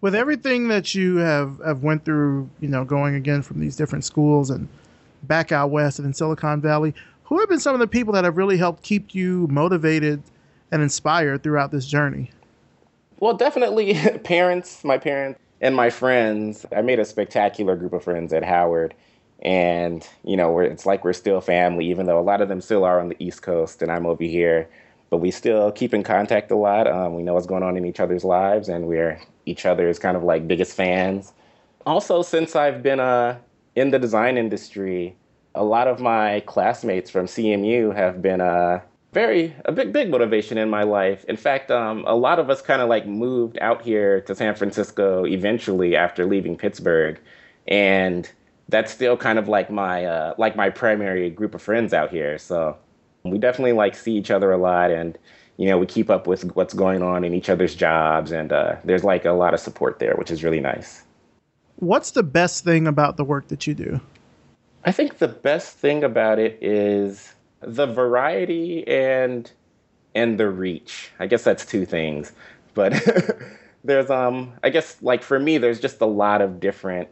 With 0.00 0.14
everything 0.14 0.68
that 0.68 0.94
you 0.94 1.16
have, 1.16 1.60
have 1.64 1.82
went 1.82 2.04
through, 2.06 2.48
you 2.60 2.68
know, 2.68 2.84
going 2.84 3.14
again 3.14 3.42
from 3.42 3.60
these 3.60 3.76
different 3.76 4.04
schools 4.04 4.48
and 4.48 4.66
back 5.24 5.52
out 5.52 5.70
west 5.70 5.98
and 5.98 6.06
in 6.06 6.14
Silicon 6.14 6.60
Valley, 6.62 6.94
who 7.24 7.38
have 7.38 7.48
been 7.50 7.60
some 7.60 7.74
of 7.74 7.80
the 7.80 7.86
people 7.86 8.14
that 8.14 8.24
have 8.24 8.38
really 8.38 8.56
helped 8.56 8.82
keep 8.82 9.14
you 9.14 9.46
motivated 9.50 10.22
and 10.72 10.80
inspired 10.82 11.42
throughout 11.42 11.70
this 11.70 11.84
journey? 11.86 12.30
Well, 13.18 13.34
definitely 13.34 13.92
parents, 14.24 14.82
my 14.84 14.96
parents. 14.96 15.38
and 15.60 15.76
my 15.76 15.90
friends. 15.90 16.64
I 16.74 16.80
made 16.80 16.98
a 16.98 17.04
spectacular 17.04 17.76
group 17.76 17.92
of 17.92 18.02
friends 18.02 18.32
at 18.32 18.42
Howard. 18.42 18.94
And, 19.42 20.06
you 20.24 20.36
know, 20.36 20.58
it's 20.58 20.84
like 20.84 21.04
we're 21.04 21.12
still 21.12 21.40
family, 21.40 21.86
even 21.90 22.06
though 22.06 22.18
a 22.18 22.22
lot 22.22 22.40
of 22.40 22.48
them 22.48 22.60
still 22.60 22.84
are 22.84 23.00
on 23.00 23.08
the 23.08 23.16
East 23.18 23.42
Coast 23.42 23.80
and 23.82 23.90
I'm 23.90 24.06
over 24.06 24.24
here. 24.24 24.68
But 25.08 25.18
we 25.18 25.30
still 25.30 25.72
keep 25.72 25.92
in 25.94 26.02
contact 26.02 26.50
a 26.50 26.56
lot. 26.56 26.86
Um, 26.86 27.14
we 27.14 27.22
know 27.22 27.34
what's 27.34 27.46
going 27.46 27.62
on 27.62 27.76
in 27.76 27.84
each 27.84 27.98
other's 27.98 28.22
lives, 28.22 28.68
and 28.68 28.86
we're 28.86 29.20
each 29.44 29.66
other's 29.66 29.98
kind 29.98 30.16
of 30.16 30.22
like 30.22 30.46
biggest 30.46 30.76
fans. 30.76 31.32
Also, 31.84 32.22
since 32.22 32.54
I've 32.54 32.80
been 32.80 33.00
uh, 33.00 33.36
in 33.74 33.90
the 33.90 33.98
design 33.98 34.38
industry, 34.38 35.16
a 35.54 35.64
lot 35.64 35.88
of 35.88 36.00
my 36.00 36.40
classmates 36.46 37.10
from 37.10 37.26
CMU 37.26 37.92
have 37.94 38.22
been 38.22 38.40
uh, 38.40 38.80
very 39.12 39.54
a 39.64 39.72
big 39.72 39.92
big 39.92 40.10
motivation 40.10 40.58
in 40.58 40.70
my 40.70 40.84
life. 40.84 41.24
In 41.24 41.36
fact, 41.36 41.70
um, 41.70 42.04
a 42.06 42.14
lot 42.14 42.38
of 42.38 42.48
us 42.50 42.62
kind 42.62 42.80
of 42.80 42.88
like 42.88 43.06
moved 43.06 43.58
out 43.60 43.82
here 43.82 44.20
to 44.22 44.34
San 44.34 44.54
Francisco 44.54 45.24
eventually 45.24 45.96
after 45.96 46.26
leaving 46.26 46.56
Pittsburgh, 46.56 47.18
and 47.66 48.30
that's 48.70 48.92
still 48.92 49.16
kind 49.16 49.38
of 49.38 49.48
like 49.48 49.70
my 49.70 50.04
uh, 50.04 50.34
like 50.38 50.56
my 50.56 50.70
primary 50.70 51.28
group 51.30 51.54
of 51.54 51.62
friends 51.62 51.92
out 51.92 52.10
here. 52.10 52.38
So 52.38 52.76
we 53.24 53.38
definitely 53.38 53.72
like 53.72 53.94
see 53.94 54.16
each 54.16 54.30
other 54.30 54.52
a 54.52 54.56
lot, 54.56 54.90
and 54.90 55.18
you 55.56 55.68
know 55.68 55.78
we 55.78 55.86
keep 55.86 56.08
up 56.08 56.26
with 56.26 56.44
what's 56.56 56.74
going 56.74 57.02
on 57.02 57.24
in 57.24 57.34
each 57.34 57.50
other's 57.50 57.74
jobs, 57.74 58.32
and 58.32 58.52
uh, 58.52 58.76
there's 58.84 59.04
like 59.04 59.24
a 59.24 59.32
lot 59.32 59.54
of 59.54 59.60
support 59.60 59.98
there, 59.98 60.14
which 60.16 60.30
is 60.30 60.42
really 60.44 60.60
nice. 60.60 61.02
What's 61.76 62.12
the 62.12 62.22
best 62.22 62.64
thing 62.64 62.86
about 62.86 63.16
the 63.16 63.24
work 63.24 63.48
that 63.48 63.66
you 63.66 63.74
do? 63.74 64.00
I 64.84 64.92
think 64.92 65.18
the 65.18 65.28
best 65.28 65.76
thing 65.76 66.04
about 66.04 66.38
it 66.38 66.58
is 66.62 67.34
the 67.60 67.86
variety 67.86 68.86
and 68.86 69.50
and 70.14 70.38
the 70.38 70.48
reach. 70.48 71.10
I 71.18 71.26
guess 71.26 71.44
that's 71.44 71.64
two 71.64 71.84
things. 71.84 72.32
But 72.74 72.94
there's 73.84 74.10
um 74.10 74.52
I 74.62 74.70
guess 74.70 74.96
like 75.02 75.22
for 75.22 75.38
me 75.38 75.58
there's 75.58 75.80
just 75.80 76.00
a 76.00 76.06
lot 76.06 76.40
of 76.40 76.60
different 76.60 77.08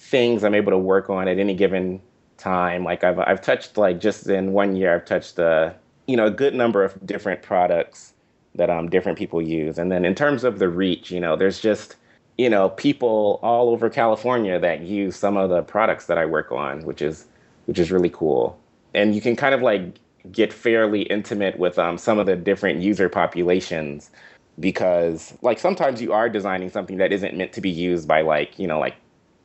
things 0.00 0.44
I'm 0.44 0.54
able 0.54 0.72
to 0.72 0.78
work 0.78 1.10
on 1.10 1.28
at 1.28 1.38
any 1.38 1.54
given 1.54 2.02
time. 2.38 2.84
Like 2.84 3.04
I've 3.04 3.18
I've 3.20 3.42
touched 3.42 3.78
like 3.78 4.00
just 4.00 4.28
in 4.28 4.52
one 4.52 4.76
year 4.76 4.94
I've 4.94 5.06
touched 5.06 5.38
a 5.38 5.74
you 6.08 6.16
know 6.16 6.26
a 6.26 6.32
good 6.32 6.54
number 6.54 6.84
of 6.84 7.06
different 7.06 7.42
products 7.42 8.14
that 8.56 8.70
um 8.70 8.90
different 8.90 9.18
people 9.18 9.42
use. 9.42 9.78
And 9.78 9.92
then 9.92 10.04
in 10.04 10.14
terms 10.16 10.44
of 10.44 10.58
the 10.58 10.68
reach, 10.68 11.10
you 11.12 11.20
know, 11.20 11.36
there's 11.36 11.60
just 11.60 11.96
you 12.38 12.50
know 12.50 12.70
people 12.70 13.40
all 13.42 13.70
over 13.70 13.90
California 13.90 14.58
that 14.58 14.82
use 14.82 15.16
some 15.16 15.36
of 15.36 15.50
the 15.50 15.62
products 15.62 16.06
that 16.06 16.18
I 16.18 16.26
work 16.26 16.52
on, 16.52 16.84
which 16.84 17.02
is 17.02 17.26
which 17.66 17.78
is 17.78 17.92
really 17.92 18.10
cool 18.10 18.58
and 18.94 19.14
you 19.14 19.20
can 19.20 19.36
kind 19.36 19.54
of 19.54 19.62
like 19.62 19.98
get 20.32 20.52
fairly 20.52 21.02
intimate 21.02 21.58
with 21.58 21.78
um, 21.78 21.96
some 21.98 22.18
of 22.18 22.26
the 22.26 22.36
different 22.36 22.80
user 22.80 23.08
populations 23.08 24.10
because 24.58 25.34
like 25.42 25.58
sometimes 25.58 26.02
you 26.02 26.12
are 26.12 26.28
designing 26.28 26.70
something 26.70 26.98
that 26.98 27.12
isn't 27.12 27.36
meant 27.36 27.52
to 27.52 27.60
be 27.60 27.70
used 27.70 28.06
by 28.06 28.20
like 28.20 28.58
you 28.58 28.66
know 28.66 28.78
like 28.78 28.96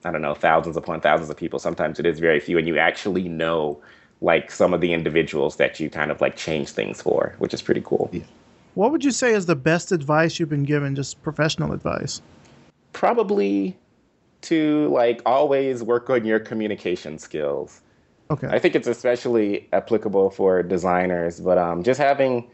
i 0.06 0.12
don't 0.12 0.22
know 0.22 0.34
thousands 0.34 0.78
upon 0.78 1.02
thousands 1.02 1.30
of 1.30 1.36
people 1.36 1.60
sometimes 1.60 2.00
it 2.00 2.06
is 2.06 2.20
very 2.20 2.40
few 2.40 2.58
and 2.58 2.68
you 2.68 2.78
actually 2.78 3.28
know 3.28 3.80
like 4.22 4.50
some 4.50 4.74
of 4.74 4.80
the 4.80 4.94
individuals 4.94 5.58
that 5.58 5.80
you 5.80 5.90
kind 5.90 6.12
of 6.12 6.22
like 6.22 6.36
change 6.38 6.70
things 6.70 7.02
for 7.02 7.36
which 7.40 7.54
is 7.54 7.62
pretty 7.62 7.82
cool 7.82 8.10
Yeah. 8.14 8.24
what 8.76 8.92
would 8.92 9.04
you 9.04 9.12
say 9.12 9.34
is 9.34 9.46
the 9.46 9.56
best 9.56 9.92
advice 9.92 10.40
you've 10.40 10.50
been 10.50 10.64
given 10.64 10.96
just 10.96 11.22
professional 11.22 11.74
advice 11.74 12.22
probably 12.94 13.78
to 14.42 14.88
like 14.90 15.22
always 15.26 15.84
work 15.84 16.10
on 16.10 16.24
your 16.24 16.40
communication 16.40 17.18
skills 17.18 17.82
Okay. 18.32 18.48
I 18.50 18.58
think 18.58 18.76
it's 18.76 18.88
especially 18.88 19.70
applicable 19.72 20.32
for 20.32 20.64
designers, 20.64 21.40
but 21.40 21.58
um, 21.60 21.84
just 21.84 22.00
having 22.00 22.50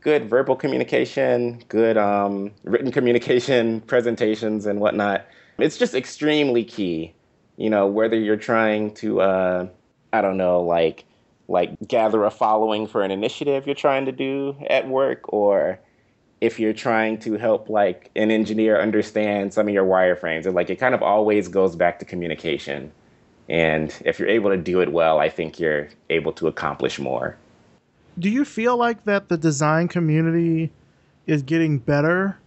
good 0.00 0.30
verbal 0.30 0.56
communication, 0.56 1.62
good 1.68 1.98
um, 1.98 2.52
written 2.64 2.90
communication, 2.90 3.80
presentations, 3.86 4.64
and 4.64 4.80
whatnot, 4.80 5.26
it's 5.62 5.78
just 5.78 5.94
extremely 5.94 6.64
key. 6.64 7.14
You 7.56 7.70
know, 7.70 7.86
whether 7.86 8.16
you're 8.18 8.36
trying 8.36 8.94
to, 8.94 9.20
uh, 9.20 9.68
I 10.12 10.20
don't 10.22 10.36
know, 10.36 10.62
like 10.62 11.04
like 11.48 11.76
gather 11.88 12.24
a 12.24 12.30
following 12.30 12.86
for 12.86 13.02
an 13.02 13.10
initiative 13.10 13.66
you're 13.66 13.74
trying 13.74 14.06
to 14.06 14.12
do 14.12 14.56
at 14.68 14.88
work, 14.88 15.32
or 15.32 15.78
if 16.40 16.60
you're 16.60 16.72
trying 16.72 17.18
to 17.18 17.34
help 17.34 17.68
like 17.68 18.10
an 18.14 18.30
engineer 18.30 18.80
understand 18.80 19.52
some 19.52 19.68
of 19.68 19.74
your 19.74 19.84
wireframes, 19.84 20.46
and 20.46 20.54
like 20.54 20.70
it 20.70 20.76
kind 20.76 20.94
of 20.94 21.02
always 21.02 21.48
goes 21.48 21.76
back 21.76 21.98
to 21.98 22.04
communication. 22.04 22.92
And 23.48 23.92
if 24.04 24.20
you're 24.20 24.28
able 24.28 24.50
to 24.50 24.56
do 24.56 24.80
it 24.80 24.92
well, 24.92 25.18
I 25.18 25.28
think 25.28 25.58
you're 25.58 25.88
able 26.08 26.32
to 26.34 26.46
accomplish 26.46 27.00
more. 27.00 27.36
Do 28.18 28.30
you 28.30 28.44
feel 28.44 28.76
like 28.76 29.04
that 29.04 29.28
the 29.28 29.36
design 29.36 29.88
community 29.88 30.70
is 31.26 31.42
getting 31.42 31.78
better 31.78 32.38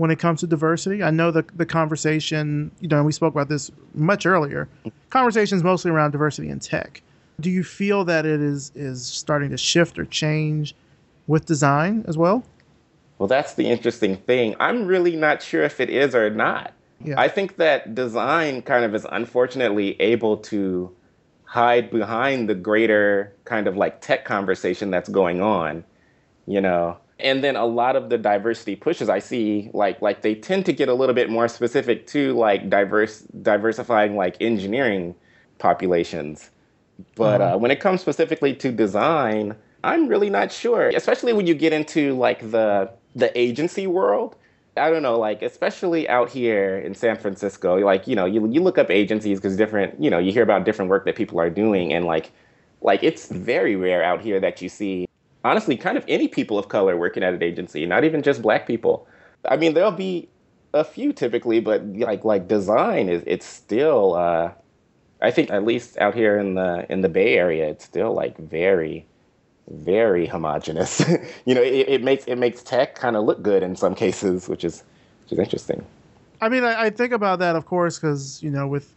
when 0.00 0.10
it 0.10 0.18
comes 0.18 0.40
to 0.40 0.46
diversity? 0.46 1.02
I 1.02 1.10
know 1.10 1.30
the 1.30 1.44
the 1.54 1.66
conversation, 1.66 2.70
you 2.80 2.88
know, 2.88 3.04
we 3.04 3.12
spoke 3.12 3.34
about 3.34 3.50
this 3.50 3.70
much 3.94 4.24
earlier. 4.24 4.66
Conversations 5.10 5.62
mostly 5.62 5.90
around 5.90 6.12
diversity 6.12 6.48
in 6.48 6.58
tech. 6.58 7.02
Do 7.38 7.50
you 7.50 7.62
feel 7.62 8.06
that 8.06 8.24
it 8.24 8.40
is 8.40 8.72
is 8.74 9.04
starting 9.04 9.50
to 9.50 9.58
shift 9.58 9.98
or 9.98 10.06
change 10.06 10.74
with 11.26 11.44
design 11.44 12.06
as 12.08 12.16
well? 12.16 12.42
Well, 13.18 13.26
that's 13.26 13.54
the 13.54 13.68
interesting 13.68 14.16
thing. 14.16 14.56
I'm 14.58 14.86
really 14.86 15.16
not 15.16 15.42
sure 15.42 15.62
if 15.64 15.80
it 15.80 15.90
is 15.90 16.14
or 16.14 16.30
not. 16.30 16.72
Yeah. 17.04 17.20
I 17.20 17.28
think 17.28 17.56
that 17.56 17.94
design 17.94 18.62
kind 18.62 18.86
of 18.86 18.94
is 18.94 19.06
unfortunately 19.12 20.00
able 20.00 20.38
to 20.38 20.90
hide 21.44 21.90
behind 21.90 22.48
the 22.48 22.54
greater 22.54 23.34
kind 23.44 23.66
of 23.66 23.76
like 23.76 24.00
tech 24.00 24.24
conversation 24.24 24.90
that's 24.90 25.10
going 25.10 25.42
on, 25.42 25.84
you 26.46 26.62
know. 26.62 26.96
And 27.22 27.42
then 27.42 27.56
a 27.56 27.66
lot 27.66 27.96
of 27.96 28.10
the 28.10 28.18
diversity 28.18 28.76
pushes 28.76 29.08
I 29.08 29.18
see 29.18 29.70
like 29.72 30.00
like 30.02 30.22
they 30.22 30.34
tend 30.34 30.66
to 30.66 30.72
get 30.72 30.88
a 30.88 30.94
little 30.94 31.14
bit 31.14 31.30
more 31.30 31.48
specific 31.48 32.06
to 32.08 32.32
like 32.34 32.68
diverse 32.68 33.20
diversifying 33.42 34.16
like 34.16 34.36
engineering 34.40 35.14
populations. 35.58 36.50
But 37.16 37.40
uh-huh. 37.40 37.54
uh, 37.54 37.58
when 37.58 37.70
it 37.70 37.80
comes 37.80 38.00
specifically 38.00 38.54
to 38.56 38.70
design, 38.70 39.56
I'm 39.82 40.08
really 40.08 40.30
not 40.30 40.52
sure, 40.52 40.88
especially 40.88 41.32
when 41.32 41.46
you 41.46 41.54
get 41.54 41.72
into 41.72 42.14
like 42.16 42.50
the 42.50 42.90
the 43.14 43.36
agency 43.38 43.86
world 43.86 44.36
I 44.76 44.90
don't 44.90 45.02
know, 45.02 45.18
like 45.18 45.42
especially 45.42 46.08
out 46.08 46.30
here 46.30 46.78
in 46.78 46.94
San 46.94 47.16
Francisco, 47.16 47.78
like 47.78 48.06
you 48.06 48.14
know, 48.14 48.24
you 48.24 48.46
you 48.48 48.62
look 48.62 48.78
up 48.78 48.90
agencies 48.90 49.38
because 49.38 49.56
different, 49.56 50.00
you 50.00 50.10
know, 50.10 50.18
you 50.18 50.32
hear 50.32 50.42
about 50.42 50.64
different 50.64 50.90
work 50.90 51.04
that 51.06 51.16
people 51.16 51.40
are 51.40 51.50
doing, 51.50 51.92
and 51.92 52.04
like, 52.04 52.30
like 52.80 53.02
it's 53.02 53.28
very 53.28 53.74
rare 53.76 54.02
out 54.02 54.20
here 54.20 54.38
that 54.40 54.62
you 54.62 54.68
see, 54.68 55.08
honestly, 55.44 55.76
kind 55.76 55.96
of 55.96 56.04
any 56.08 56.28
people 56.28 56.58
of 56.58 56.68
color 56.68 56.96
working 56.96 57.22
at 57.22 57.34
an 57.34 57.42
agency, 57.42 57.86
not 57.86 58.04
even 58.04 58.22
just 58.22 58.42
black 58.42 58.66
people. 58.66 59.06
I 59.48 59.56
mean, 59.56 59.74
there'll 59.74 59.90
be 59.90 60.28
a 60.74 60.84
few 60.84 61.12
typically, 61.12 61.60
but 61.60 61.84
like 61.86 62.24
like 62.24 62.48
design 62.48 63.08
is 63.08 63.22
it's 63.26 63.46
still, 63.46 64.14
uh, 64.14 64.52
I 65.20 65.30
think 65.30 65.50
at 65.50 65.64
least 65.64 65.98
out 65.98 66.14
here 66.14 66.38
in 66.38 66.54
the 66.54 66.86
in 66.90 67.00
the 67.00 67.08
Bay 67.08 67.34
Area, 67.34 67.68
it's 67.68 67.84
still 67.84 68.12
like 68.12 68.36
very 68.38 69.06
very 69.70 70.26
homogenous. 70.26 71.00
you 71.44 71.54
know, 71.54 71.62
it, 71.62 71.88
it, 71.88 72.02
makes 72.02 72.24
it 72.24 72.36
makes 72.36 72.62
tech 72.62 72.94
kind 72.94 73.16
of 73.16 73.24
look 73.24 73.42
good 73.42 73.62
in 73.62 73.76
some 73.76 73.94
cases, 73.94 74.48
which 74.48 74.64
is 74.64 74.82
which 75.24 75.32
is 75.32 75.38
interesting. 75.38 75.84
I 76.40 76.48
mean, 76.48 76.64
I, 76.64 76.84
I 76.84 76.90
think 76.90 77.12
about 77.12 77.38
that, 77.38 77.56
of 77.56 77.66
course, 77.66 77.98
because 77.98 78.42
you 78.42 78.50
know, 78.50 78.66
with 78.66 78.94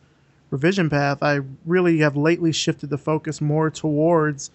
Revision 0.50 0.90
Path, 0.90 1.22
I 1.22 1.40
really 1.66 2.00
have 2.00 2.16
lately 2.16 2.52
shifted 2.52 2.90
the 2.90 2.98
focus 2.98 3.42
more 3.42 3.70
towards 3.70 4.52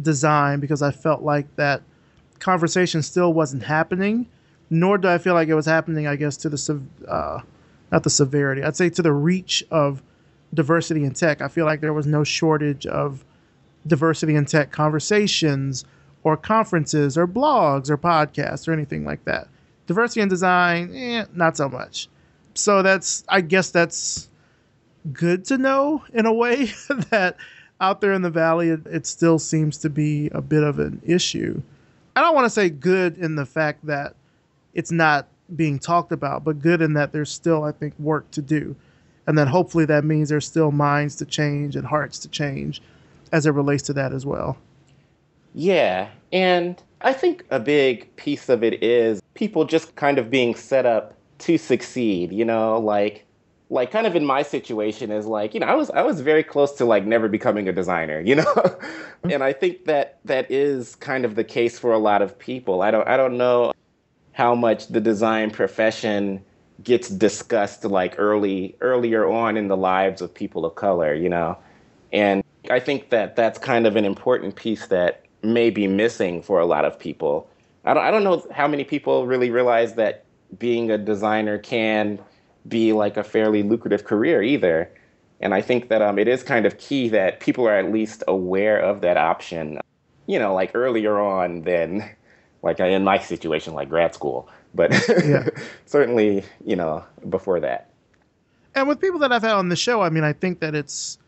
design 0.00 0.60
because 0.60 0.82
I 0.82 0.90
felt 0.90 1.22
like 1.22 1.54
that 1.56 1.82
conversation 2.38 3.02
still 3.02 3.32
wasn't 3.32 3.62
happening, 3.62 4.26
nor 4.70 4.98
do 4.98 5.08
I 5.08 5.18
feel 5.18 5.34
like 5.34 5.48
it 5.48 5.54
was 5.54 5.66
happening. 5.66 6.06
I 6.06 6.16
guess 6.16 6.36
to 6.38 6.48
the 6.48 6.82
uh, 7.08 7.40
not 7.92 8.02
the 8.02 8.10
severity, 8.10 8.62
I'd 8.62 8.76
say 8.76 8.90
to 8.90 9.02
the 9.02 9.12
reach 9.12 9.64
of 9.70 10.02
diversity 10.54 11.04
in 11.04 11.12
tech. 11.12 11.40
I 11.40 11.48
feel 11.48 11.66
like 11.66 11.80
there 11.80 11.92
was 11.92 12.06
no 12.06 12.24
shortage 12.24 12.86
of 12.86 13.24
diversity 13.86 14.34
in 14.34 14.44
tech 14.44 14.72
conversations 14.72 15.84
or 16.24 16.36
conferences 16.36 17.16
or 17.16 17.26
blogs 17.26 17.88
or 17.88 17.96
podcasts 17.96 18.66
or 18.66 18.72
anything 18.72 19.04
like 19.04 19.24
that. 19.24 19.48
Diversity 19.86 20.20
in 20.20 20.28
design, 20.28 20.92
eh, 20.94 21.24
not 21.34 21.56
so 21.56 21.68
much. 21.68 22.08
So 22.54 22.82
that's, 22.82 23.22
I 23.28 23.42
guess 23.42 23.70
that's 23.70 24.28
good 25.12 25.44
to 25.46 25.58
know 25.58 26.02
in 26.12 26.26
a 26.26 26.32
way 26.32 26.64
that 27.10 27.36
out 27.80 28.00
there 28.00 28.12
in 28.12 28.22
the 28.22 28.30
valley, 28.30 28.70
it, 28.70 29.06
still 29.06 29.38
seems 29.38 29.78
to 29.78 29.90
be 29.90 30.28
a 30.30 30.40
bit 30.40 30.62
of 30.62 30.78
an 30.78 31.00
issue. 31.04 31.60
I 32.14 32.20
don't 32.20 32.34
want 32.34 32.46
to 32.46 32.50
say 32.50 32.70
good 32.70 33.18
in 33.18 33.36
the 33.36 33.44
fact 33.46 33.86
that 33.86 34.14
it's 34.74 34.90
not 34.90 35.28
being 35.54 35.78
talked 35.78 36.12
about, 36.12 36.44
but 36.44 36.60
good 36.60 36.80
in 36.80 36.94
that 36.94 37.12
there's 37.12 37.30
still, 37.30 37.64
I 37.64 37.72
think, 37.72 37.94
work 37.98 38.30
to 38.32 38.42
do. 38.42 38.74
And 39.26 39.36
then 39.36 39.46
hopefully 39.46 39.84
that 39.86 40.04
means 40.04 40.28
there's 40.28 40.46
still 40.46 40.70
minds 40.70 41.16
to 41.16 41.26
change 41.26 41.76
and 41.76 41.86
hearts 41.86 42.18
to 42.20 42.28
change 42.28 42.80
as 43.32 43.44
it 43.44 43.50
relates 43.50 43.82
to 43.84 43.92
that 43.92 44.12
as 44.12 44.24
well. 44.24 44.56
Yeah, 45.54 46.08
and 46.32 46.80
I 47.00 47.12
think 47.12 47.44
a 47.50 47.58
big 47.58 48.14
piece 48.16 48.48
of 48.48 48.62
it 48.62 48.82
is 48.82 49.20
people 49.34 49.64
just 49.64 49.94
kind 49.96 50.18
of 50.18 50.30
being 50.30 50.54
set 50.54 50.86
up 50.86 51.14
to 51.38 51.58
succeed, 51.58 52.32
you 52.32 52.44
know, 52.44 52.78
like 52.78 53.25
like 53.68 53.90
kind 53.90 54.06
of 54.06 54.14
in 54.14 54.24
my 54.24 54.42
situation 54.42 55.10
is 55.10 55.26
like, 55.26 55.52
you 55.54 55.60
know, 55.60 55.66
I 55.66 55.74
was 55.74 55.90
I 55.90 56.02
was 56.02 56.20
very 56.20 56.42
close 56.42 56.72
to 56.74 56.84
like 56.84 57.04
never 57.04 57.28
becoming 57.28 57.68
a 57.68 57.72
designer, 57.72 58.20
you 58.20 58.36
know? 58.36 58.54
And 59.24 59.42
I 59.42 59.52
think 59.52 59.86
that 59.86 60.20
that 60.24 60.48
is 60.50 60.94
kind 60.96 61.24
of 61.24 61.34
the 61.34 61.42
case 61.42 61.80
for 61.80 61.92
a 61.92 61.98
lot 61.98 62.22
of 62.22 62.38
people. 62.38 62.82
I 62.82 62.92
don't 62.92 63.08
I 63.08 63.16
don't 63.16 63.36
know 63.36 63.72
how 64.32 64.54
much 64.54 64.86
the 64.88 65.00
design 65.00 65.50
profession 65.50 66.44
gets 66.84 67.08
discussed 67.08 67.84
like 67.84 68.14
early 68.18 68.76
earlier 68.80 69.28
on 69.28 69.56
in 69.56 69.66
the 69.66 69.76
lives 69.76 70.22
of 70.22 70.32
people 70.32 70.64
of 70.64 70.76
color, 70.76 71.12
you 71.12 71.28
know. 71.28 71.58
And 72.12 72.44
I 72.70 72.78
think 72.78 73.10
that 73.10 73.34
that's 73.34 73.58
kind 73.58 73.86
of 73.86 73.96
an 73.96 74.04
important 74.04 74.54
piece 74.54 74.86
that 74.88 75.24
may 75.42 75.70
be 75.70 75.88
missing 75.88 76.42
for 76.42 76.60
a 76.60 76.66
lot 76.66 76.84
of 76.84 76.96
people. 76.98 77.48
I 77.84 77.94
don't 77.94 78.04
I 78.04 78.10
don't 78.12 78.22
know 78.22 78.46
how 78.52 78.68
many 78.68 78.84
people 78.84 79.26
really 79.26 79.50
realize 79.50 79.94
that 79.94 80.24
being 80.58 80.90
a 80.90 80.98
designer 80.98 81.58
can 81.58 82.20
be 82.68 82.92
like 82.92 83.16
a 83.16 83.24
fairly 83.24 83.62
lucrative 83.62 84.04
career 84.04 84.42
either. 84.42 84.90
And 85.40 85.54
I 85.54 85.60
think 85.60 85.88
that 85.88 86.02
um, 86.02 86.18
it 86.18 86.28
is 86.28 86.42
kind 86.42 86.66
of 86.66 86.78
key 86.78 87.08
that 87.10 87.40
people 87.40 87.68
are 87.68 87.76
at 87.76 87.92
least 87.92 88.22
aware 88.26 88.78
of 88.78 89.02
that 89.02 89.16
option, 89.16 89.80
you 90.26 90.38
know, 90.38 90.54
like 90.54 90.72
earlier 90.74 91.20
on 91.20 91.62
than 91.62 92.08
like 92.62 92.80
in 92.80 93.04
my 93.04 93.18
situation, 93.18 93.74
like 93.74 93.88
grad 93.88 94.14
school 94.14 94.48
but 94.76 94.92
yeah. 95.24 95.48
certainly, 95.86 96.44
you 96.64 96.76
know, 96.76 97.04
before 97.28 97.58
that. 97.60 97.90
And 98.74 98.86
with 98.86 99.00
people 99.00 99.18
that 99.20 99.32
I've 99.32 99.42
had 99.42 99.52
on 99.52 99.70
the 99.70 99.76
show, 99.76 100.02
I 100.02 100.10
mean, 100.10 100.22
I 100.22 100.34
think 100.34 100.60
that 100.60 100.74
it's 100.74 101.18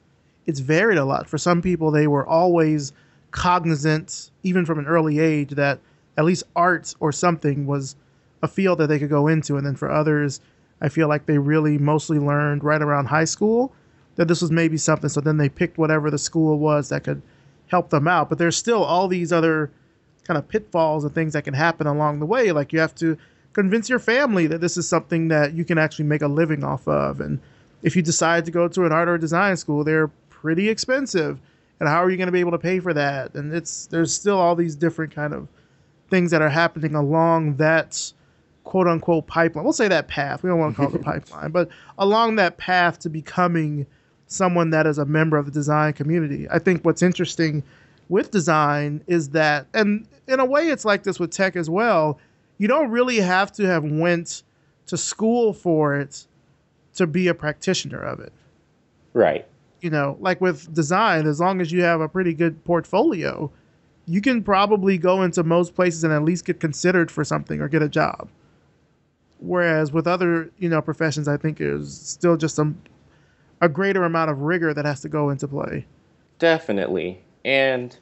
it's 0.46 0.60
varied 0.60 0.98
a 0.98 1.04
lot. 1.04 1.28
For 1.28 1.38
some 1.38 1.62
people, 1.62 1.90
they 1.90 2.06
were 2.06 2.26
always 2.26 2.92
cognizant, 3.30 4.30
even 4.42 4.64
from 4.64 4.78
an 4.78 4.86
early 4.86 5.18
age, 5.18 5.50
that 5.52 5.80
at 6.16 6.24
least 6.24 6.44
art 6.54 6.94
or 7.00 7.10
something 7.10 7.66
was 7.66 7.96
a 8.42 8.48
field 8.48 8.78
that 8.78 8.86
they 8.86 8.98
could 8.98 9.10
go 9.10 9.26
into. 9.26 9.56
And 9.56 9.66
then 9.66 9.76
for 9.76 9.90
others, 9.90 10.40
I 10.80 10.88
feel 10.88 11.08
like 11.08 11.26
they 11.26 11.38
really 11.38 11.78
mostly 11.78 12.18
learned 12.18 12.64
right 12.64 12.82
around 12.82 13.06
high 13.06 13.24
school 13.24 13.72
that 14.16 14.28
this 14.28 14.42
was 14.42 14.50
maybe 14.50 14.76
something. 14.76 15.08
So 15.08 15.20
then 15.20 15.36
they 15.36 15.48
picked 15.48 15.78
whatever 15.78 16.10
the 16.10 16.18
school 16.18 16.58
was 16.58 16.88
that 16.88 17.04
could 17.04 17.22
help 17.68 17.90
them 17.90 18.08
out. 18.08 18.28
But 18.28 18.38
there's 18.38 18.56
still 18.56 18.82
all 18.82 19.08
these 19.08 19.32
other 19.32 19.70
kind 20.24 20.38
of 20.38 20.48
pitfalls 20.48 21.04
and 21.04 21.14
things 21.14 21.32
that 21.32 21.44
can 21.44 21.54
happen 21.54 21.86
along 21.86 22.18
the 22.18 22.26
way. 22.26 22.52
Like 22.52 22.72
you 22.72 22.80
have 22.80 22.94
to 22.96 23.16
convince 23.52 23.88
your 23.88 23.98
family 23.98 24.46
that 24.46 24.60
this 24.60 24.76
is 24.76 24.88
something 24.88 25.28
that 25.28 25.54
you 25.54 25.64
can 25.64 25.78
actually 25.78 26.04
make 26.04 26.22
a 26.22 26.28
living 26.28 26.62
off 26.62 26.86
of. 26.86 27.20
And 27.20 27.40
if 27.82 27.96
you 27.96 28.02
decide 28.02 28.44
to 28.44 28.50
go 28.50 28.68
to 28.68 28.84
an 28.84 28.92
art 28.92 29.08
or 29.08 29.18
design 29.18 29.56
school, 29.56 29.84
they're 29.84 30.08
pretty 30.28 30.68
expensive. 30.68 31.40
And 31.80 31.88
how 31.88 32.02
are 32.02 32.10
you 32.10 32.16
going 32.16 32.26
to 32.26 32.32
be 32.32 32.40
able 32.40 32.50
to 32.52 32.58
pay 32.58 32.80
for 32.80 32.92
that? 32.92 33.34
And 33.34 33.52
it's 33.52 33.86
there's 33.86 34.12
still 34.12 34.38
all 34.38 34.54
these 34.54 34.74
different 34.74 35.14
kind 35.14 35.32
of 35.32 35.48
things 36.10 36.30
that 36.30 36.42
are 36.42 36.48
happening 36.48 36.94
along 36.94 37.56
that 37.56 38.12
quote 38.68 38.86
unquote 38.86 39.26
pipeline. 39.26 39.64
We'll 39.64 39.72
say 39.72 39.88
that 39.88 40.08
path. 40.08 40.42
We 40.42 40.50
don't 40.50 40.58
want 40.58 40.76
to 40.76 40.76
call 40.76 40.88
it 40.88 40.92
the 40.92 40.98
pipeline, 41.02 41.52
but 41.52 41.70
along 41.96 42.36
that 42.36 42.58
path 42.58 42.98
to 42.98 43.08
becoming 43.08 43.86
someone 44.26 44.68
that 44.70 44.86
is 44.86 44.98
a 44.98 45.06
member 45.06 45.38
of 45.38 45.46
the 45.46 45.52
design 45.52 45.94
community. 45.94 46.46
I 46.50 46.58
think 46.58 46.84
what's 46.84 47.00
interesting 47.00 47.62
with 48.10 48.30
design 48.30 49.02
is 49.06 49.30
that 49.30 49.66
and 49.72 50.06
in 50.26 50.38
a 50.38 50.44
way 50.44 50.68
it's 50.68 50.84
like 50.84 51.02
this 51.02 51.18
with 51.18 51.30
tech 51.30 51.56
as 51.56 51.70
well 51.70 52.18
you 52.58 52.68
don't 52.68 52.90
really 52.90 53.16
have 53.16 53.52
to 53.52 53.64
have 53.64 53.84
went 53.84 54.42
to 54.86 54.98
school 54.98 55.54
for 55.54 55.98
it 55.98 56.26
to 56.96 57.06
be 57.06 57.28
a 57.28 57.34
practitioner 57.34 58.00
of 58.00 58.20
it. 58.20 58.34
Right. 59.14 59.46
You 59.80 59.88
know, 59.88 60.18
like 60.20 60.42
with 60.42 60.74
design, 60.74 61.26
as 61.26 61.40
long 61.40 61.62
as 61.62 61.72
you 61.72 61.82
have 61.84 62.02
a 62.02 62.08
pretty 62.08 62.34
good 62.34 62.62
portfolio, 62.64 63.50
you 64.04 64.20
can 64.20 64.42
probably 64.42 64.98
go 64.98 65.22
into 65.22 65.42
most 65.42 65.74
places 65.74 66.04
and 66.04 66.12
at 66.12 66.22
least 66.22 66.44
get 66.44 66.60
considered 66.60 67.10
for 67.10 67.24
something 67.24 67.62
or 67.62 67.68
get 67.68 67.80
a 67.80 67.88
job. 67.88 68.28
Whereas 69.40 69.92
with 69.92 70.06
other, 70.06 70.50
you 70.58 70.68
know, 70.68 70.82
professions, 70.82 71.28
I 71.28 71.36
think 71.36 71.60
is 71.60 71.96
still 71.96 72.36
just 72.36 72.56
some 72.56 72.80
a 73.60 73.68
greater 73.68 74.04
amount 74.04 74.30
of 74.30 74.40
rigor 74.40 74.72
that 74.74 74.84
has 74.84 75.00
to 75.02 75.08
go 75.08 75.30
into 75.30 75.48
play. 75.48 75.86
Definitely, 76.38 77.20
and 77.44 77.96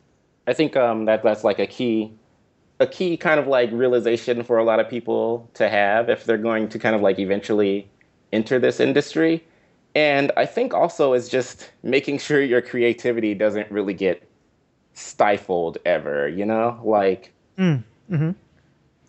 I 0.46 0.52
think 0.52 0.76
um, 0.76 1.06
that 1.06 1.22
that's 1.22 1.44
like 1.44 1.58
a 1.58 1.66
key 1.66 2.12
a 2.78 2.86
key 2.86 3.16
kind 3.16 3.40
of 3.40 3.46
like 3.46 3.70
realization 3.72 4.42
for 4.42 4.58
a 4.58 4.64
lot 4.64 4.80
of 4.80 4.88
people 4.88 5.48
to 5.54 5.68
have 5.68 6.10
if 6.10 6.24
they're 6.24 6.36
going 6.36 6.68
to 6.68 6.78
kind 6.78 6.94
of 6.94 7.00
like 7.00 7.18
eventually 7.18 7.88
enter 8.32 8.58
this 8.58 8.80
industry. 8.80 9.42
And 9.94 10.30
I 10.36 10.44
think 10.44 10.74
also 10.74 11.14
is 11.14 11.28
just 11.28 11.70
making 11.82 12.18
sure 12.18 12.42
your 12.42 12.60
creativity 12.60 13.34
doesn't 13.34 13.70
really 13.70 13.94
get 13.94 14.28
stifled 14.92 15.78
ever, 15.86 16.28
you 16.28 16.44
know? 16.44 16.78
Like 16.84 17.32
mm, 17.56 17.82
mm-hmm. 18.10 18.32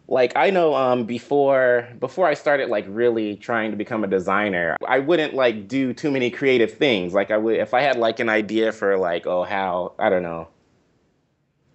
Like 0.09 0.33
I 0.37 0.51
know 0.51 0.73
um 0.73 1.03
before 1.03 1.87
before 1.99 2.27
I 2.27 2.33
started 2.33 2.69
like 2.69 2.85
really 2.87 3.35
trying 3.35 3.71
to 3.71 3.77
become 3.77 4.03
a 4.03 4.07
designer, 4.07 4.77
I 4.87 4.99
wouldn't 4.99 5.33
like 5.33 5.67
do 5.67 5.93
too 5.93 6.11
many 6.11 6.29
creative 6.29 6.73
things. 6.73 7.13
Like 7.13 7.29
I 7.29 7.37
would 7.37 7.57
if 7.57 7.73
I 7.73 7.81
had 7.81 7.97
like 7.97 8.19
an 8.19 8.29
idea 8.29 8.71
for 8.71 8.97
like 8.97 9.27
oh 9.27 9.43
how 9.43 9.93
I 9.99 10.09
don't 10.09 10.23
know 10.23 10.47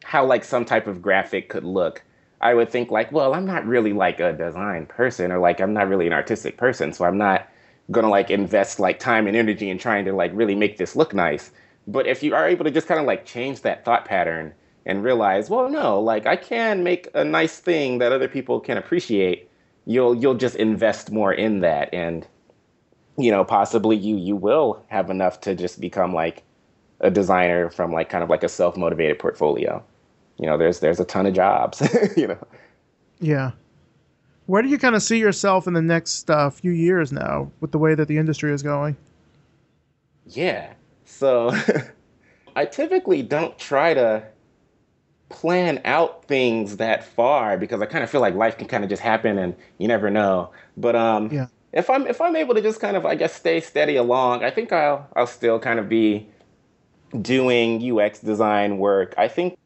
how 0.04 0.24
like 0.24 0.44
some 0.44 0.64
type 0.64 0.86
of 0.86 1.02
graphic 1.02 1.48
could 1.48 1.64
look, 1.64 2.02
I 2.40 2.54
would 2.54 2.70
think 2.70 2.90
like, 2.90 3.12
well, 3.12 3.34
I'm 3.34 3.46
not 3.46 3.66
really 3.66 3.92
like 3.92 4.18
a 4.20 4.32
design 4.32 4.86
person 4.86 5.30
or 5.30 5.38
like 5.38 5.60
I'm 5.60 5.74
not 5.74 5.88
really 5.88 6.06
an 6.06 6.12
artistic 6.12 6.56
person, 6.56 6.92
so 6.92 7.04
I'm 7.04 7.18
not 7.18 7.48
gonna 7.90 8.08
like 8.08 8.30
invest 8.30 8.80
like 8.80 8.98
time 8.98 9.26
and 9.26 9.36
energy 9.36 9.68
in 9.68 9.78
trying 9.78 10.04
to 10.06 10.12
like 10.12 10.30
really 10.34 10.54
make 10.54 10.78
this 10.78 10.96
look 10.96 11.12
nice. 11.14 11.50
But 11.86 12.06
if 12.06 12.22
you 12.22 12.34
are 12.34 12.48
able 12.48 12.64
to 12.64 12.70
just 12.70 12.86
kind 12.86 13.00
of 13.00 13.06
like 13.06 13.26
change 13.26 13.60
that 13.62 13.84
thought 13.84 14.04
pattern 14.06 14.54
and 14.84 15.04
realize, 15.04 15.48
well, 15.48 15.68
no, 15.68 16.00
like 16.00 16.26
I 16.26 16.36
can 16.36 16.82
make 16.82 17.08
a 17.14 17.24
nice 17.24 17.58
thing 17.58 17.98
that 17.98 18.12
other 18.12 18.28
people 18.28 18.60
can 18.60 18.76
appreciate, 18.76 19.48
you'll 19.86 20.14
you'll 20.14 20.34
just 20.34 20.56
invest 20.56 21.10
more 21.10 21.32
in 21.32 21.60
that 21.60 21.92
and 21.92 22.26
you 23.18 23.30
know, 23.30 23.44
possibly 23.44 23.96
you 23.96 24.16
you 24.16 24.36
will 24.36 24.84
have 24.88 25.10
enough 25.10 25.40
to 25.42 25.54
just 25.54 25.80
become 25.80 26.14
like 26.14 26.42
a 27.00 27.10
designer 27.10 27.68
from 27.70 27.92
like 27.92 28.08
kind 28.08 28.24
of 28.24 28.30
like 28.30 28.42
a 28.42 28.48
self-motivated 28.48 29.18
portfolio 29.18 29.84
you 30.42 30.46
know, 30.46 30.58
there's 30.58 30.80
there's 30.80 30.98
a 31.00 31.04
ton 31.04 31.26
of 31.26 31.34
jobs, 31.34 31.80
you 32.16 32.26
know. 32.26 32.38
Yeah. 33.20 33.52
Where 34.46 34.60
do 34.60 34.68
you 34.68 34.76
kind 34.76 34.96
of 34.96 35.02
see 35.02 35.18
yourself 35.18 35.68
in 35.68 35.74
the 35.74 35.82
next 35.82 36.28
uh, 36.28 36.50
few 36.50 36.72
years 36.72 37.12
now 37.12 37.52
with 37.60 37.70
the 37.70 37.78
way 37.78 37.94
that 37.94 38.08
the 38.08 38.18
industry 38.18 38.52
is 38.52 38.62
going? 38.62 38.96
Yeah. 40.26 40.72
So 41.04 41.56
I 42.56 42.64
typically 42.64 43.22
don't 43.22 43.56
try 43.56 43.94
to 43.94 44.24
plan 45.32 45.80
out 45.84 46.24
things 46.26 46.76
that 46.76 47.04
far 47.04 47.56
because 47.56 47.80
I 47.80 47.86
kind 47.86 48.04
of 48.04 48.10
feel 48.10 48.20
like 48.20 48.34
life 48.34 48.58
can 48.58 48.68
kind 48.68 48.84
of 48.84 48.90
just 48.90 49.02
happen 49.02 49.38
and 49.38 49.54
you 49.78 49.88
never 49.88 50.10
know. 50.10 50.50
But 50.76 50.94
um 50.94 51.30
yeah. 51.32 51.46
if 51.72 51.90
I'm 51.90 52.06
if 52.06 52.20
I'm 52.20 52.36
able 52.36 52.54
to 52.54 52.60
just 52.60 52.80
kind 52.80 52.96
of 52.96 53.04
I 53.04 53.14
guess 53.14 53.34
stay 53.34 53.60
steady 53.60 53.96
along, 53.96 54.44
I 54.44 54.50
think 54.50 54.72
I'll 54.72 55.08
I'll 55.16 55.26
still 55.26 55.58
kind 55.58 55.78
of 55.78 55.88
be 55.88 56.28
doing 57.20 57.98
UX 57.98 58.20
design 58.20 58.78
work. 58.78 59.14
I 59.18 59.28
think 59.28 59.58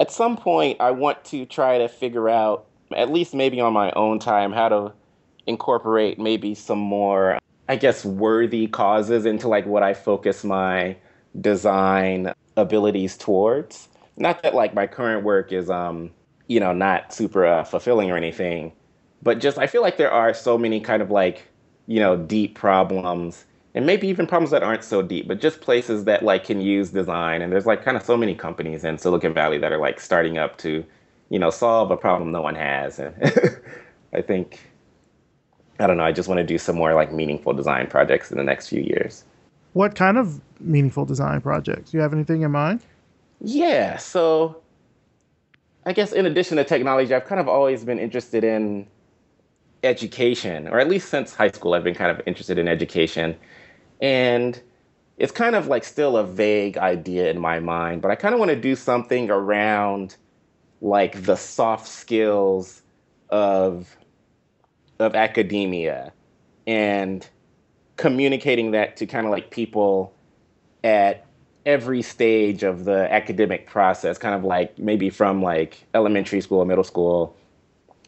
at 0.00 0.10
some 0.10 0.36
point, 0.36 0.80
I 0.80 0.90
want 0.90 1.24
to 1.26 1.46
try 1.46 1.78
to 1.78 1.88
figure 1.88 2.28
out, 2.28 2.66
at 2.94 3.10
least 3.10 3.34
maybe 3.34 3.60
on 3.60 3.72
my 3.72 3.92
own 3.92 4.18
time, 4.18 4.52
how 4.52 4.68
to 4.68 4.92
incorporate 5.46 6.18
maybe 6.18 6.54
some 6.54 6.78
more, 6.78 7.38
I 7.68 7.76
guess, 7.76 8.04
worthy 8.04 8.66
causes 8.66 9.26
into 9.26 9.48
like 9.48 9.66
what 9.66 9.82
I 9.82 9.94
focus 9.94 10.44
my 10.44 10.96
design 11.40 12.32
abilities 12.56 13.16
towards. 13.16 13.88
Not 14.16 14.42
that 14.42 14.54
like 14.54 14.74
my 14.74 14.86
current 14.86 15.24
work 15.24 15.52
is, 15.52 15.70
um, 15.70 16.10
you 16.46 16.60
know, 16.60 16.72
not 16.72 17.12
super 17.12 17.44
uh, 17.44 17.64
fulfilling 17.64 18.10
or 18.10 18.16
anything, 18.16 18.72
but 19.22 19.40
just 19.40 19.58
I 19.58 19.66
feel 19.66 19.82
like 19.82 19.96
there 19.96 20.10
are 20.10 20.32
so 20.34 20.56
many 20.56 20.80
kind 20.80 21.02
of 21.02 21.10
like, 21.10 21.48
you 21.86 22.00
know, 22.00 22.16
deep 22.16 22.54
problems 22.54 23.44
and 23.74 23.86
maybe 23.86 24.06
even 24.06 24.26
problems 24.26 24.50
that 24.52 24.62
aren't 24.62 24.84
so 24.84 25.02
deep, 25.02 25.26
but 25.26 25.40
just 25.40 25.60
places 25.60 26.04
that 26.04 26.22
like 26.22 26.44
can 26.44 26.60
use 26.60 26.90
design. 26.90 27.42
And 27.42 27.52
there's 27.52 27.66
like 27.66 27.84
kind 27.84 27.96
of 27.96 28.04
so 28.04 28.16
many 28.16 28.34
companies 28.34 28.84
in 28.84 28.98
Silicon 28.98 29.34
Valley 29.34 29.58
that 29.58 29.72
are 29.72 29.78
like 29.78 29.98
starting 29.98 30.38
up 30.38 30.56
to, 30.58 30.84
you 31.28 31.38
know, 31.40 31.50
solve 31.50 31.90
a 31.90 31.96
problem 31.96 32.30
no 32.30 32.40
one 32.40 32.54
has. 32.54 33.00
And 33.00 33.14
I 34.12 34.22
think, 34.22 34.60
I 35.80 35.88
don't 35.88 35.96
know, 35.96 36.04
I 36.04 36.12
just 36.12 36.28
want 36.28 36.38
to 36.38 36.44
do 36.44 36.56
some 36.56 36.76
more 36.76 36.94
like 36.94 37.12
meaningful 37.12 37.52
design 37.52 37.88
projects 37.88 38.30
in 38.30 38.38
the 38.38 38.44
next 38.44 38.68
few 38.68 38.80
years. 38.80 39.24
What 39.72 39.96
kind 39.96 40.18
of 40.18 40.40
meaningful 40.60 41.04
design 41.04 41.40
projects? 41.40 41.90
Do 41.90 41.96
you 41.96 42.02
have 42.02 42.12
anything 42.12 42.42
in 42.42 42.52
mind? 42.52 42.80
Yeah. 43.44 43.98
So 43.98 44.62
I 45.84 45.92
guess 45.92 46.12
in 46.12 46.26
addition 46.26 46.56
to 46.56 46.64
technology, 46.64 47.14
I've 47.14 47.26
kind 47.26 47.40
of 47.40 47.48
always 47.48 47.84
been 47.84 47.98
interested 47.98 48.42
in 48.42 48.86
education, 49.82 50.66
or 50.68 50.80
at 50.80 50.88
least 50.88 51.10
since 51.10 51.34
high 51.34 51.50
school, 51.50 51.74
I've 51.74 51.84
been 51.84 51.94
kind 51.94 52.10
of 52.10 52.26
interested 52.26 52.58
in 52.58 52.68
education. 52.68 53.36
And 54.00 54.60
it's 55.18 55.32
kind 55.32 55.54
of 55.54 55.66
like 55.66 55.84
still 55.84 56.16
a 56.16 56.24
vague 56.24 56.78
idea 56.78 57.30
in 57.30 57.38
my 57.38 57.60
mind, 57.60 58.02
but 58.02 58.10
I 58.10 58.16
kind 58.16 58.34
of 58.34 58.40
want 58.40 58.50
to 58.50 58.60
do 58.60 58.74
something 58.74 59.30
around 59.30 60.16
like 60.80 61.22
the 61.22 61.36
soft 61.36 61.86
skills 61.86 62.82
of 63.28 63.96
of 64.98 65.14
academia 65.14 66.12
and 66.66 67.28
communicating 67.96 68.70
that 68.70 68.96
to 68.96 69.06
kind 69.06 69.26
of 69.26 69.32
like 69.32 69.50
people 69.50 70.14
at 70.82 71.26
every 71.66 72.02
stage 72.02 72.62
of 72.62 72.84
the 72.84 73.12
academic 73.12 73.66
process 73.66 74.18
kind 74.18 74.34
of 74.34 74.44
like 74.44 74.78
maybe 74.78 75.08
from 75.10 75.42
like 75.42 75.84
elementary 75.94 76.40
school 76.40 76.64
middle 76.64 76.84
school 76.84 77.34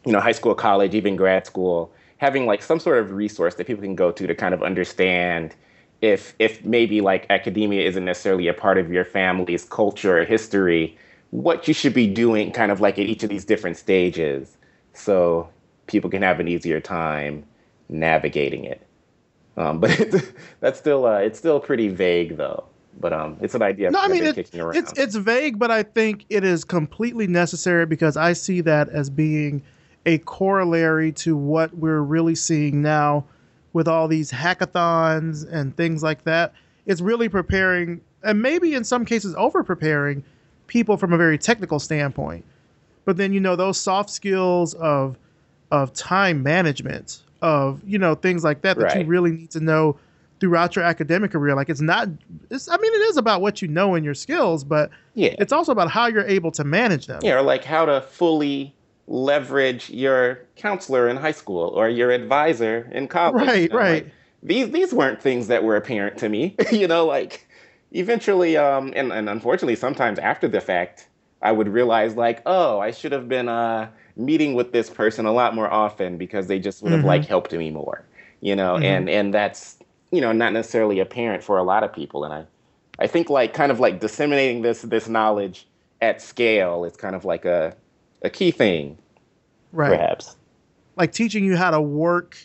you 0.05 0.11
know 0.11 0.19
high 0.19 0.31
school 0.31 0.53
college 0.53 0.93
even 0.93 1.15
grad 1.15 1.45
school 1.45 1.91
having 2.17 2.45
like 2.45 2.61
some 2.61 2.79
sort 2.79 2.99
of 2.99 3.11
resource 3.11 3.55
that 3.55 3.67
people 3.67 3.81
can 3.81 3.95
go 3.95 4.11
to 4.11 4.27
to 4.27 4.35
kind 4.35 4.53
of 4.53 4.61
understand 4.61 5.55
if 6.01 6.35
if 6.39 6.63
maybe 6.63 7.01
like 7.01 7.25
academia 7.29 7.87
isn't 7.87 8.05
necessarily 8.05 8.47
a 8.47 8.53
part 8.53 8.77
of 8.77 8.91
your 8.91 9.05
family's 9.05 9.65
culture 9.65 10.19
or 10.19 10.25
history, 10.25 10.97
what 11.31 11.67
you 11.67 11.73
should 11.73 11.93
be 11.93 12.07
doing 12.07 12.51
kind 12.51 12.71
of 12.71 12.79
like 12.79 12.99
at 12.99 13.05
each 13.05 13.23
of 13.23 13.29
these 13.29 13.45
different 13.45 13.77
stages 13.77 14.57
so 14.93 15.49
people 15.87 16.09
can 16.09 16.21
have 16.21 16.39
an 16.39 16.47
easier 16.47 16.79
time 16.79 17.43
navigating 17.89 18.63
it. 18.65 18.81
Um, 19.55 19.79
but 19.81 20.33
that's 20.59 20.77
still 20.77 21.05
uh, 21.05 21.17
it's 21.17 21.39
still 21.39 21.59
pretty 21.59 21.87
vague 21.87 22.37
though. 22.37 22.65
But 22.99 23.13
um, 23.13 23.37
it's 23.41 23.55
an 23.55 23.61
idea. 23.61 23.91
No, 23.91 23.99
I 23.99 24.07
mean 24.07 24.23
it, 24.23 24.37
it's 24.37 24.93
it's 24.97 25.15
vague, 25.15 25.59
but 25.59 25.69
I 25.69 25.83
think 25.83 26.25
it 26.29 26.43
is 26.43 26.63
completely 26.63 27.27
necessary 27.27 27.85
because 27.85 28.17
I 28.17 28.33
see 28.33 28.61
that 28.61 28.89
as 28.89 29.09
being 29.09 29.61
a 30.05 30.17
corollary 30.19 31.11
to 31.11 31.35
what 31.35 31.77
we're 31.77 32.01
really 32.01 32.33
seeing 32.33 32.81
now 32.81 33.25
with 33.73 33.87
all 33.87 34.07
these 34.07 34.31
hackathons 34.31 35.45
and 35.51 35.75
things 35.75 36.01
like 36.01 36.23
that. 36.23 36.53
It's 36.85 37.01
really 37.01 37.29
preparing, 37.29 38.01
and 38.23 38.41
maybe 38.41 38.73
in 38.73 38.83
some 38.83 39.05
cases 39.05 39.35
over 39.35 39.63
preparing 39.63 40.23
people 40.67 40.97
from 40.97 41.13
a 41.13 41.17
very 41.17 41.37
technical 41.37 41.79
standpoint. 41.79 42.45
But 43.05 43.17
then 43.17 43.33
you 43.33 43.39
know 43.39 43.55
those 43.55 43.79
soft 43.79 44.09
skills 44.09 44.73
of 44.73 45.17
of 45.71 45.93
time 45.93 46.41
management, 46.41 47.21
of 47.41 47.81
you 47.85 47.99
know 47.99 48.15
things 48.15 48.43
like 48.43 48.61
that 48.61 48.77
that 48.77 48.83
right. 48.83 48.99
you 48.99 49.05
really 49.05 49.31
need 49.31 49.51
to 49.51 49.59
know 49.59 49.97
throughout 50.39 50.75
your 50.75 50.85
academic 50.85 51.31
career. 51.31 51.55
Like 51.55 51.69
it's 51.69 51.81
not 51.81 52.09
it's 52.49 52.67
I 52.67 52.77
mean 52.77 52.93
it 52.93 53.01
is 53.09 53.17
about 53.17 53.41
what 53.41 53.61
you 53.61 53.67
know 53.67 53.95
and 53.95 54.05
your 54.05 54.13
skills, 54.13 54.63
but 54.63 54.89
yeah. 55.13 55.35
it's 55.39 55.53
also 55.53 55.71
about 55.71 55.89
how 55.89 56.07
you're 56.07 56.27
able 56.27 56.51
to 56.51 56.63
manage 56.63 57.07
them. 57.07 57.19
Yeah, 57.23 57.35
or 57.35 57.41
like 57.41 57.63
how 57.63 57.85
to 57.85 58.01
fully 58.01 58.73
leverage 59.07 59.89
your 59.89 60.41
counselor 60.55 61.07
in 61.07 61.15
high 61.15 61.31
school 61.31 61.69
or 61.69 61.89
your 61.89 62.11
advisor 62.11 62.89
in 62.91 63.07
college. 63.07 63.47
Right, 63.47 63.61
you 63.63 63.69
know, 63.69 63.77
right. 63.77 64.03
Like, 64.03 64.13
these 64.43 64.71
these 64.71 64.93
weren't 64.93 65.21
things 65.21 65.47
that 65.47 65.63
were 65.63 65.75
apparent 65.75 66.17
to 66.19 66.29
me. 66.29 66.55
you 66.71 66.87
know, 66.87 67.05
like 67.05 67.47
eventually 67.91 68.57
um 68.57 68.93
and, 68.95 69.11
and 69.11 69.29
unfortunately 69.29 69.75
sometimes 69.75 70.19
after 70.19 70.47
the 70.47 70.61
fact 70.61 71.07
I 71.41 71.51
would 71.51 71.67
realize 71.67 72.15
like, 72.15 72.41
oh, 72.45 72.79
I 72.79 72.91
should 72.91 73.11
have 73.11 73.27
been 73.27 73.49
uh 73.49 73.89
meeting 74.15 74.55
with 74.55 74.71
this 74.71 74.89
person 74.89 75.25
a 75.25 75.31
lot 75.31 75.55
more 75.55 75.71
often 75.71 76.17
because 76.17 76.47
they 76.47 76.59
just 76.59 76.81
would 76.81 76.91
have 76.91 76.99
mm-hmm. 76.99 77.07
like 77.07 77.25
helped 77.25 77.53
me 77.53 77.71
more. 77.71 78.03
You 78.41 78.55
know, 78.55 78.75
mm-hmm. 78.75 78.83
and 78.83 79.09
and 79.09 79.33
that's 79.33 79.76
you 80.11 80.21
know 80.21 80.31
not 80.31 80.53
necessarily 80.53 80.99
apparent 80.99 81.43
for 81.43 81.57
a 81.57 81.63
lot 81.63 81.83
of 81.83 81.93
people. 81.93 82.23
And 82.23 82.33
i 82.33 82.45
i 82.99 83.07
think 83.07 83.29
like 83.29 83.53
kind 83.53 83.71
of 83.71 83.79
like 83.79 83.99
disseminating 83.99 84.61
this 84.61 84.81
this 84.81 85.07
knowledge 85.07 85.67
at 86.01 86.21
scale 86.21 86.85
is 86.85 86.95
kind 86.95 87.15
of 87.15 87.25
like 87.25 87.45
a 87.45 87.75
a 88.21 88.29
key 88.29 88.51
thing 88.51 88.97
right. 89.71 89.89
perhaps. 89.89 90.35
Like 90.95 91.11
teaching 91.11 91.45
you 91.45 91.55
how 91.55 91.71
to 91.71 91.81
work 91.81 92.37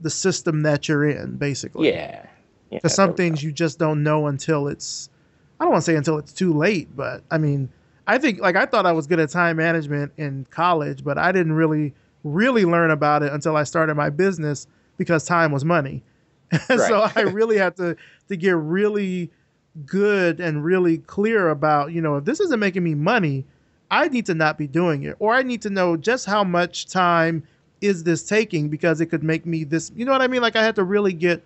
the 0.00 0.10
system 0.10 0.62
that 0.62 0.88
you're 0.88 1.08
in 1.08 1.36
basically. 1.36 1.88
Yeah. 1.88 2.26
Because 2.70 2.92
yeah, 2.92 2.94
some 2.94 3.14
things 3.14 3.42
you 3.42 3.52
just 3.52 3.78
don't 3.78 4.02
know 4.02 4.26
until 4.28 4.68
it's 4.68 5.10
i 5.58 5.64
don't 5.64 5.72
want 5.72 5.84
to 5.84 5.90
say 5.90 5.96
until 5.96 6.18
it's 6.18 6.32
too 6.32 6.52
late 6.52 6.88
but 6.96 7.22
i 7.30 7.36
mean 7.36 7.68
i 8.06 8.16
think 8.18 8.40
like 8.40 8.56
i 8.56 8.64
thought 8.64 8.86
i 8.86 8.92
was 8.92 9.06
good 9.06 9.20
at 9.20 9.28
time 9.28 9.56
management 9.56 10.12
in 10.16 10.46
college 10.50 11.04
but 11.04 11.18
i 11.18 11.30
didn't 11.30 11.52
really 11.52 11.92
really 12.24 12.64
learn 12.64 12.90
about 12.90 13.22
it 13.22 13.32
until 13.32 13.56
i 13.56 13.64
started 13.64 13.94
my 13.94 14.08
business 14.08 14.66
because 14.96 15.24
time 15.24 15.52
was 15.52 15.64
money 15.64 16.02
Right. 16.68 16.78
so 16.80 17.08
I 17.14 17.22
really 17.22 17.58
had 17.58 17.76
to 17.76 17.96
to 18.28 18.36
get 18.36 18.56
really 18.56 19.30
good 19.86 20.40
and 20.40 20.64
really 20.64 20.98
clear 20.98 21.48
about, 21.48 21.92
you 21.92 22.00
know, 22.00 22.16
if 22.16 22.24
this 22.24 22.40
isn't 22.40 22.58
making 22.58 22.82
me 22.82 22.94
money, 22.94 23.44
I 23.90 24.08
need 24.08 24.26
to 24.26 24.34
not 24.34 24.58
be 24.58 24.66
doing 24.66 25.04
it. 25.04 25.16
Or 25.18 25.34
I 25.34 25.42
need 25.42 25.62
to 25.62 25.70
know 25.70 25.96
just 25.96 26.26
how 26.26 26.44
much 26.44 26.86
time 26.86 27.44
is 27.80 28.04
this 28.04 28.22
taking 28.22 28.68
because 28.68 29.00
it 29.00 29.06
could 29.06 29.22
make 29.22 29.46
me 29.46 29.64
this 29.64 29.90
you 29.94 30.04
know 30.04 30.12
what 30.12 30.22
I 30.22 30.26
mean? 30.26 30.42
Like 30.42 30.56
I 30.56 30.62
had 30.62 30.76
to 30.76 30.84
really 30.84 31.12
get 31.12 31.42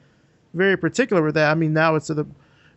very 0.52 0.76
particular 0.76 1.22
with 1.22 1.34
that. 1.34 1.50
I 1.50 1.54
mean 1.54 1.72
now 1.72 1.94
it's 1.96 2.06
to 2.08 2.14
the 2.14 2.26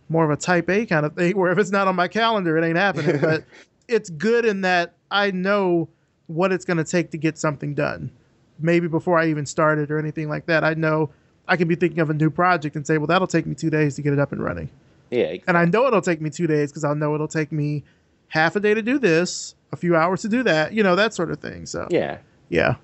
more 0.09 0.23
of 0.23 0.29
a 0.29 0.37
type 0.37 0.69
A 0.69 0.85
kind 0.85 1.05
of 1.05 1.15
thing 1.15 1.37
where 1.37 1.51
if 1.51 1.57
it's 1.57 1.71
not 1.71 1.87
on 1.87 1.95
my 1.95 2.07
calendar, 2.07 2.57
it 2.57 2.65
ain't 2.65 2.77
happening. 2.77 3.19
but 3.21 3.43
it's 3.87 4.09
good 4.09 4.45
in 4.45 4.61
that 4.61 4.93
I 5.11 5.31
know 5.31 5.87
what 6.27 6.51
it's 6.51 6.65
gonna 6.65 6.83
take 6.83 7.11
to 7.11 7.17
get 7.17 7.37
something 7.37 7.73
done. 7.73 8.11
Maybe 8.59 8.87
before 8.87 9.17
I 9.17 9.27
even 9.27 9.45
started 9.45 9.91
or 9.91 9.99
anything 9.99 10.29
like 10.29 10.45
that. 10.47 10.63
I 10.63 10.73
know 10.73 11.09
I 11.47 11.55
can 11.57 11.67
be 11.67 11.75
thinking 11.75 11.99
of 11.99 12.09
a 12.09 12.13
new 12.13 12.29
project 12.29 12.75
and 12.75 12.85
say, 12.85 12.97
well, 12.97 13.07
that'll 13.07 13.27
take 13.27 13.45
me 13.45 13.55
two 13.55 13.69
days 13.69 13.95
to 13.95 14.01
get 14.01 14.13
it 14.13 14.19
up 14.19 14.31
and 14.31 14.43
running. 14.43 14.69
Yeah. 15.11 15.19
Exactly. 15.19 15.43
And 15.47 15.57
I 15.57 15.65
know 15.65 15.87
it'll 15.87 16.01
take 16.01 16.21
me 16.21 16.29
two 16.29 16.47
days 16.47 16.71
because 16.71 16.83
I'll 16.83 16.95
know 16.95 17.15
it'll 17.15 17.27
take 17.27 17.51
me 17.51 17.83
half 18.27 18.55
a 18.55 18.59
day 18.59 18.73
to 18.73 18.81
do 18.81 18.99
this, 18.99 19.55
a 19.71 19.77
few 19.77 19.95
hours 19.95 20.21
to 20.23 20.29
do 20.29 20.43
that, 20.43 20.73
you 20.73 20.83
know, 20.83 20.95
that 20.95 21.13
sort 21.13 21.31
of 21.31 21.39
thing. 21.39 21.65
So, 21.65 21.87
yeah. 21.89 22.17
Yeah. 22.49 22.75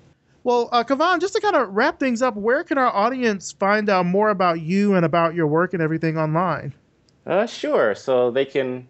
Well, 0.42 0.68
uh, 0.72 0.84
KeVon, 0.84 1.20
just 1.20 1.34
to 1.34 1.40
kind 1.40 1.56
of 1.56 1.70
wrap 1.70 1.98
things 1.98 2.20
up, 2.20 2.34
where 2.36 2.64
can 2.64 2.76
our 2.76 2.94
audience 2.94 3.52
find 3.52 3.88
out 3.88 4.06
more 4.06 4.30
about 4.30 4.60
you 4.60 4.94
and 4.94 5.04
about 5.04 5.34
your 5.34 5.46
work 5.46 5.72
and 5.72 5.82
everything 5.82 6.18
online? 6.18 6.74
Uh, 7.26 7.46
sure. 7.46 7.94
So 7.94 8.30
they 8.30 8.44
can 8.44 8.86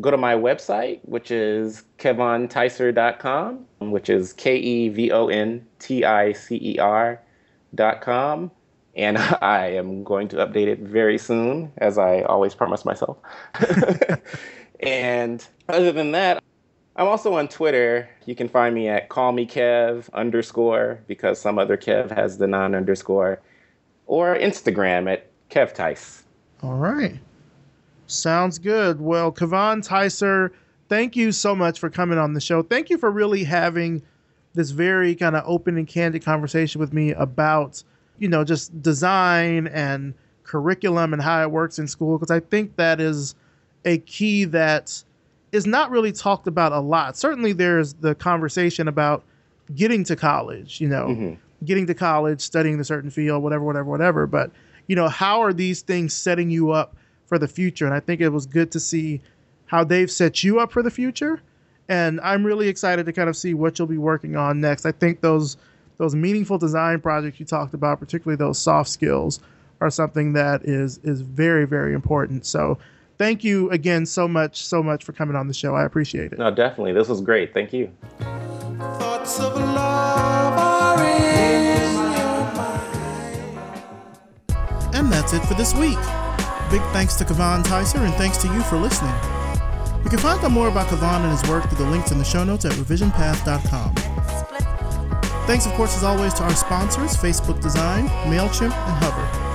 go 0.00 0.10
to 0.10 0.16
my 0.16 0.34
website, 0.34 1.00
which 1.02 1.30
is 1.30 1.84
kevonticer.com, 1.98 3.66
which 3.80 4.08
is 4.08 4.32
K 4.32 4.56
E 4.56 4.88
V 4.88 5.10
O 5.10 5.28
N 5.28 5.66
T 5.80 6.04
I 6.04 6.32
C 6.32 6.56
E 6.62 6.78
R.com 6.78 8.50
and 8.96 9.18
I 9.42 9.68
am 9.68 10.02
going 10.02 10.28
to 10.28 10.36
update 10.36 10.66
it 10.66 10.80
very 10.80 11.18
soon, 11.18 11.70
as 11.78 11.98
I 11.98 12.22
always 12.22 12.54
promise 12.54 12.84
myself. 12.84 13.18
and 14.80 15.46
other 15.68 15.92
than 15.92 16.12
that, 16.12 16.42
I'm 16.96 17.06
also 17.06 17.34
on 17.34 17.46
Twitter. 17.48 18.08
You 18.24 18.34
can 18.34 18.48
find 18.48 18.74
me 18.74 18.88
at 18.88 19.10
callmekev 19.10 20.12
underscore 20.14 20.98
because 21.06 21.38
some 21.38 21.58
other 21.58 21.76
Kev 21.76 22.10
has 22.10 22.38
the 22.38 22.46
non 22.46 22.74
underscore, 22.74 23.40
or 24.06 24.34
Instagram 24.34 25.12
at 25.12 25.30
kevtice. 25.50 26.22
All 26.62 26.74
right. 26.74 27.18
Sounds 28.06 28.58
good. 28.58 29.00
Well, 29.00 29.30
KeVon 29.30 29.86
Ticer, 29.86 30.52
thank 30.88 31.16
you 31.16 31.32
so 31.32 31.54
much 31.54 31.78
for 31.78 31.90
coming 31.90 32.18
on 32.18 32.32
the 32.32 32.40
show. 32.40 32.62
Thank 32.62 32.88
you 32.88 32.98
for 32.98 33.10
really 33.10 33.44
having 33.44 34.00
this 34.54 34.70
very 34.70 35.14
kind 35.14 35.36
of 35.36 35.42
open 35.44 35.76
and 35.76 35.86
candid 35.86 36.24
conversation 36.24 36.80
with 36.80 36.92
me 36.92 37.10
about 37.12 37.82
you 38.18 38.28
know, 38.28 38.44
just 38.44 38.80
design 38.82 39.66
and 39.68 40.14
curriculum 40.44 41.12
and 41.12 41.22
how 41.22 41.42
it 41.42 41.50
works 41.50 41.78
in 41.78 41.88
school 41.88 42.18
because 42.18 42.30
I 42.30 42.40
think 42.40 42.76
that 42.76 43.00
is 43.00 43.34
a 43.84 43.98
key 43.98 44.44
that 44.44 45.02
is 45.52 45.66
not 45.66 45.90
really 45.90 46.12
talked 46.12 46.46
about 46.46 46.72
a 46.72 46.80
lot. 46.80 47.16
Certainly, 47.16 47.52
there's 47.52 47.94
the 47.94 48.14
conversation 48.14 48.88
about 48.88 49.24
getting 49.74 50.04
to 50.04 50.16
college, 50.16 50.80
you 50.80 50.88
know, 50.88 51.08
mm-hmm. 51.08 51.64
getting 51.64 51.86
to 51.86 51.94
college, 51.94 52.40
studying 52.40 52.78
a 52.80 52.84
certain 52.84 53.10
field, 53.10 53.42
whatever, 53.42 53.64
whatever, 53.64 53.90
whatever. 53.90 54.26
But, 54.26 54.50
you 54.86 54.96
know, 54.96 55.08
how 55.08 55.40
are 55.40 55.52
these 55.52 55.82
things 55.82 56.14
setting 56.14 56.50
you 56.50 56.70
up 56.70 56.96
for 57.26 57.38
the 57.38 57.48
future? 57.48 57.86
And 57.86 57.94
I 57.94 58.00
think 58.00 58.20
it 58.20 58.28
was 58.28 58.46
good 58.46 58.70
to 58.72 58.80
see 58.80 59.20
how 59.66 59.82
they've 59.84 60.10
set 60.10 60.44
you 60.44 60.60
up 60.60 60.72
for 60.72 60.82
the 60.82 60.90
future. 60.90 61.40
And 61.88 62.20
I'm 62.20 62.44
really 62.44 62.68
excited 62.68 63.06
to 63.06 63.12
kind 63.12 63.28
of 63.28 63.36
see 63.36 63.54
what 63.54 63.78
you'll 63.78 63.88
be 63.88 63.98
working 63.98 64.36
on 64.36 64.60
next. 64.60 64.86
I 64.86 64.92
think 64.92 65.20
those 65.20 65.56
those 65.98 66.14
meaningful 66.14 66.58
design 66.58 67.00
projects 67.00 67.40
you 67.40 67.46
talked 67.46 67.74
about, 67.74 67.98
particularly 68.00 68.36
those 68.36 68.58
soft 68.58 68.90
skills, 68.90 69.40
are 69.80 69.90
something 69.90 70.32
that 70.34 70.64
is 70.64 70.98
is 71.04 71.20
very 71.20 71.66
very 71.66 71.94
important. 71.94 72.46
So 72.46 72.78
thank 73.18 73.44
you 73.44 73.70
again 73.70 74.06
so 74.06 74.26
much 74.26 74.64
so 74.64 74.82
much 74.82 75.04
for 75.04 75.12
coming 75.12 75.36
on 75.36 75.48
the 75.48 75.54
show. 75.54 75.74
I 75.74 75.84
appreciate 75.84 76.32
it. 76.32 76.38
No, 76.38 76.50
definitely. 76.50 76.92
This 76.92 77.08
was 77.08 77.20
great. 77.20 77.52
Thank 77.52 77.72
you. 77.72 77.90
Thoughts 78.18 79.40
of 79.40 79.54
a 79.54 79.58
love 79.58 80.56
my 80.56 81.02
own 81.02 81.06
and 84.94 85.12
that's 85.12 85.32
it 85.32 85.42
for 85.44 85.54
this 85.54 85.74
week. 85.74 85.98
Big 86.70 86.82
thanks 86.92 87.14
to 87.16 87.24
KeVon 87.24 87.64
Ticer 87.64 87.98
and 87.98 88.14
thanks 88.14 88.38
to 88.38 88.48
you 88.48 88.62
for 88.62 88.76
listening. 88.76 89.14
You 90.02 90.10
can 90.10 90.18
find 90.18 90.42
out 90.42 90.50
more 90.50 90.68
about 90.68 90.88
KeVon 90.88 91.20
and 91.22 91.38
his 91.38 91.48
work 91.50 91.68
through 91.68 91.84
the 91.84 91.90
links 91.90 92.12
in 92.12 92.18
the 92.18 92.24
show 92.24 92.44
notes 92.44 92.64
at 92.64 92.72
revisionpath.com. 92.72 94.15
Thanks, 95.46 95.64
of 95.64 95.72
course, 95.74 95.96
as 95.96 96.02
always, 96.02 96.34
to 96.34 96.42
our 96.42 96.56
sponsors 96.56 97.16
Facebook 97.16 97.62
Design, 97.62 98.08
MailChimp, 98.28 98.72
and 98.72 99.04
Hover. 99.04 99.46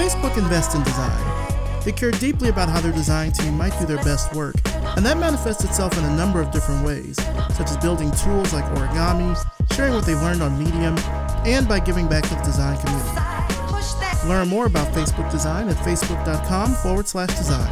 Facebook 0.00 0.38
invests 0.38 0.76
in 0.76 0.84
design. 0.84 1.82
They 1.84 1.90
care 1.90 2.12
deeply 2.12 2.48
about 2.48 2.68
how 2.68 2.80
their 2.80 2.92
design 2.92 3.32
team 3.32 3.56
might 3.56 3.76
do 3.80 3.86
their 3.86 4.02
best 4.04 4.32
work, 4.36 4.54
and 4.96 5.04
that 5.04 5.18
manifests 5.18 5.64
itself 5.64 5.98
in 5.98 6.04
a 6.04 6.16
number 6.16 6.40
of 6.40 6.52
different 6.52 6.86
ways, 6.86 7.16
such 7.56 7.70
as 7.70 7.76
building 7.78 8.12
tools 8.12 8.52
like 8.52 8.64
origami, 8.76 9.36
sharing 9.74 9.94
what 9.94 10.06
they've 10.06 10.22
learned 10.22 10.42
on 10.42 10.56
Medium, 10.56 10.96
and 11.44 11.66
by 11.66 11.80
giving 11.80 12.06
back 12.06 12.22
to 12.22 12.34
the 12.36 12.42
design 12.42 12.78
community. 12.78 14.28
Learn 14.28 14.46
more 14.46 14.66
about 14.66 14.94
Facebook 14.94 15.28
Design 15.32 15.68
at 15.68 15.76
facebook.com 15.78 16.74
forward 16.74 17.08
slash 17.08 17.30
design. 17.30 17.68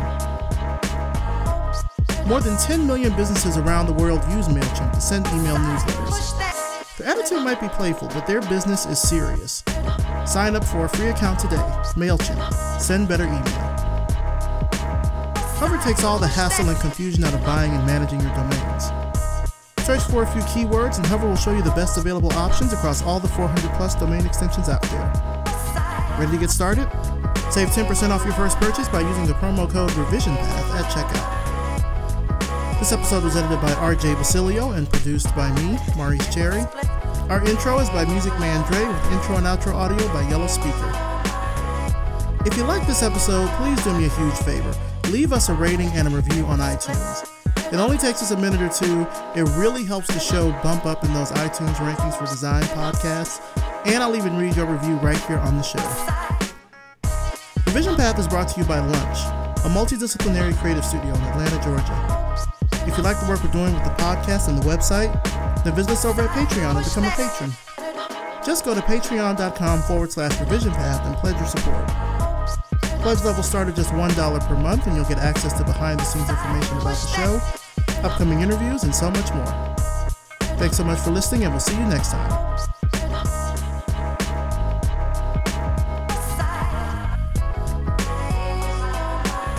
More 2.27 2.41
than 2.41 2.57
10 2.59 2.85
million 2.85 3.15
businesses 3.15 3.57
around 3.57 3.87
the 3.87 3.93
world 3.93 4.25
use 4.33 4.49
MailChimp 4.49 4.93
to 4.93 5.01
send 5.01 5.25
email 5.29 5.57
newsletters. 5.57 6.56
Attitude 7.07 7.45
might 7.45 7.61
be 7.61 7.69
playful, 7.69 8.09
but 8.09 8.27
their 8.27 8.41
business 8.41 8.85
is 8.85 9.01
serious. 9.01 9.63
Sign 10.27 10.57
up 10.57 10.65
for 10.65 10.87
a 10.87 10.89
free 10.89 11.07
account 11.07 11.39
today. 11.39 11.63
MailChimp. 11.95 12.81
Send 12.81 13.07
better 13.09 13.23
email. 13.23 13.43
Hover 15.55 15.79
takes 15.85 16.03
all 16.03 16.19
the 16.19 16.27
hassle 16.27 16.69
and 16.69 16.77
confusion 16.81 17.23
out 17.23 17.33
of 17.33 17.45
buying 17.45 17.71
and 17.71 17.87
managing 17.87 18.21
your 18.21 18.35
domains. 18.35 18.87
Search 19.87 20.03
for 20.11 20.25
a 20.25 20.27
few 20.27 20.43
keywords 20.43 20.97
and 20.97 21.07
Hover 21.07 21.29
will 21.29 21.37
show 21.37 21.53
you 21.53 21.63
the 21.63 21.71
best 21.71 21.97
available 21.97 22.33
options 22.33 22.73
across 22.73 23.05
all 23.05 23.21
the 23.21 23.29
400 23.29 23.71
plus 23.77 23.95
domain 23.95 24.27
extensions 24.27 24.69
out 24.69 24.83
there. 24.83 25.13
Ready 26.19 26.33
to 26.33 26.39
get 26.39 26.51
started? 26.51 26.91
Save 27.53 27.69
10% 27.69 28.11
off 28.11 28.25
your 28.25 28.35
first 28.35 28.59
purchase 28.59 28.89
by 28.89 29.03
using 29.03 29.29
the 29.29 29.35
promo 29.35 29.71
code 29.71 29.91
RevisionPath 29.91 30.81
at 30.81 30.91
checkout. 30.91 31.36
This 32.79 32.93
episode 32.93 33.25
was 33.25 33.37
edited 33.37 33.59
by 33.63 33.71
RJ 33.71 34.19
Basilio 34.19 34.73
and 34.73 34.87
produced 34.91 35.35
by 35.35 35.51
me, 35.53 35.79
Maurice 35.97 36.33
Cherry. 36.33 36.61
Our 37.31 37.43
intro 37.47 37.79
is 37.79 37.89
by 37.89 38.05
Music 38.05 38.39
Man 38.39 38.71
Dre 38.71 38.87
with 38.87 39.13
intro 39.13 39.37
and 39.37 39.47
outro 39.47 39.73
audio 39.73 40.07
by 40.13 40.29
Yellow 40.29 40.47
Speaker. 40.47 40.93
If 42.45 42.55
you 42.55 42.65
like 42.65 42.87
this 42.87 43.03
episode, 43.03 43.49
please 43.57 43.83
do 43.83 43.97
me 43.99 44.05
a 44.05 44.09
huge 44.11 44.35
favor. 44.45 44.75
Leave 45.11 45.33
us 45.33 45.49
a 45.49 45.55
rating 45.55 45.89
and 45.93 46.07
a 46.07 46.11
review 46.11 46.45
on 46.45 46.59
iTunes. 46.59 47.27
It 47.73 47.77
only 47.77 47.97
takes 47.97 48.21
us 48.21 48.33
a 48.33 48.37
minute 48.37 48.61
or 48.61 48.69
two. 48.69 49.07
It 49.35 49.49
really 49.57 49.83
helps 49.83 50.09
the 50.09 50.21
show 50.21 50.53
bump 50.63 50.85
up 50.85 51.03
in 51.03 51.15
those 51.15 51.33
iTunes 51.33 51.77
rankings 51.77 52.15
for 52.19 52.27
design 52.27 52.63
podcasts, 52.65 53.41
and 53.87 54.03
I'll 54.03 54.17
even 54.17 54.37
read 54.37 54.55
your 54.55 54.67
review 54.67 54.97
right 54.97 55.19
here 55.25 55.39
on 55.39 55.57
the 55.57 55.63
show. 55.63 55.83
Revision 57.65 57.97
Path 57.97 58.19
is 58.19 58.29
brought 58.29 58.49
to 58.49 58.61
you 58.61 58.67
by 58.67 58.81
Lunch, 58.81 59.19
a 59.65 59.69
multidisciplinary 59.71 60.55
creative 60.59 60.85
studio 60.85 61.15
in 61.15 61.21
Atlanta, 61.23 61.65
Georgia. 61.65 62.16
If 62.87 62.97
you 62.97 63.03
like 63.03 63.19
the 63.21 63.27
work 63.29 63.43
we're 63.43 63.51
doing 63.51 63.75
with 63.75 63.85
the 63.85 63.91
podcast 64.03 64.49
and 64.49 64.57
the 64.57 64.67
website, 64.67 65.13
then 65.65 65.75
visit 65.75 65.93
us 65.93 66.05
over 66.05 66.23
at 66.23 66.31
Patreon 66.31 66.77
and 66.77 66.85
become 66.85 67.05
a 67.05 67.11
patron. 67.11 67.53
Just 68.45 68.65
go 68.65 68.75
to 68.75 68.81
patreon.com 68.81 69.83
forward 69.83 70.13
slash 70.13 70.39
revision 70.41 70.71
path 70.71 71.05
and 71.05 71.17
pledge 71.17 71.37
your 71.37 71.49
support. 71.49 71.87
Pledge 73.03 73.23
levels 73.25 73.49
start 73.49 73.69
at 73.69 73.75
just 73.75 73.91
$1 73.91 74.49
per 74.49 74.57
month, 74.57 74.87
and 74.87 74.97
you'll 74.97 75.05
get 75.05 75.19
access 75.19 75.53
to 75.55 75.65
behind 75.65 75.99
the 75.99 76.05
scenes 76.05 76.31
information 76.31 76.77
about 76.79 76.97
the 76.97 77.09
show, 77.09 78.07
upcoming 78.07 78.41
interviews, 78.41 78.85
and 78.85 78.95
so 78.95 79.11
much 79.11 79.33
more. 79.35 79.47
Thanks 80.59 80.77
so 80.77 80.85
much 80.85 81.01
for 81.01 81.11
listening, 81.11 81.43
and 81.43 81.53
we'll 81.53 81.61
see 81.61 81.77
you 81.77 81.85
next 81.87 82.13
time. 82.13 82.76